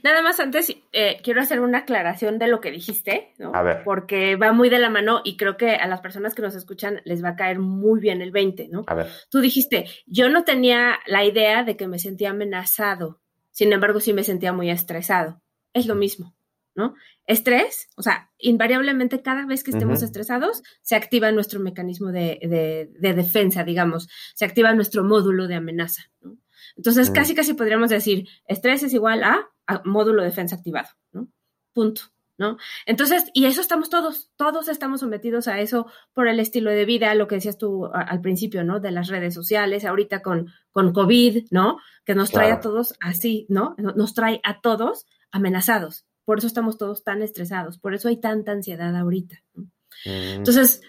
Nada 0.04 0.22
más 0.22 0.40
antes, 0.40 0.76
eh, 0.94 1.20
quiero 1.24 1.42
hacer 1.42 1.60
una 1.60 1.80
aclaración 1.80 2.40
de 2.40 2.48
lo 2.48 2.62
que 2.62 2.72
dijiste, 2.72 3.34
¿no? 3.38 3.52
A 3.54 3.62
ver. 3.62 3.84
Porque 3.84 4.36
va 4.36 4.54
muy 4.54 4.70
de 4.70 4.80
la 4.80 4.90
mano 4.90 5.22
y 5.24 5.38
creo 5.38 5.58
que 5.58 5.72
a 5.72 5.88
las 5.88 6.02
personas 6.02 6.34
que 6.34 6.42
nos 6.42 6.56
escuchan 6.56 7.02
les 7.04 7.24
va 7.24 7.30
a 7.30 7.36
caer 7.36 7.60
muy 7.60 8.00
bien 8.00 8.22
el 8.22 8.32
20, 8.32 8.70
¿no? 8.70 8.84
A 8.88 8.96
ver. 8.96 9.08
Tú 9.30 9.40
dijiste, 9.42 9.86
yo 10.06 10.30
no 10.30 10.44
tenía 10.44 11.00
la 11.06 11.26
idea 11.26 11.64
de 11.64 11.76
que 11.76 11.88
me 11.88 12.00
sentía 12.00 12.30
amenazado, 12.30 13.20
sin 13.52 13.74
embargo 13.74 14.00
sí 14.00 14.14
me 14.14 14.24
sentía 14.24 14.54
muy 14.54 14.70
estresado. 14.70 15.42
Es 15.74 15.88
lo 15.88 15.96
mismo, 15.96 16.36
¿no? 16.76 16.96
Estrés, 17.26 17.90
o 17.96 18.02
sea, 18.02 18.30
invariablemente 18.40 19.22
cada 19.22 19.46
vez 19.46 19.64
que 19.64 19.72
estemos 19.72 20.02
estresados, 20.02 20.64
se 20.82 20.96
activa 20.96 21.32
nuestro 21.32 21.60
mecanismo 21.60 22.12
de, 22.12 22.40
de, 22.42 22.90
de 23.00 23.14
defensa, 23.14 23.64
digamos, 23.64 24.10
se 24.36 24.44
activa 24.44 24.74
nuestro 24.74 25.04
módulo 25.04 25.48
de 25.48 25.56
amenaza, 25.56 26.04
¿no? 26.22 26.38
Entonces, 26.76 27.10
mm. 27.10 27.14
casi, 27.14 27.36
casi 27.36 27.54
podríamos 27.54 27.90
decir, 27.90 28.28
estrés 28.46 28.84
es 28.84 28.94
igual 28.94 29.24
a, 29.24 29.50
módulo 29.86 30.22
de 30.22 30.30
defensa 30.30 30.56
activado, 30.56 30.90
¿no? 31.12 31.28
Punto. 31.74 32.04
¿No? 32.38 32.58
Entonces, 32.88 33.26
y 33.36 33.46
eso 33.46 33.62
estamos 33.62 33.92
todos, 33.92 34.32
todos 34.36 34.68
estamos 34.68 35.02
sometidos 35.02 35.48
a 35.48 35.60
eso 35.60 35.86
por 36.12 36.28
el 36.28 36.40
estilo 36.40 36.72
de 36.72 36.86
vida, 36.86 37.14
lo 37.14 37.28
que 37.28 37.36
decías 37.36 37.60
tú 37.60 37.86
al 37.94 38.20
principio, 38.20 38.64
¿no? 38.64 38.80
De 38.80 38.90
las 38.90 39.10
redes 39.10 39.36
sociales, 39.36 39.86
ahorita 39.86 40.24
con, 40.24 40.52
con 40.72 40.92
COVID, 40.92 41.46
¿no? 41.52 41.78
Que 42.04 42.16
nos 42.16 42.32
trae 42.32 42.52
a 42.52 42.60
todos 42.60 42.96
así, 43.00 43.46
¿no? 43.48 43.76
Nos 43.78 44.16
trae 44.16 44.42
a 44.44 44.60
todos 44.60 45.06
amenazados. 45.32 46.08
Por 46.26 46.40
eso 46.40 46.48
estamos 46.48 46.80
todos 46.80 47.04
tan 47.04 47.22
estresados, 47.22 47.78
por 47.78 47.94
eso 47.94 48.08
hay 48.08 48.18
tanta 48.18 48.54
ansiedad 48.54 48.96
ahorita. 48.96 49.44
¿no? 49.54 49.64
Mm. 50.06 50.38
Entonces, 50.38 50.82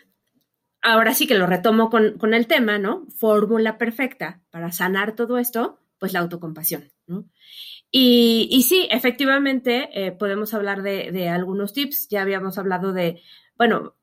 ahora 0.82 1.14
sí 1.14 1.26
que 1.26 1.36
lo 1.36 1.46
retomo 1.46 1.88
con, 1.88 2.34
el 2.34 2.46
tema, 2.46 2.78
¿no? 2.78 3.06
Fórmula 3.16 3.78
perfecta 3.78 4.40
para 4.50 4.72
sanar 4.72 5.14
todo 5.14 5.38
esto, 5.38 5.78
pues 5.98 6.12
la 6.12 6.20
autocompasión, 6.20 6.90
¿no? 7.06 7.24
Y, 7.94 8.64
sí, 8.66 8.88
efectivamente, 8.90 9.90
eh, 9.92 10.12
podemos 10.12 10.54
hablar 10.54 10.82
de, 10.82 11.28
algunos 11.28 11.72
tips. 11.74 12.08
Ya 12.08 12.22
habíamos 12.22 12.56
hablado 12.56 12.92
de, 12.92 13.20
bueno, 13.58 13.94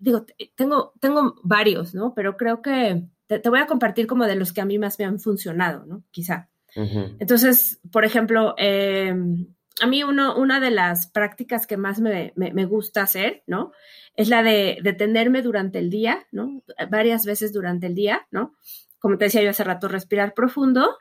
digo, 0.00 0.26
tengo, 0.54 0.92
tengo 1.00 1.40
varios, 1.42 1.94
¿no? 1.94 2.14
Pero 2.14 2.36
creo 2.36 2.60
que 2.60 3.04
te, 3.26 3.48
voy 3.48 3.60
a 3.60 3.66
compartir 3.66 4.06
como 4.06 4.26
de 4.26 4.36
los 4.36 4.52
que 4.52 4.60
a 4.60 4.66
mí 4.66 4.78
más 4.78 4.98
me 4.98 5.06
han 5.06 5.18
funcionado, 5.18 5.86
¿no? 5.86 6.04
Quizá. 6.10 6.50
Entonces, 6.74 7.80
por 7.90 8.04
ejemplo, 8.04 8.54
em, 8.56 9.46
a 9.80 9.86
mí 9.86 10.02
uno, 10.02 10.36
una 10.36 10.60
de 10.60 10.70
las 10.70 11.06
prácticas 11.06 11.66
que 11.66 11.76
más 11.76 12.00
me, 12.00 12.32
me 12.36 12.64
gusta 12.66 13.02
hacer, 13.02 13.42
¿no? 13.46 13.72
es 14.14 14.28
la 14.28 14.42
de 14.42 14.78
detenerme 14.82 15.42
durante 15.42 15.78
el 15.78 15.90
día, 15.90 16.26
¿no? 16.32 16.62
Varias 16.90 17.24
veces 17.24 17.52
durante 17.52 17.86
el 17.86 17.94
día, 17.94 18.26
¿no? 18.30 18.54
Como 18.98 19.18
te 19.18 19.26
decía 19.26 19.42
yo 19.42 19.50
hace 19.50 19.64
rato, 19.64 19.88
respirar 19.88 20.34
profundo 20.34 20.98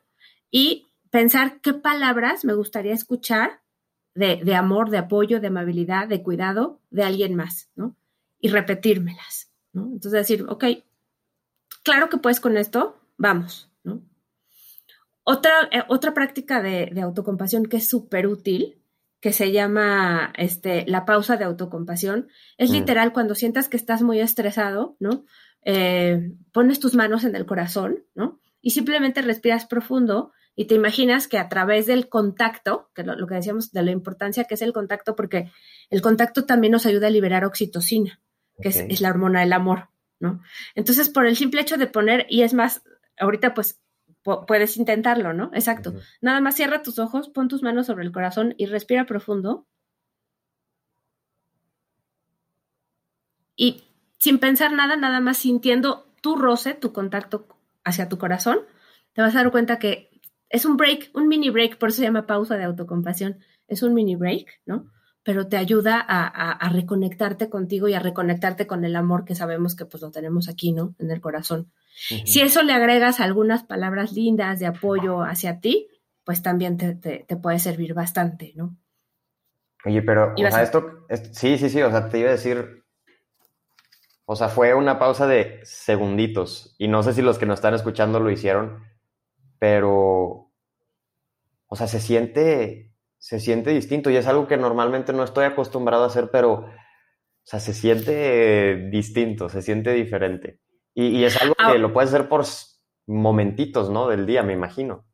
y 0.49 0.87
pensar 1.09 1.59
qué 1.61 1.73
palabras 1.73 2.45
me 2.45 2.53
gustaría 2.53 2.93
escuchar 2.93 3.61
de, 4.15 4.41
de 4.43 4.55
amor, 4.55 4.89
de 4.89 4.97
apoyo, 4.97 5.39
de 5.39 5.47
amabilidad, 5.47 6.07
de 6.07 6.23
cuidado 6.23 6.79
de 6.89 7.03
alguien 7.03 7.35
más, 7.35 7.69
¿no? 7.75 7.95
Y 8.39 8.49
repetírmelas, 8.49 9.51
¿no? 9.73 9.83
Entonces 9.83 10.13
decir, 10.13 10.45
ok, 10.47 10.65
claro 11.83 12.09
que 12.09 12.17
puedes 12.17 12.39
con 12.39 12.57
esto, 12.57 12.99
vamos, 13.17 13.69
¿no? 13.83 14.01
Otra, 15.31 15.69
eh, 15.71 15.83
otra 15.87 16.13
práctica 16.13 16.61
de, 16.61 16.89
de 16.91 17.01
autocompasión 17.01 17.65
que 17.65 17.77
es 17.77 17.87
súper 17.87 18.27
útil 18.27 18.81
que 19.21 19.31
se 19.31 19.51
llama 19.51 20.33
este, 20.35 20.83
la 20.87 21.05
pausa 21.05 21.37
de 21.37 21.45
autocompasión. 21.45 22.27
Es 22.57 22.71
mm. 22.71 22.73
literal 22.73 23.13
cuando 23.13 23.35
sientas 23.35 23.69
que 23.69 23.77
estás 23.77 24.01
muy 24.01 24.19
estresado, 24.19 24.97
¿no? 24.99 25.25
Eh, 25.63 26.33
pones 26.51 26.79
tus 26.79 26.95
manos 26.95 27.23
en 27.23 27.35
el 27.35 27.45
corazón, 27.45 28.03
¿no? 28.15 28.39
Y 28.61 28.71
simplemente 28.71 29.21
respiras 29.21 29.67
profundo 29.67 30.33
y 30.55 30.65
te 30.65 30.75
imaginas 30.75 31.27
que 31.27 31.37
a 31.37 31.49
través 31.49 31.85
del 31.85 32.09
contacto, 32.09 32.89
que 32.95 33.03
lo, 33.03 33.15
lo 33.15 33.27
que 33.27 33.35
decíamos 33.35 33.71
de 33.71 33.83
la 33.83 33.91
importancia 33.91 34.45
que 34.45 34.55
es 34.55 34.61
el 34.63 34.73
contacto, 34.73 35.15
porque 35.15 35.51
el 35.91 36.01
contacto 36.01 36.45
también 36.45 36.71
nos 36.71 36.87
ayuda 36.87 37.07
a 37.07 37.11
liberar 37.11 37.45
oxitocina, 37.45 38.19
que 38.59 38.69
es, 38.69 38.77
es, 38.77 39.01
la 39.01 39.11
hormona 39.11 39.41
del 39.41 39.53
amor, 39.53 39.89
¿no? 40.19 40.41
Entonces, 40.73 41.09
por 41.09 41.27
el 41.27 41.37
simple 41.37 41.61
hecho 41.61 41.77
de 41.77 41.87
poner, 41.87 42.25
y 42.27 42.41
es 42.41 42.53
más, 42.53 42.81
ahorita 43.17 43.53
pues 43.53 43.79
puedes 44.23 44.77
intentarlo, 44.77 45.33
¿no? 45.33 45.51
Exacto. 45.53 45.93
Nada 46.21 46.41
más 46.41 46.55
cierra 46.55 46.83
tus 46.83 46.99
ojos, 46.99 47.29
pon 47.29 47.47
tus 47.47 47.63
manos 47.63 47.87
sobre 47.87 48.03
el 48.05 48.11
corazón 48.11 48.55
y 48.57 48.65
respira 48.65 49.05
profundo. 49.05 49.67
Y 53.55 53.83
sin 54.17 54.39
pensar 54.39 54.73
nada, 54.73 54.95
nada 54.95 55.19
más 55.19 55.37
sintiendo 55.37 56.07
tu 56.21 56.35
roce, 56.35 56.73
tu 56.73 56.93
contacto 56.93 57.47
hacia 57.83 58.09
tu 58.09 58.17
corazón, 58.17 58.59
te 59.13 59.21
vas 59.21 59.35
a 59.35 59.39
dar 59.39 59.51
cuenta 59.51 59.79
que 59.79 60.11
es 60.49 60.65
un 60.65 60.77
break, 60.77 61.11
un 61.13 61.27
mini 61.27 61.49
break, 61.49 61.77
por 61.77 61.89
eso 61.89 61.97
se 61.97 62.03
llama 62.03 62.27
pausa 62.27 62.57
de 62.57 62.65
autocompasión. 62.65 63.39
Es 63.67 63.83
un 63.83 63.93
mini 63.93 64.15
break, 64.15 64.61
¿no? 64.65 64.91
Pero 65.23 65.47
te 65.47 65.57
ayuda 65.57 66.03
a, 66.05 66.69
reconectarte 66.69 67.49
contigo 67.49 67.87
y 67.87 67.93
a 67.93 67.99
reconectarte 67.99 68.67
con 68.67 68.83
el 68.83 68.95
amor 68.95 69.23
que 69.23 69.35
sabemos 69.35 69.75
que 69.75 69.85
pues 69.85 70.01
lo 70.01 70.11
tenemos 70.11 70.49
aquí, 70.49 70.73
¿no? 70.73 70.95
En 70.99 71.11
el 71.11 71.21
corazón. 71.21 71.71
Si 71.93 72.41
eso 72.41 72.63
le 72.63 72.73
agregas 72.73 73.19
algunas 73.19 73.63
palabras 73.63 74.13
lindas 74.13 74.59
de 74.59 74.65
apoyo 74.65 75.21
hacia 75.21 75.59
ti, 75.59 75.87
pues 76.23 76.41
también 76.41 76.77
te, 76.77 77.25
puede 77.41 77.59
servir 77.59 77.93
bastante, 77.93 78.53
¿no? 78.55 78.77
Oye, 79.85 80.01
pero, 80.01 80.33
o 80.33 80.51
sea, 80.51 80.61
esto, 80.61 81.05
sí, 81.31 81.57
sí, 81.57 81.69
sí, 81.69 81.81
o 81.81 81.89
sea, 81.89 82.07
te 82.07 82.19
iba 82.19 82.29
a 82.29 82.33
decir, 82.33 82.83
o 84.25 84.35
sea, 84.35 84.47
fue 84.47 84.73
una 84.75 84.99
pausa 84.99 85.25
de 85.25 85.59
segunditos, 85.63 86.75
y 86.77 86.87
no 86.87 87.01
sé 87.01 87.13
si 87.13 87.21
los 87.21 87.39
que 87.39 87.47
nos 87.47 87.55
están 87.55 87.73
escuchando 87.73 88.19
lo 88.19 88.29
hicieron, 88.29 88.83
pero, 89.57 90.51
o 91.67 91.75
sea, 91.75 91.87
se 91.87 91.99
siente, 91.99 92.93
se 93.17 93.39
siente 93.39 93.71
distinto, 93.71 94.11
y 94.11 94.17
es 94.17 94.27
algo 94.27 94.47
que 94.47 94.57
normalmente 94.57 95.13
no 95.13 95.23
estoy 95.23 95.45
acostumbrado 95.45 96.03
a 96.03 96.07
hacer, 96.07 96.29
pero, 96.31 96.53
o 96.53 96.69
sea, 97.43 97.59
se 97.59 97.73
siente 97.73 98.89
distinto, 98.91 99.49
se 99.49 99.63
siente 99.63 99.93
diferente. 99.93 100.59
Y, 100.93 101.23
es 101.23 101.41
algo 101.41 101.55
que 101.55 101.77
lo 101.77 101.93
puedes 101.93 102.13
hacer 102.13 102.27
por 102.27 102.43
momentitos, 103.07 103.89
¿no? 103.89 104.07
Del 104.07 104.25
día, 104.25 104.43
me 104.43 104.53
imagino. 104.53 105.05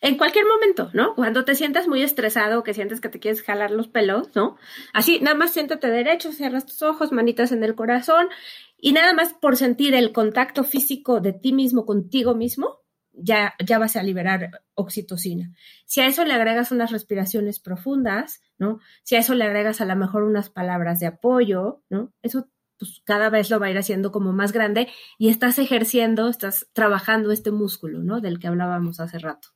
En 0.00 0.18
cualquier 0.18 0.44
momento, 0.44 0.90
¿no? 0.92 1.14
Cuando 1.14 1.44
te 1.44 1.54
sientas 1.54 1.88
muy 1.88 2.02
estresado, 2.02 2.62
que 2.62 2.74
sientes 2.74 3.00
que 3.00 3.08
te 3.08 3.20
quieres 3.20 3.42
jalar 3.42 3.70
los 3.70 3.88
pelos, 3.88 4.34
¿no? 4.34 4.56
Así, 4.92 5.20
nada 5.20 5.36
más 5.36 5.52
siéntate 5.52 5.88
derecho, 5.88 6.32
cierras 6.32 6.66
tus 6.66 6.82
ojos, 6.82 7.12
manitas 7.12 7.52
en 7.52 7.64
el 7.64 7.74
corazón 7.74 8.28
y 8.76 8.92
nada 8.92 9.14
más 9.14 9.32
por 9.32 9.56
sentir 9.56 9.94
el 9.94 10.12
contacto 10.12 10.64
físico 10.64 11.20
de 11.20 11.32
ti 11.32 11.52
mismo 11.52 11.86
contigo 11.86 12.34
mismo, 12.34 12.80
ya, 13.12 13.54
ya 13.64 13.78
vas 13.78 13.96
a 13.96 14.02
liberar 14.02 14.62
oxitocina. 14.74 15.52
Si 15.86 16.00
a 16.00 16.06
eso 16.06 16.24
le 16.24 16.34
agregas 16.34 16.72
unas 16.72 16.90
respiraciones 16.90 17.60
profundas, 17.60 18.42
¿no? 18.58 18.80
Si 19.04 19.16
a 19.16 19.20
eso 19.20 19.34
le 19.34 19.44
agregas 19.44 19.80
a 19.80 19.86
lo 19.86 19.96
mejor 19.96 20.24
unas 20.24 20.50
palabras 20.50 21.00
de 21.00 21.06
apoyo, 21.06 21.82
¿no? 21.88 22.12
Eso 22.22 22.48
pues 22.78 23.02
cada 23.04 23.30
vez 23.30 23.50
lo 23.50 23.60
va 23.60 23.66
a 23.66 23.70
ir 23.70 23.78
haciendo 23.78 24.12
como 24.12 24.32
más 24.32 24.52
grande 24.52 24.88
y 25.18 25.28
estás 25.28 25.58
ejerciendo, 25.58 26.28
estás 26.28 26.68
trabajando 26.72 27.30
este 27.30 27.50
músculo, 27.50 28.02
¿no? 28.02 28.20
Del 28.20 28.38
que 28.38 28.48
hablábamos 28.48 29.00
hace 29.00 29.18
rato. 29.18 29.48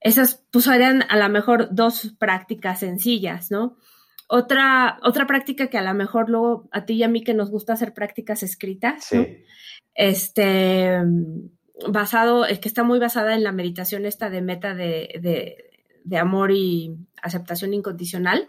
Esas 0.00 0.44
pues 0.50 0.64
serían 0.64 1.04
a 1.08 1.16
lo 1.16 1.28
mejor 1.28 1.68
dos 1.72 2.14
prácticas 2.18 2.80
sencillas, 2.80 3.50
¿no? 3.50 3.76
Otra, 4.28 4.98
otra 5.02 5.26
práctica 5.26 5.66
que 5.66 5.78
a 5.78 5.82
lo 5.82 5.92
mejor 5.92 6.30
luego 6.30 6.68
a 6.72 6.84
ti 6.84 6.94
y 6.94 7.02
a 7.02 7.08
mí 7.08 7.22
que 7.24 7.34
nos 7.34 7.50
gusta 7.50 7.72
hacer 7.72 7.92
prácticas 7.92 8.42
escritas, 8.42 9.08
¿no? 9.12 9.26
Este, 9.94 11.00
basado, 11.88 12.46
es 12.46 12.58
que 12.58 12.68
está 12.68 12.82
muy 12.82 12.98
basada 12.98 13.34
en 13.34 13.42
la 13.42 13.52
meditación 13.52 14.06
esta 14.06 14.30
de 14.30 14.42
meta 14.42 14.74
de, 14.74 15.20
de, 16.04 16.18
amor 16.18 16.50
y 16.52 16.96
aceptación 17.22 17.74
incondicional. 17.74 18.46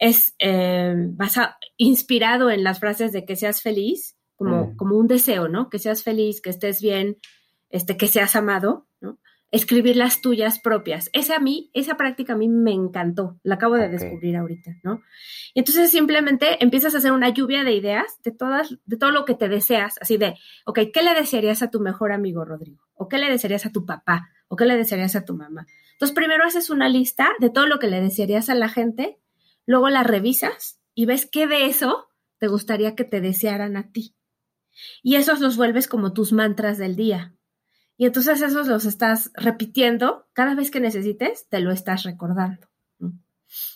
Es 0.00 0.34
eh, 0.40 0.96
inspirado 1.76 2.50
en 2.50 2.64
las 2.64 2.80
frases 2.80 3.12
de 3.12 3.24
que 3.24 3.36
seas 3.36 3.62
feliz, 3.62 4.16
como, 4.34 4.66
mm. 4.66 4.76
como 4.76 4.96
un 4.96 5.06
deseo, 5.06 5.48
¿no? 5.48 5.68
Que 5.70 5.78
seas 5.78 6.02
feliz, 6.02 6.40
que 6.40 6.50
estés 6.50 6.80
bien, 6.80 7.18
este, 7.68 7.96
que 7.96 8.08
seas 8.08 8.34
amado, 8.34 8.86
¿no? 9.00 9.18
Escribir 9.52 9.96
las 9.96 10.20
tuyas 10.20 10.58
propias. 10.58 11.10
Esa 11.12 11.36
a 11.36 11.40
mí, 11.40 11.70
esa 11.74 11.96
práctica 11.96 12.32
a 12.32 12.36
mí 12.36 12.48
me 12.48 12.72
encantó. 12.72 13.38
La 13.42 13.56
acabo 13.56 13.74
de 13.74 13.88
descubrir 13.88 14.36
ahorita, 14.36 14.76
¿no? 14.82 15.02
Y 15.54 15.60
entonces 15.60 15.90
simplemente 15.90 16.62
empiezas 16.62 16.94
a 16.94 16.98
hacer 16.98 17.12
una 17.12 17.28
lluvia 17.28 17.62
de 17.62 17.74
ideas 17.74 18.06
de 18.24 18.30
todas, 18.30 18.76
de 18.84 18.96
todo 18.96 19.10
lo 19.10 19.24
que 19.24 19.34
te 19.34 19.48
deseas, 19.48 19.96
así 20.00 20.16
de, 20.16 20.36
ok, 20.64 20.80
¿qué 20.92 21.02
le 21.02 21.14
desearías 21.14 21.62
a 21.62 21.70
tu 21.70 21.80
mejor 21.80 22.12
amigo 22.12 22.44
Rodrigo? 22.44 22.82
¿O 22.94 23.08
qué 23.08 23.18
le 23.18 23.28
desearías 23.28 23.66
a 23.66 23.72
tu 23.72 23.84
papá? 23.84 24.30
¿O 24.48 24.56
qué 24.56 24.64
le 24.64 24.76
desearías 24.76 25.14
a 25.16 25.24
tu 25.24 25.34
mamá? 25.34 25.66
Entonces 25.92 26.14
primero 26.14 26.44
haces 26.44 26.70
una 26.70 26.88
lista 26.88 27.28
de 27.40 27.50
todo 27.50 27.66
lo 27.66 27.78
que 27.78 27.88
le 27.88 28.00
desearías 28.00 28.48
a 28.48 28.54
la 28.54 28.70
gente, 28.70 29.18
luego 29.70 29.88
la 29.88 30.02
revisas 30.02 30.80
y 30.96 31.06
ves 31.06 31.28
qué 31.30 31.46
de 31.46 31.66
eso 31.66 32.08
te 32.38 32.48
gustaría 32.48 32.96
que 32.96 33.04
te 33.04 33.20
desearan 33.20 33.76
a 33.76 33.92
ti. 33.92 34.16
Y 35.00 35.14
esos 35.14 35.38
los 35.38 35.56
vuelves 35.56 35.86
como 35.86 36.12
tus 36.12 36.32
mantras 36.32 36.76
del 36.76 36.96
día. 36.96 37.36
Y 37.96 38.06
entonces 38.06 38.42
esos 38.42 38.66
los 38.66 38.84
estás 38.84 39.30
repitiendo 39.34 40.26
cada 40.32 40.56
vez 40.56 40.72
que 40.72 40.80
necesites, 40.80 41.46
te 41.48 41.60
lo 41.60 41.70
estás 41.70 42.02
recordando. 42.02 42.66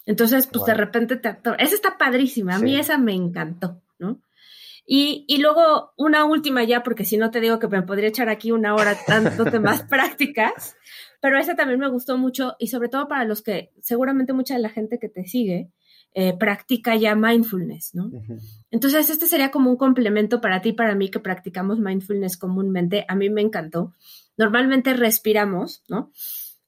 Entonces, 0.05 0.49
pues 0.49 0.64
de 0.64 0.74
repente 0.74 1.16
te 1.16 1.28
Esa 1.59 1.74
está 1.74 1.97
padrísima, 1.97 2.57
a 2.57 2.59
mí 2.59 2.76
esa 2.76 2.99
me 2.99 3.12
encantó, 3.12 3.80
¿no? 3.99 4.20
Y, 4.86 5.24
y, 5.28 5.38
luego 5.38 5.92
una 5.97 6.24
última 6.24 6.64
ya, 6.64 6.82
porque 6.82 7.05
si 7.05 7.16
no 7.16 7.30
te 7.30 7.40
digo 7.40 7.59
que 7.59 7.68
me 7.68 7.82
podría 7.82 8.09
echar 8.09 8.28
aquí 8.28 8.53
una 8.53 8.74
hora 8.74 8.99
dándote 9.09 9.59
más 9.59 9.82
prácticas, 9.88 10.76
pero 11.20 11.38
esa 11.38 11.55
también 11.55 11.80
me 11.80 11.88
gustó 11.88 12.18
mucho 12.18 12.55
y 12.59 12.66
sobre 12.66 12.88
todo 12.88 13.09
para 13.09 13.24
los 13.24 13.40
que 13.42 13.72
seguramente 13.80 14.34
mucha 14.34 14.55
de 14.55 14.61
la 14.61 14.68
gente 14.68 14.99
que 14.99 15.09
te 15.09 15.24
sigue 15.24 15.70
eh, 16.15 16.37
practica 16.39 16.95
ya 16.97 17.15
mindfulness, 17.15 17.95
¿no? 17.95 18.11
Entonces, 18.71 19.11
este 19.11 19.27
sería 19.27 19.51
como 19.51 19.71
un 19.71 19.77
complemento 19.77 20.41
para 20.41 20.62
ti 20.62 20.71
y 20.71 20.73
para 20.73 20.95
mí 20.95 21.11
que 21.11 21.21
practicamos 21.21 21.81
mindfulness 21.81 22.37
comúnmente. 22.37 23.05
A 23.09 23.17
mí 23.17 23.31
me 23.31 23.43
encantó. 23.43 23.93
Normalmente 24.37 24.95
respiramos, 24.95 25.83
¿no? 25.89 26.12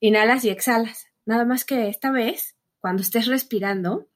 Inhalas 0.00 0.44
y 0.44 0.50
exhalas. 0.50 1.06
Nada 1.24 1.44
más 1.44 1.64
que 1.64 1.88
esta 1.88 2.10
vez 2.10 2.56
cuando 2.80 3.02
estés 3.02 3.26
respirando, 3.26 4.08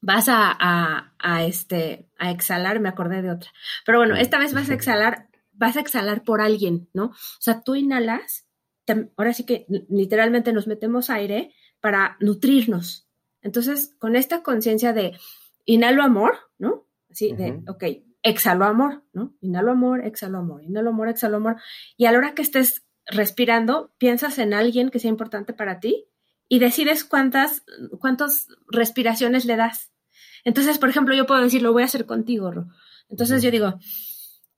vas 0.00 0.26
a, 0.28 1.12
este, 1.44 2.08
a 2.18 2.30
exhalar, 2.30 2.80
me 2.80 2.88
acordé 2.88 3.22
de 3.22 3.30
otra. 3.30 3.50
Pero 3.84 3.98
bueno, 3.98 4.14
esta 4.14 4.38
vez 4.38 4.54
vas 4.54 4.70
a 4.70 4.74
exhalar, 4.74 5.28
vas 5.52 5.76
a 5.76 5.80
exhalar 5.80 6.22
por 6.22 6.40
alguien, 6.40 6.88
¿no? 6.92 7.06
O 7.06 7.40
sea, 7.40 7.62
tú 7.62 7.74
inhalas, 7.74 8.46
ahora 9.16 9.32
sí 9.32 9.44
que 9.44 9.66
literalmente 9.88 10.52
nos 10.52 10.66
metemos 10.66 11.10
aire 11.10 11.52
para 11.80 12.16
nutrirnos. 12.20 13.05
Entonces, 13.46 13.94
con 14.00 14.16
esta 14.16 14.42
conciencia 14.42 14.92
de 14.92 15.16
inhalo 15.64 16.02
amor, 16.02 16.34
¿no? 16.58 16.88
Así 17.08 17.32
de, 17.32 17.62
ok, 17.68 17.84
exhalo 18.24 18.64
amor, 18.64 19.04
¿no? 19.12 19.36
Inhalo 19.40 19.70
amor, 19.70 20.04
exhalo 20.04 20.38
amor, 20.38 20.64
inhalo 20.64 20.90
amor, 20.90 21.08
exhalo 21.08 21.36
amor. 21.36 21.56
Y 21.96 22.06
a 22.06 22.12
la 22.12 22.18
hora 22.18 22.34
que 22.34 22.42
estés 22.42 22.84
respirando, 23.06 23.94
piensas 23.98 24.40
en 24.40 24.52
alguien 24.52 24.90
que 24.90 24.98
sea 24.98 25.10
importante 25.10 25.52
para 25.52 25.78
ti 25.78 26.08
y 26.48 26.58
decides 26.58 27.04
cuántas, 27.04 27.62
cuántas 28.00 28.48
respiraciones 28.66 29.44
le 29.44 29.54
das. 29.54 29.92
Entonces, 30.42 30.78
por 30.78 30.88
ejemplo, 30.88 31.14
yo 31.14 31.26
puedo 31.26 31.40
decir, 31.40 31.62
lo 31.62 31.72
voy 31.72 31.82
a 31.82 31.86
hacer 31.86 32.04
contigo, 32.04 32.50
Ro. 32.50 32.66
Entonces 33.08 33.44
yo 33.44 33.52
digo, 33.52 33.78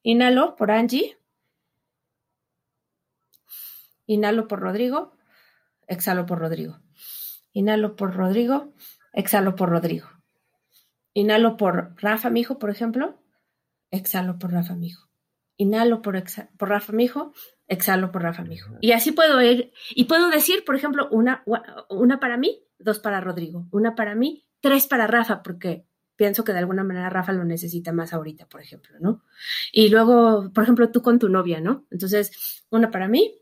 inhalo 0.02 0.56
por 0.56 0.70
Angie, 0.70 1.18
inhalo 4.06 4.48
por 4.48 4.60
Rodrigo, 4.60 5.12
exhalo 5.86 6.24
por 6.24 6.38
Rodrigo. 6.38 6.78
Inhalo 7.52 7.96
por 7.96 8.14
Rodrigo, 8.14 8.74
exhalo 9.12 9.54
por 9.56 9.70
Rodrigo. 9.70 10.08
Inhalo 11.14 11.56
por 11.56 11.94
Rafa, 12.00 12.30
mi 12.30 12.40
hijo, 12.40 12.58
por 12.58 12.70
ejemplo, 12.70 13.20
exhalo 13.90 14.38
por 14.38 14.52
Rafa, 14.52 14.74
mi 14.74 14.88
hijo. 14.88 15.08
Inhalo 15.56 16.02
por, 16.02 16.22
por 16.56 16.68
Rafa, 16.68 16.92
exhalo 17.66 18.10
por 18.12 18.22
Rafa, 18.22 18.44
mijo. 18.44 18.76
Y 18.80 18.92
así 18.92 19.12
puedo 19.12 19.40
ir, 19.42 19.72
y 19.90 20.04
puedo 20.04 20.30
decir, 20.30 20.64
por 20.64 20.76
ejemplo, 20.76 21.08
una, 21.10 21.44
una 21.88 22.20
para 22.20 22.36
mí, 22.36 22.64
dos 22.78 22.98
para 23.00 23.20
Rodrigo, 23.20 23.66
una 23.70 23.94
para 23.94 24.14
mí, 24.14 24.46
tres 24.60 24.86
para 24.86 25.06
Rafa, 25.06 25.42
porque 25.42 25.86
pienso 26.16 26.44
que 26.44 26.52
de 26.52 26.58
alguna 26.58 26.84
manera 26.84 27.10
Rafa 27.10 27.32
lo 27.32 27.44
necesita 27.44 27.92
más 27.92 28.12
ahorita, 28.12 28.46
por 28.46 28.60
ejemplo, 28.60 28.96
¿no? 29.00 29.22
Y 29.72 29.88
luego, 29.88 30.50
por 30.52 30.64
ejemplo, 30.64 30.90
tú 30.90 31.02
con 31.02 31.18
tu 31.18 31.28
novia, 31.28 31.60
¿no? 31.60 31.86
Entonces, 31.90 32.64
una 32.70 32.90
para 32.90 33.08
mí, 33.08 33.34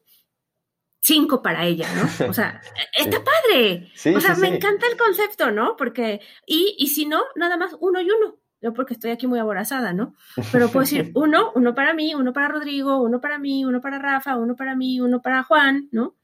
cinco 1.06 1.40
para 1.40 1.64
ella, 1.64 1.86
¿no? 1.94 2.28
O 2.28 2.32
sea, 2.32 2.60
está 2.98 3.22
padre. 3.22 3.92
o 4.14 4.20
sea, 4.20 4.34
me 4.34 4.48
encanta 4.48 4.86
el 4.90 4.98
concepto, 4.98 5.50
¿no? 5.52 5.76
Porque, 5.76 6.20
y, 6.46 6.74
y 6.78 6.88
si 6.88 7.06
no, 7.06 7.22
nada 7.36 7.56
más 7.56 7.76
uno 7.80 8.00
y 8.00 8.10
uno 8.10 8.38
yo 8.62 8.72
porque 8.72 8.94
estoy 8.94 9.10
aquí 9.10 9.26
muy 9.26 9.38
aborazada, 9.38 9.92
¿no? 9.92 10.14
Pero 10.50 10.68
puedo 10.68 10.80
decir 10.80 11.12
uno, 11.14 11.52
uno 11.54 11.74
para 11.74 11.94
mí, 11.94 12.14
uno 12.14 12.32
para 12.32 12.48
Rodrigo, 12.48 13.00
uno 13.00 13.20
para 13.20 13.38
mí, 13.38 13.64
uno 13.64 13.80
para 13.80 13.98
Rafa, 13.98 14.36
uno 14.36 14.56
para 14.56 14.74
mí, 14.74 15.00
uno 15.00 15.22
para 15.22 15.42
Juan, 15.42 15.88
¿no? 15.92 16.16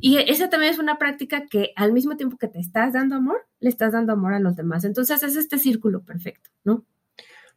Y 0.00 0.16
esa 0.16 0.50
también 0.50 0.72
es 0.72 0.80
una 0.80 0.98
práctica 0.98 1.46
que 1.46 1.72
al 1.76 1.92
mismo 1.92 2.16
tiempo 2.16 2.36
que 2.36 2.48
te 2.48 2.58
estás 2.58 2.94
dando 2.94 3.14
amor, 3.14 3.46
le 3.60 3.68
estás 3.68 3.92
dando 3.92 4.12
amor 4.12 4.34
a 4.34 4.40
los 4.40 4.56
demás. 4.56 4.84
Entonces 4.84 5.22
es 5.22 5.36
este 5.36 5.56
círculo 5.56 6.02
perfecto, 6.02 6.50
¿no? 6.64 6.84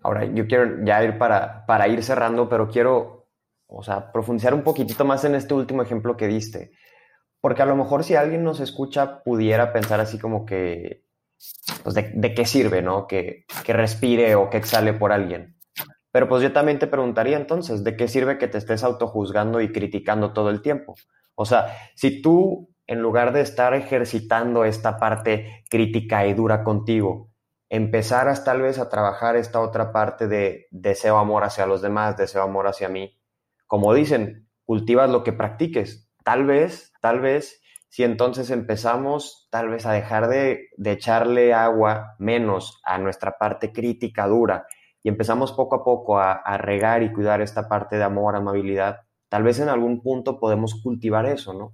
Ahora, 0.03 0.23
yo 0.25 0.45
quiero 0.45 0.85
ya 0.85 1.03
ir 1.03 1.17
para, 1.17 1.65
para 1.65 1.87
ir 1.87 2.03
cerrando, 2.03 2.47
pero 2.47 2.69
quiero, 2.69 3.24
o 3.67 3.83
sea, 3.83 4.11
profundizar 4.11 4.53
un 4.53 4.63
poquitito 4.63 5.05
más 5.05 5.23
en 5.25 5.35
este 5.35 5.53
último 5.53 5.81
ejemplo 5.81 6.17
que 6.17 6.27
diste. 6.27 6.71
Porque 7.41 7.61
a 7.61 7.65
lo 7.65 7.75
mejor 7.75 8.03
si 8.03 8.15
alguien 8.15 8.43
nos 8.43 8.59
escucha, 8.59 9.23
pudiera 9.23 9.71
pensar 9.73 9.99
así 9.99 10.17
como 10.17 10.45
que 10.45 11.05
pues 11.83 11.95
de, 11.95 12.33
qué 12.33 12.45
sirve, 12.45 12.81
¿no? 12.81 13.07
Que, 13.07 13.45
que 13.63 13.73
respire 13.73 14.35
o 14.35 14.49
que 14.49 14.57
exhale 14.57 14.93
por 14.93 15.11
alguien. 15.11 15.57
Pero 16.11 16.29
pues 16.29 16.41
yo 16.41 16.53
también 16.53 16.79
te 16.79 16.87
preguntaría 16.87 17.37
entonces, 17.37 17.83
¿de 17.83 17.97
qué 17.97 18.07
sirve 18.07 18.37
que 18.37 18.47
te 18.47 18.57
estés 18.57 18.83
autojuzgando 18.83 19.59
y 19.61 19.71
criticando 19.71 20.33
todo 20.33 20.49
el 20.49 20.61
tiempo? 20.61 20.95
O 21.35 21.45
sea, 21.45 21.75
si 21.95 22.21
tú, 22.21 22.69
en 22.87 23.01
lugar 23.01 23.33
de 23.33 23.41
estar 23.41 23.73
ejercitando 23.73 24.63
esta 24.63 24.97
parte 24.97 25.65
crítica 25.69 26.25
y 26.25 26.33
dura 26.33 26.63
contigo, 26.63 27.31
empezaras 27.69 28.45
tal 28.45 28.61
vez 28.61 28.79
a 28.79 28.89
trabajar 28.89 29.35
esta 29.35 29.59
otra 29.59 29.91
parte 29.91 30.27
de 30.27 30.67
deseo 30.71 31.17
amor 31.17 31.43
hacia 31.43 31.65
los 31.65 31.81
demás, 31.81 32.15
deseo 32.15 32.43
amor 32.43 32.67
hacia 32.67 32.87
mí, 32.87 33.19
como 33.75 33.93
dicen, 33.93 34.47
cultivas 34.63 35.09
lo 35.09 35.25
que 35.25 35.33
practiques. 35.33 36.09
Tal 36.23 36.45
vez, 36.45 36.93
tal 37.01 37.19
vez 37.19 37.61
si 37.89 38.03
entonces 38.03 38.49
empezamos 38.49 39.49
tal 39.51 39.67
vez 39.67 39.85
a 39.85 39.91
dejar 39.91 40.29
de, 40.29 40.69
echarle 40.81 41.53
agua 41.53 42.15
menos 42.17 42.79
a 42.85 42.97
nuestra 42.99 43.37
parte 43.37 43.73
crítica 43.73 44.27
dura 44.27 44.65
y 45.03 45.09
empezamos 45.09 45.51
poco 45.51 45.75
a 45.75 45.83
poco 45.83 46.19
a, 46.19 46.57
regar 46.57 47.03
y 47.03 47.11
cuidar 47.11 47.41
esta 47.41 47.67
parte 47.67 47.97
de 47.97 48.05
amor, 48.05 48.37
amabilidad, 48.37 49.01
tal 49.27 49.43
vez 49.43 49.59
en 49.59 49.67
algún 49.67 50.01
punto 50.01 50.39
podemos 50.39 50.81
cultivar 50.81 51.25
eso, 51.25 51.53
¿no? 51.53 51.73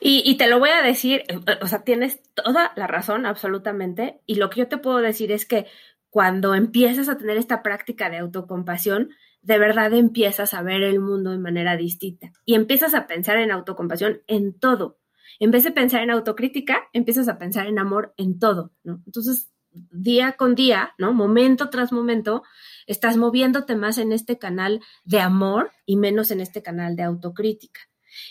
Y, 0.00 0.22
y, 0.24 0.38
te 0.38 0.48
lo 0.48 0.58
voy 0.60 0.70
a 0.70 0.80
decir, 0.80 1.24
o 1.60 1.66
sea, 1.66 1.84
tienes 1.84 2.22
toda 2.32 2.72
la 2.74 2.86
razón, 2.86 3.26
absolutamente. 3.26 4.22
Y 4.24 4.36
lo 4.36 4.48
que 4.48 4.60
yo 4.60 4.68
te 4.68 4.78
puedo 4.78 4.96
decir 4.96 5.30
es 5.30 5.44
que 5.44 5.66
cuando 6.08 6.54
empiezas 6.54 7.10
a 7.10 7.18
tener 7.18 7.36
esta 7.36 7.62
práctica 7.62 8.08
de 8.08 8.16
autocompasión, 8.16 9.10
de 9.44 9.58
verdad 9.58 9.92
empiezas 9.92 10.54
a 10.54 10.62
ver 10.62 10.82
el 10.82 11.00
mundo 11.00 11.30
de 11.30 11.38
manera 11.38 11.76
distinta 11.76 12.32
y 12.46 12.54
empiezas 12.54 12.94
a 12.94 13.06
pensar 13.06 13.36
en 13.36 13.52
autocompasión 13.52 14.22
en 14.26 14.58
todo. 14.58 14.98
En 15.38 15.50
vez 15.50 15.64
de 15.64 15.70
pensar 15.70 16.02
en 16.02 16.10
autocrítica, 16.10 16.84
empiezas 16.92 17.28
a 17.28 17.38
pensar 17.38 17.66
en 17.66 17.78
amor 17.78 18.14
en 18.16 18.38
todo, 18.38 18.72
¿no? 18.84 19.02
Entonces, 19.04 19.52
día 19.90 20.32
con 20.32 20.54
día, 20.54 20.94
¿no? 20.96 21.12
Momento 21.12 21.68
tras 21.68 21.92
momento, 21.92 22.42
estás 22.86 23.16
moviéndote 23.16 23.76
más 23.76 23.98
en 23.98 24.12
este 24.12 24.38
canal 24.38 24.80
de 25.04 25.20
amor 25.20 25.72
y 25.84 25.96
menos 25.96 26.30
en 26.30 26.40
este 26.40 26.62
canal 26.62 26.96
de 26.96 27.02
autocrítica. 27.02 27.80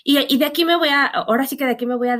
Y, 0.03 0.37
de 0.37 0.45
aquí 0.45 0.65
me 0.65 0.77
voy 0.77 0.89
a, 0.89 1.05
ahora 1.05 1.45
sí 1.45 1.57
que 1.57 1.65
de 1.65 1.71
aquí 1.71 1.85
me 1.85 1.95
voy 1.95 2.07
a, 2.07 2.17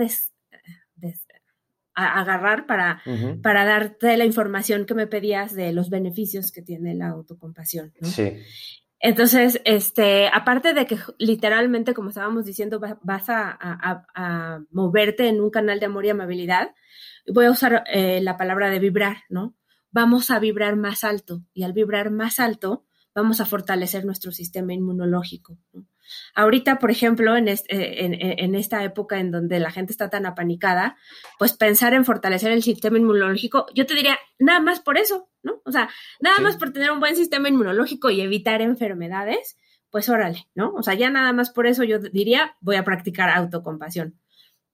agarrar 1.95 2.65
para, 2.65 3.01
para 3.41 3.65
darte 3.65 4.17
la 4.17 4.25
información 4.25 4.85
que 4.85 4.95
me 4.95 5.07
pedías 5.07 5.53
de 5.53 5.71
los 5.71 5.89
beneficios 5.89 6.51
que 6.51 6.61
tiene 6.61 6.93
la 6.93 7.07
autocompasión, 7.07 7.93
¿no? 8.01 8.09
Sí. 8.09 8.37
Entonces, 9.05 9.61
este, 9.65 10.29
aparte 10.29 10.73
de 10.73 10.87
que 10.87 10.97
literalmente, 11.19 11.93
como 11.93 12.07
estábamos 12.07 12.45
diciendo, 12.45 12.79
vas 12.79 13.25
a, 13.27 14.65
moverte 14.71 15.27
en 15.27 15.41
un 15.41 15.49
canal 15.49 15.81
de 15.81 15.87
amor 15.87 16.05
y 16.05 16.09
amabilidad, 16.09 16.73
voy 17.27 17.45
a 17.45 17.51
usar 17.51 17.83
eh, 17.87 18.21
la 18.21 18.37
palabra 18.37 18.69
de 18.69 18.79
vibrar, 18.79 19.17
¿no? 19.27 19.57
Vamos 19.91 20.31
a 20.31 20.39
vibrar 20.39 20.77
más 20.77 21.03
alto 21.03 21.43
y 21.53 21.63
al 21.63 21.73
vibrar 21.73 22.11
más 22.11 22.39
alto, 22.39 22.85
vamos 23.13 23.41
a 23.41 23.45
fortalecer 23.45 24.05
nuestro 24.05 24.31
sistema 24.31 24.73
inmunológico. 24.73 25.57
Ahorita, 26.35 26.79
por 26.79 26.91
ejemplo, 26.91 27.35
en, 27.35 27.47
en, 27.47 28.55
esta 28.55 28.83
época 28.83 29.19
en 29.19 29.31
donde 29.31 29.59
la 29.59 29.71
gente 29.71 29.91
está 29.91 30.09
tan 30.09 30.25
apanicada, 30.25 30.97
pues 31.39 31.53
pensar 31.53 31.93
en 31.93 32.05
fortalecer 32.05 32.51
el 32.51 32.63
sistema 32.63 32.97
inmunológico, 32.97 33.65
yo 33.73 33.85
te 33.85 33.93
diría, 33.93 34.17
nada 34.39 34.59
más 34.59 34.79
por 34.79 34.97
eso, 34.97 35.29
¿no? 35.41 35.61
O 35.65 35.71
sea, 35.71 35.89
nada 36.19 36.39
más 36.39 36.57
por 36.57 36.71
tener 36.71 36.91
un 36.91 36.99
buen 36.99 37.15
sistema 37.15 37.49
inmunológico 37.49 38.09
y 38.09 38.21
evitar 38.21 38.61
enfermedades, 38.61 39.57
pues 39.89 40.09
órale, 40.09 40.47
¿no? 40.55 40.73
O 40.73 40.81
sea, 40.83 40.95
ya 40.95 41.09
nada 41.09 41.33
más 41.33 41.51
por 41.51 41.67
eso 41.67 41.83
yo 41.83 41.99
diría, 41.99 42.57
voy 42.61 42.77
a 42.77 42.83
practicar 42.83 43.29
autocompasión. 43.29 44.19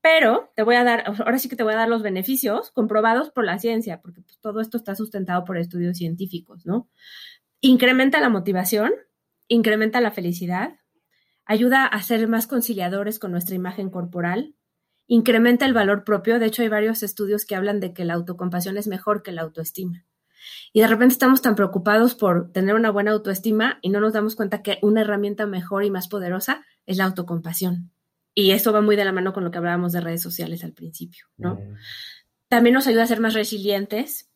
Pero 0.02 0.52
te 0.56 0.64
voy 0.64 0.76
a 0.76 0.84
dar, 0.86 1.04
ahora 1.08 1.40
sí 1.40 1.50
que 1.50 1.58
te 1.58 1.64
voy 1.64 1.74
a 1.74 1.78
dar 1.78 1.90
los 1.90 2.02
beneficios 2.02 2.72
comprobados 2.72 3.32
por 3.32 3.44
la 3.44 3.60
ciencia, 3.60 4.00
porque 4.02 4.22
pues, 4.22 4.40
todo 4.40 4.62
esto 4.62 4.78
está 4.78 4.96
sustentado 4.96 5.44
por 5.44 5.58
estudios 5.58 5.98
científicos, 5.98 6.66
¿no? 6.66 6.90
Incrementa 7.60 8.22
la 8.22 8.30
motivación, 8.30 8.94
incrementa 9.50 10.00
la 10.00 10.12
felicidad, 10.12 10.80
ayuda 11.50 11.88
a 11.88 12.04
ser 12.04 12.28
más 12.28 12.46
conciliadores 12.46 13.18
con 13.18 13.32
nuestra 13.32 13.56
imagen 13.56 13.90
corporal, 13.90 14.54
incrementa 15.08 15.66
el 15.66 15.74
valor 15.74 16.04
propio. 16.04 16.38
De 16.38 16.46
hecho, 16.46 16.62
hay 16.62 16.70
varios 16.70 17.02
estudios 17.02 17.44
que 17.44 17.56
hablan 17.56 17.80
de 17.80 17.92
que 17.92 18.06
la 18.06 18.14
autocompasión 18.14 18.78
es 18.78 18.88
mejor 18.88 19.24
que 19.24 19.32
la 19.32 19.42
autoestima. 19.42 20.06
Y 20.74 20.82
de 20.82 20.88
repente 20.88 21.14
estamos 21.14 21.42
tan 21.42 21.56
preocupados 21.56 22.14
por 22.14 22.52
tener 22.52 22.76
una 22.76 22.92
buena 22.92 23.12
autoestima 23.12 23.80
y 23.82 23.90
no 23.90 24.00
nos 24.00 24.14
damos 24.14 24.36
cuenta 24.36 24.62
que 24.62 24.78
una 24.84 25.02
herramienta 25.02 25.48
mejor 25.48 25.84
y 25.84 25.90
más 25.90 26.08
poderosa 26.08 26.64
es 26.86 26.98
la 26.98 27.06
autocompasión. 27.06 27.92
Y 28.36 28.52
esto 28.52 28.72
va 28.72 28.82
muy 28.82 28.96
de 28.96 29.06
la 29.06 29.12
mano 29.12 29.34
con 29.34 29.44
lo 29.44 29.50
que 29.50 29.58
hablábamos 29.58 29.92
de 29.92 30.02
redes 30.02 30.22
sociales 30.22 30.64
al 30.64 30.74
principio, 30.74 31.26
¿no? 31.36 31.56
Mm. 31.56 31.76
También 32.48 32.76
nos 32.76 32.86
ayuda 32.86 33.04
a 33.04 33.08
ser 33.08 33.22
más 33.22 33.34
resilientes, 33.34 34.30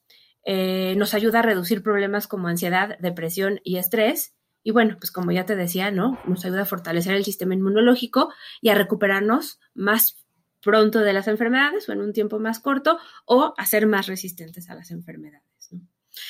eh, 0.45 0.95
nos 0.97 1.13
ayuda 1.13 1.39
a 1.39 1.43
reducir 1.43 1.83
problemas 1.83 2.27
como 2.27 2.47
ansiedad, 2.47 2.97
depresión 2.99 3.59
y 3.63 3.77
estrés. 3.77 4.33
Y 4.63 4.71
bueno, 4.71 4.95
pues 4.97 5.11
como 5.11 5.31
ya 5.31 5.45
te 5.45 5.55
decía, 5.55 5.91
¿no? 5.91 6.19
Nos 6.25 6.45
ayuda 6.45 6.61
a 6.61 6.65
fortalecer 6.65 7.15
el 7.15 7.25
sistema 7.25 7.53
inmunológico 7.53 8.33
y 8.61 8.69
a 8.69 8.75
recuperarnos 8.75 9.59
más 9.73 10.25
pronto 10.61 10.99
de 10.99 11.13
las 11.13 11.27
enfermedades 11.27 11.89
o 11.89 11.91
en 11.91 12.01
un 12.01 12.13
tiempo 12.13 12.39
más 12.39 12.59
corto 12.59 12.97
o 13.25 13.53
a 13.57 13.65
ser 13.65 13.85
más 13.85 14.07
resistentes 14.07 14.69
a 14.69 14.75
las 14.75 14.91
enfermedades. 14.91 15.43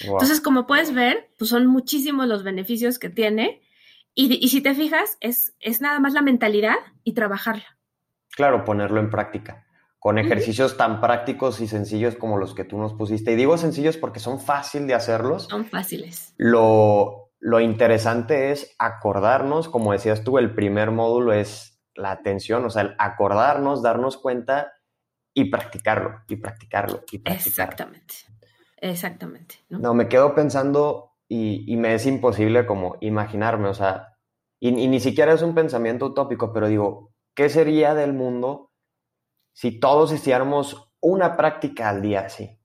Entonces, 0.02 0.42
como 0.42 0.66
puedes 0.66 0.94
ver, 0.94 1.30
pues 1.38 1.50
son 1.50 1.68
muchísimos 1.68 2.28
los 2.28 2.44
beneficios 2.44 3.00
que 3.00 3.10
tiene 3.10 3.62
y, 4.16 4.34
y 4.44 4.50
si 4.50 4.62
te 4.62 4.74
fijas, 4.74 5.18
es, 5.20 5.54
es 5.60 5.82
nada 5.82 6.00
más 6.00 6.14
la 6.14 6.22
mentalidad 6.22 6.76
y 7.04 7.14
trabajarla. 7.14 7.78
Claro, 8.30 8.64
ponerlo 8.64 9.00
en 9.00 9.10
práctica 9.10 9.68
con 10.04 10.18
ejercicios 10.18 10.76
tan 10.76 11.00
prácticos 11.00 11.62
y 11.62 11.68
sencillos 11.68 12.18
como 12.18 12.38
los 12.38 12.54
que 12.54 12.66
tú 12.66 12.78
nos 12.78 12.94
pusiste. 12.94 13.32
Y 13.32 13.36
digo 13.38 13.58
sencillos 13.58 13.96
porque 13.96 14.20
son 14.20 14.38
fáciles 14.38 14.86
de 14.86 14.96
hacerlos. 14.96 15.44
Son 15.44 15.64
fáciles. 15.64 16.34
Lo, 16.36 17.23
lo 17.44 17.60
interesante 17.60 18.52
es 18.54 18.74
acordarnos, 18.80 19.68
como 19.68 19.92
decías 19.92 20.24
tú, 20.24 20.38
el 20.38 20.56
primer 20.56 20.92
módulo 20.92 21.34
es 21.34 21.84
la 21.94 22.12
atención, 22.12 22.64
o 22.64 22.70
sea, 22.70 22.84
el 22.84 22.96
acordarnos, 22.98 23.84
darnos 23.84 24.16
cuenta 24.16 24.72
y 25.34 25.52
practicarlo, 25.52 26.22
y 26.30 26.38
practicarlo, 26.38 27.04
y 27.12 27.18
practicarlo. 27.18 27.50
Exactamente, 27.50 28.14
exactamente. 28.78 29.56
No, 29.68 29.94
me 29.94 30.08
quedo 30.08 30.34
pensando 30.34 31.18
y, 31.28 31.76
me 31.76 31.96
es 31.96 32.06
imposible 32.06 32.66
como 32.66 32.96
imaginarme, 33.02 33.68
o 33.68 33.74
sea, 33.74 34.16
y, 34.62 34.70
y 34.70 34.88
ni 34.88 35.02
siquiera 35.02 35.34
es 35.34 35.42
un 35.42 35.54
pensamiento 35.54 36.06
utópico, 36.06 36.54
pero 36.54 36.70
digo, 36.70 37.14
¿qué 37.36 37.50
sería 37.50 37.94
del 37.94 38.14
mundo 38.14 38.72
si 39.54 39.82
todos 39.82 40.14
hiciéramos 40.14 40.94
una 41.02 41.36
práctica 41.36 41.90
al 41.90 42.02
día 42.02 42.22
así? 42.22 42.58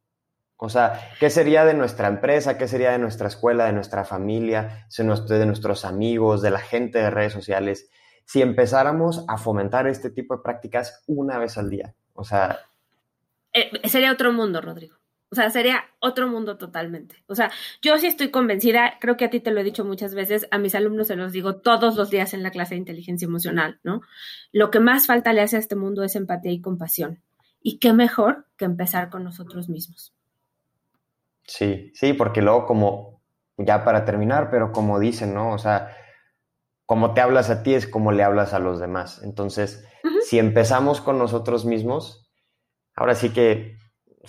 O 0.61 0.69
sea, 0.69 1.13
¿qué 1.21 1.31
sería 1.31 1.65
de 1.65 1.73
nuestra 1.73 2.09
empresa? 2.09 2.59
¿Qué 2.59 2.67
sería 2.67 2.91
de 2.91 2.99
nuestra 2.99 3.29
escuela, 3.29 3.67
de 3.67 3.73
nuestra 3.73 4.05
familia, 4.05 4.89
de 4.97 5.47
nuestros 5.47 5.85
amigos, 5.85 6.43
de 6.43 6.51
la 6.51 6.59
gente 6.59 6.99
de 6.99 7.11
redes 7.11 7.33
sociales? 7.33 7.89
Si 8.25 8.43
empezáramos 8.43 9.25
a 9.29 9.39
fomentar 9.39 9.87
este 9.87 10.11
tipo 10.11 10.37
de 10.37 10.43
prácticas 10.43 11.05
una 11.07 11.39
vez 11.39 11.57
al 11.59 11.71
día. 11.71 11.95
O 12.13 12.25
sea... 12.25 12.59
Eh, 13.53 13.71
sería 13.89 14.11
otro 14.11 14.33
mundo, 14.33 14.61
Rodrigo. 14.61 14.97
O 15.31 15.37
sea, 15.37 15.49
sería 15.51 15.85
otro 16.01 16.27
mundo 16.27 16.59
totalmente. 16.59 17.23
O 17.29 17.37
sea, 17.37 17.53
yo 17.81 17.97
sí 17.99 18.09
estoy 18.09 18.33
convencida, 18.33 18.95
creo 19.01 19.17
que 19.17 19.27
a 19.27 19.31
ti 19.31 19.39
te 19.39 19.53
lo 19.53 19.61
he 19.61 19.65
dicho 19.65 19.85
muchas 19.85 20.13
veces, 20.13 20.49
a 20.51 20.59
mis 20.59 20.75
alumnos 20.75 21.07
se 21.07 21.17
los 21.17 21.33
digo 21.33 21.61
todos 21.61 21.95
los 21.97 22.11
días 22.11 22.35
en 22.35 22.43
la 22.43 22.51
clase 22.51 22.75
de 22.75 22.81
inteligencia 22.81 23.27
emocional, 23.27 23.79
¿no? 23.85 24.01
Lo 24.51 24.73
que 24.73 24.81
más 24.81 25.07
falta 25.07 25.33
le 25.33 25.43
hace 25.43 25.55
a 25.55 25.61
este 25.61 25.77
mundo 25.77 26.03
es 26.03 26.17
empatía 26.17 26.51
y 26.51 26.61
compasión. 26.61 27.23
Y 27.63 27.79
qué 27.79 27.93
mejor 27.93 28.47
que 28.57 28.65
empezar 28.65 29.09
con 29.11 29.23
nosotros 29.23 29.69
mismos. 29.69 30.18
Sí, 31.49 31.91
sí, 31.95 32.13
porque 32.13 32.43
luego 32.43 32.65
como, 32.67 33.25
ya 33.57 33.85
para 33.85 34.05
terminar, 34.05 34.51
pero 34.51 34.71
como 34.71 35.01
dicen, 35.01 35.35
¿no? 35.35 35.53
O 35.53 35.59
sea, 35.59 35.97
como 36.87 37.13
te 37.15 37.21
hablas 37.21 37.51
a 37.51 37.65
ti 37.65 37.75
es 37.75 37.89
como 37.89 38.13
le 38.13 38.23
hablas 38.23 38.55
a 38.55 38.61
los 38.61 38.79
demás. 38.79 39.21
Entonces, 39.25 39.85
si 40.25 40.39
empezamos 40.39 41.01
con 41.01 41.19
nosotros 41.19 41.65
mismos, 41.65 42.31
ahora 42.95 43.17
sí 43.17 43.31
que 43.33 43.77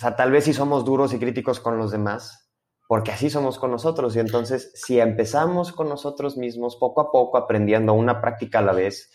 sea, 0.00 0.16
tal 0.16 0.30
vez 0.30 0.44
si 0.44 0.54
somos 0.54 0.86
duros 0.86 1.12
y 1.12 1.18
críticos 1.18 1.60
con 1.60 1.76
los 1.76 1.90
demás, 1.90 2.50
porque 2.88 3.12
así 3.12 3.28
somos 3.28 3.58
con 3.58 3.70
nosotros. 3.70 4.16
Y 4.16 4.20
entonces, 4.20 4.72
si 4.74 4.98
empezamos 4.98 5.72
con 5.72 5.90
nosotros 5.90 6.38
mismos, 6.38 6.76
poco 6.76 7.02
a 7.02 7.12
poco, 7.12 7.36
aprendiendo 7.36 7.92
una 7.92 8.22
práctica 8.22 8.60
a 8.60 8.62
la 8.62 8.72
vez, 8.72 9.10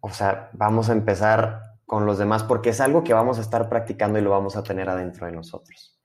o 0.00 0.08
sea, 0.08 0.48
vamos 0.54 0.88
a 0.88 0.92
empezar 0.92 1.60
con 1.88 2.04
los 2.04 2.18
demás 2.18 2.44
porque 2.44 2.68
es 2.68 2.80
algo 2.80 3.02
que 3.02 3.14
vamos 3.14 3.38
a 3.38 3.40
estar 3.40 3.68
practicando 3.70 4.18
y 4.18 4.22
lo 4.22 4.30
vamos 4.30 4.56
a 4.56 4.62
tener 4.62 4.88
adentro 4.90 5.26
de 5.26 5.32
nosotros. 5.32 5.98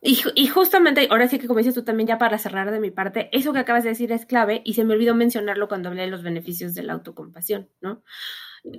Y, 0.00 0.22
y, 0.36 0.46
justamente, 0.46 1.08
ahora 1.10 1.26
sí 1.26 1.40
que 1.40 1.48
como 1.48 1.58
dices 1.58 1.74
tú 1.74 1.82
también, 1.82 2.06
ya 2.06 2.16
para 2.16 2.38
cerrar 2.38 2.70
de 2.70 2.78
mi 2.78 2.92
parte, 2.92 3.28
eso 3.32 3.52
que 3.52 3.58
acabas 3.58 3.82
de 3.82 3.88
decir 3.88 4.12
es 4.12 4.24
clave 4.24 4.62
y 4.64 4.74
se 4.74 4.84
me 4.84 4.94
olvidó 4.94 5.16
mencionarlo 5.16 5.66
cuando 5.66 5.88
hablé 5.88 6.02
de 6.02 6.10
los 6.10 6.22
beneficios 6.22 6.74
de 6.74 6.84
la 6.84 6.92
autocompasión, 6.92 7.68
¿no? 7.80 8.04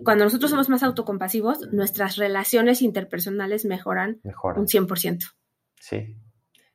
cuando 0.03 0.23
nosotros 0.23 0.49
somos 0.49 0.69
más 0.69 0.83
autocompasivos, 0.83 1.71
nuestras 1.73 2.15
relaciones 2.15 2.81
interpersonales 2.81 3.65
mejoran, 3.65 4.21
un 4.23 4.67
100%. 4.67 5.33
Sí, 5.79 6.17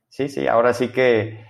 sí, 0.09 0.29
sí. 0.29 0.47
Ahora 0.47 0.73
sí 0.73 0.89
que 0.89 1.45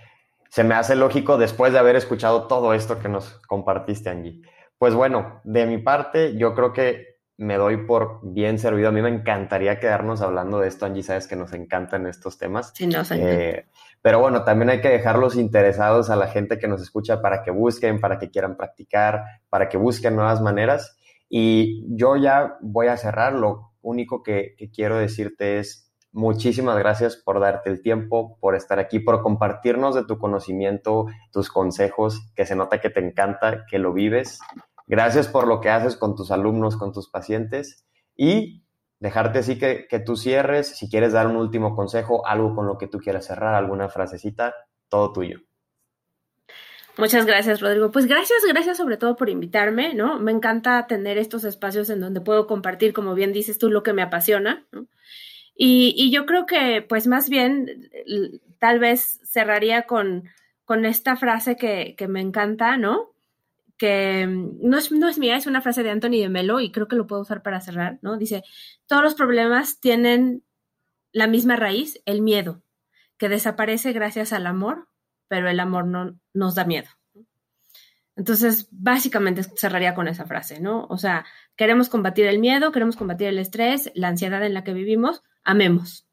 se 0.50 0.64
me 0.64 0.74
hace 0.74 0.96
lógico 0.96 1.36
después 1.36 1.72
de 1.72 1.78
haber 1.78 1.96
escuchado 1.96 2.46
todo 2.46 2.74
esto 2.74 2.98
que 2.98 3.08
nos 3.08 3.40
compartiste, 3.46 4.10
Angie. 4.10 4.42
Pues 4.78 4.94
bueno, 4.94 5.40
de 5.44 5.66
mi 5.66 5.78
parte, 5.78 6.36
yo 6.36 6.54
creo 6.54 6.72
que 6.72 7.13
me 7.36 7.56
doy 7.56 7.86
por 7.86 8.20
bien 8.22 8.58
servido. 8.58 8.88
A 8.88 8.92
mí 8.92 9.02
me 9.02 9.08
encantaría 9.08 9.80
quedarnos 9.80 10.20
hablando 10.20 10.60
de 10.60 10.68
esto, 10.68 10.86
Angie. 10.86 11.02
Sabes 11.02 11.26
que 11.26 11.36
nos 11.36 11.52
encantan 11.52 12.06
estos 12.06 12.38
temas. 12.38 12.72
Sí, 12.74 12.86
no, 12.86 13.02
eh, 13.10 13.66
pero 14.00 14.20
bueno, 14.20 14.44
también 14.44 14.70
hay 14.70 14.80
que 14.80 14.90
dejarlos 14.90 15.36
interesados 15.36 16.10
a 16.10 16.16
la 16.16 16.28
gente 16.28 16.58
que 16.58 16.68
nos 16.68 16.80
escucha 16.82 17.20
para 17.20 17.42
que 17.42 17.50
busquen, 17.50 18.00
para 18.00 18.18
que 18.18 18.30
quieran 18.30 18.56
practicar, 18.56 19.22
para 19.48 19.68
que 19.68 19.76
busquen 19.76 20.14
nuevas 20.14 20.40
maneras. 20.40 20.96
Y 21.28 21.84
yo 21.96 22.16
ya 22.16 22.56
voy 22.60 22.86
a 22.86 22.96
cerrar. 22.96 23.32
Lo 23.34 23.72
único 23.82 24.22
que, 24.22 24.54
quiero 24.72 24.98
decirte 24.98 25.58
es 25.58 25.92
muchísimas 26.12 26.78
gracias 26.78 27.16
por 27.16 27.40
darte 27.40 27.70
el 27.70 27.82
tiempo, 27.82 28.38
por 28.40 28.54
estar 28.54 28.78
aquí, 28.78 29.00
por 29.00 29.20
compartirnos 29.22 29.96
de 29.96 30.04
tu 30.04 30.18
conocimiento, 30.18 31.06
tus 31.32 31.50
consejos, 31.50 32.30
que 32.36 32.46
se 32.46 32.54
nota 32.54 32.80
que 32.80 32.90
te 32.90 33.00
encanta, 33.00 33.64
que 33.68 33.80
lo 33.80 33.92
vives. 33.92 34.38
Gracias 34.86 35.28
por 35.28 35.46
lo 35.46 35.60
que 35.60 35.70
haces 35.70 35.96
con 35.96 36.14
tus 36.14 36.30
alumnos, 36.30 36.76
con 36.76 36.92
tus 36.92 37.08
pacientes 37.08 37.84
y 38.16 38.62
dejarte 39.00 39.40
así 39.40 39.58
que, 39.58 39.86
que 39.88 39.98
tú 39.98 40.16
cierres. 40.16 40.76
Si 40.76 40.88
quieres 40.88 41.12
dar 41.12 41.26
un 41.26 41.36
último 41.36 41.74
consejo, 41.74 42.26
algo 42.26 42.54
con 42.54 42.66
lo 42.66 42.78
que 42.78 42.88
tú 42.88 42.98
quieras 42.98 43.26
cerrar, 43.26 43.54
alguna 43.54 43.88
frasecita, 43.88 44.54
todo 44.88 45.12
tuyo. 45.12 45.40
Muchas 46.96 47.26
gracias, 47.26 47.60
Rodrigo. 47.60 47.90
Pues 47.90 48.06
gracias, 48.06 48.42
gracias 48.46 48.76
sobre 48.76 48.96
todo 48.96 49.16
por 49.16 49.28
invitarme, 49.28 49.94
¿no? 49.94 50.20
Me 50.20 50.30
encanta 50.30 50.86
tener 50.86 51.18
estos 51.18 51.44
espacios 51.44 51.90
en 51.90 52.00
donde 52.00 52.20
puedo 52.20 52.46
compartir, 52.46 52.92
como 52.92 53.14
bien 53.14 53.32
dices 53.32 53.58
tú, 53.58 53.68
lo 53.68 53.82
que 53.82 53.92
me 53.92 54.02
apasiona, 54.02 54.66
¿no? 54.70 54.86
Y, 55.56 56.10
yo 56.10 56.26
creo 56.26 56.46
que, 56.46 56.84
pues 56.88 57.06
más 57.06 57.28
bien, 57.28 57.88
tal 58.58 58.80
vez 58.80 59.20
cerraría 59.24 59.82
con, 59.82 60.24
con 60.64 60.84
esta 60.84 61.16
frase 61.16 61.56
que, 61.56 61.94
que 61.96 62.08
me 62.08 62.20
encanta, 62.20 62.76
¿no? 62.76 63.13
Que 63.76 64.26
no 64.28 64.78
es, 64.78 64.92
no 64.92 65.08
es 65.08 65.18
mía, 65.18 65.36
es 65.36 65.46
una 65.46 65.60
frase 65.60 65.82
de 65.82 65.90
Anthony 65.90 66.20
de 66.20 66.28
Melo 66.28 66.60
y 66.60 66.70
creo 66.70 66.88
que 66.88 66.96
lo 66.96 67.06
puedo 67.06 67.22
usar 67.22 67.42
para 67.42 67.60
cerrar, 67.60 67.98
¿no? 68.02 68.16
Dice, 68.16 68.44
todos 68.86 69.02
los 69.02 69.14
problemas 69.14 69.80
tienen 69.80 70.44
la 71.12 71.26
misma 71.26 71.56
raíz, 71.56 72.00
el 72.06 72.22
miedo, 72.22 72.62
que 73.18 73.28
desaparece 73.28 73.92
gracias 73.92 74.32
al 74.32 74.46
amor 74.46 74.88
pero 75.28 75.48
el 75.48 75.60
amor 75.60 75.86
no 75.86 76.14
nos 76.32 76.54
da 76.54 76.64
miedo. 76.64 76.88
Entonces, 78.16 78.68
básicamente 78.70 79.42
cerraría 79.42 79.94
con 79.94 80.06
esa 80.06 80.26
frase, 80.26 80.60
¿no? 80.60 80.86
O 80.88 80.96
sea, 80.96 81.24
queremos 81.56 81.88
combatir 81.88 82.26
el 82.26 82.38
miedo, 82.38 82.70
queremos 82.70 82.96
combatir 82.96 83.28
el 83.28 83.38
estrés, 83.38 83.90
la 83.94 84.08
ansiedad 84.08 84.44
en 84.44 84.54
la 84.54 84.62
que 84.62 84.72
vivimos, 84.72 85.22
amemos. 85.42 86.08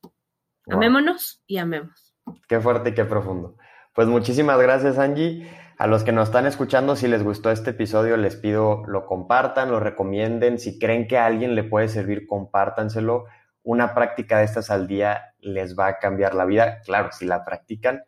Amémonos 0.68 1.44
y 1.46 1.58
amemos. 1.58 2.16
Qué 2.48 2.60
fuerte 2.60 2.90
y 2.90 2.94
qué 2.96 3.06
profundo. 3.06 3.58
Pues 3.94 4.08
muchísimas 4.08 4.60
gracias, 4.60 4.98
Angie. 4.98 5.48
A 5.82 5.88
los 5.88 6.04
que 6.04 6.12
nos 6.12 6.28
están 6.28 6.46
escuchando, 6.46 6.96
si 6.96 7.08
les 7.08 7.24
gustó 7.24 7.50
este 7.50 7.72
episodio, 7.72 8.16
les 8.16 8.36
pido 8.36 8.84
lo 8.86 9.08
compartan, 9.08 9.72
lo 9.72 9.80
recomienden. 9.80 10.60
Si 10.60 10.78
creen 10.78 11.08
que 11.08 11.18
a 11.18 11.26
alguien 11.26 11.56
le 11.56 11.64
puede 11.64 11.88
servir, 11.88 12.28
compártanselo. 12.28 13.26
Una 13.64 13.96
práctica 13.96 14.38
de 14.38 14.44
estas 14.44 14.70
al 14.70 14.86
día 14.86 15.34
les 15.40 15.76
va 15.76 15.88
a 15.88 15.98
cambiar 15.98 16.36
la 16.36 16.46
vida, 16.46 16.82
claro, 16.86 17.12
si 17.12 17.26
la 17.26 17.44
practican. 17.44 18.04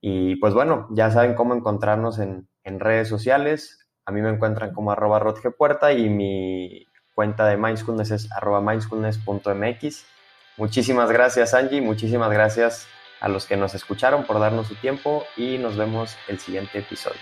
Y 0.00 0.36
pues 0.36 0.54
bueno, 0.54 0.88
ya 0.92 1.10
saben 1.10 1.34
cómo 1.34 1.54
encontrarnos 1.54 2.18
en, 2.18 2.48
en 2.64 2.80
redes 2.80 3.08
sociales. 3.08 3.86
A 4.06 4.10
mí 4.10 4.22
me 4.22 4.30
encuentran 4.30 4.72
como 4.72 4.90
arroba 4.90 5.22
Puerta 5.58 5.92
y 5.92 6.08
mi 6.08 6.86
cuenta 7.14 7.46
de 7.46 7.58
Mindfulness 7.58 8.10
es 8.10 8.32
arroba 8.32 8.62
mindfulness.mx. 8.62 10.06
Muchísimas 10.56 11.12
gracias 11.12 11.52
Angie, 11.52 11.82
muchísimas 11.82 12.30
gracias 12.30 12.88
a 13.20 13.28
los 13.28 13.46
que 13.46 13.56
nos 13.56 13.74
escucharon 13.74 14.24
por 14.24 14.38
darnos 14.38 14.68
su 14.68 14.74
tiempo 14.76 15.26
y 15.36 15.58
nos 15.58 15.76
vemos 15.76 16.16
el 16.28 16.38
siguiente 16.38 16.78
episodio. 16.78 17.18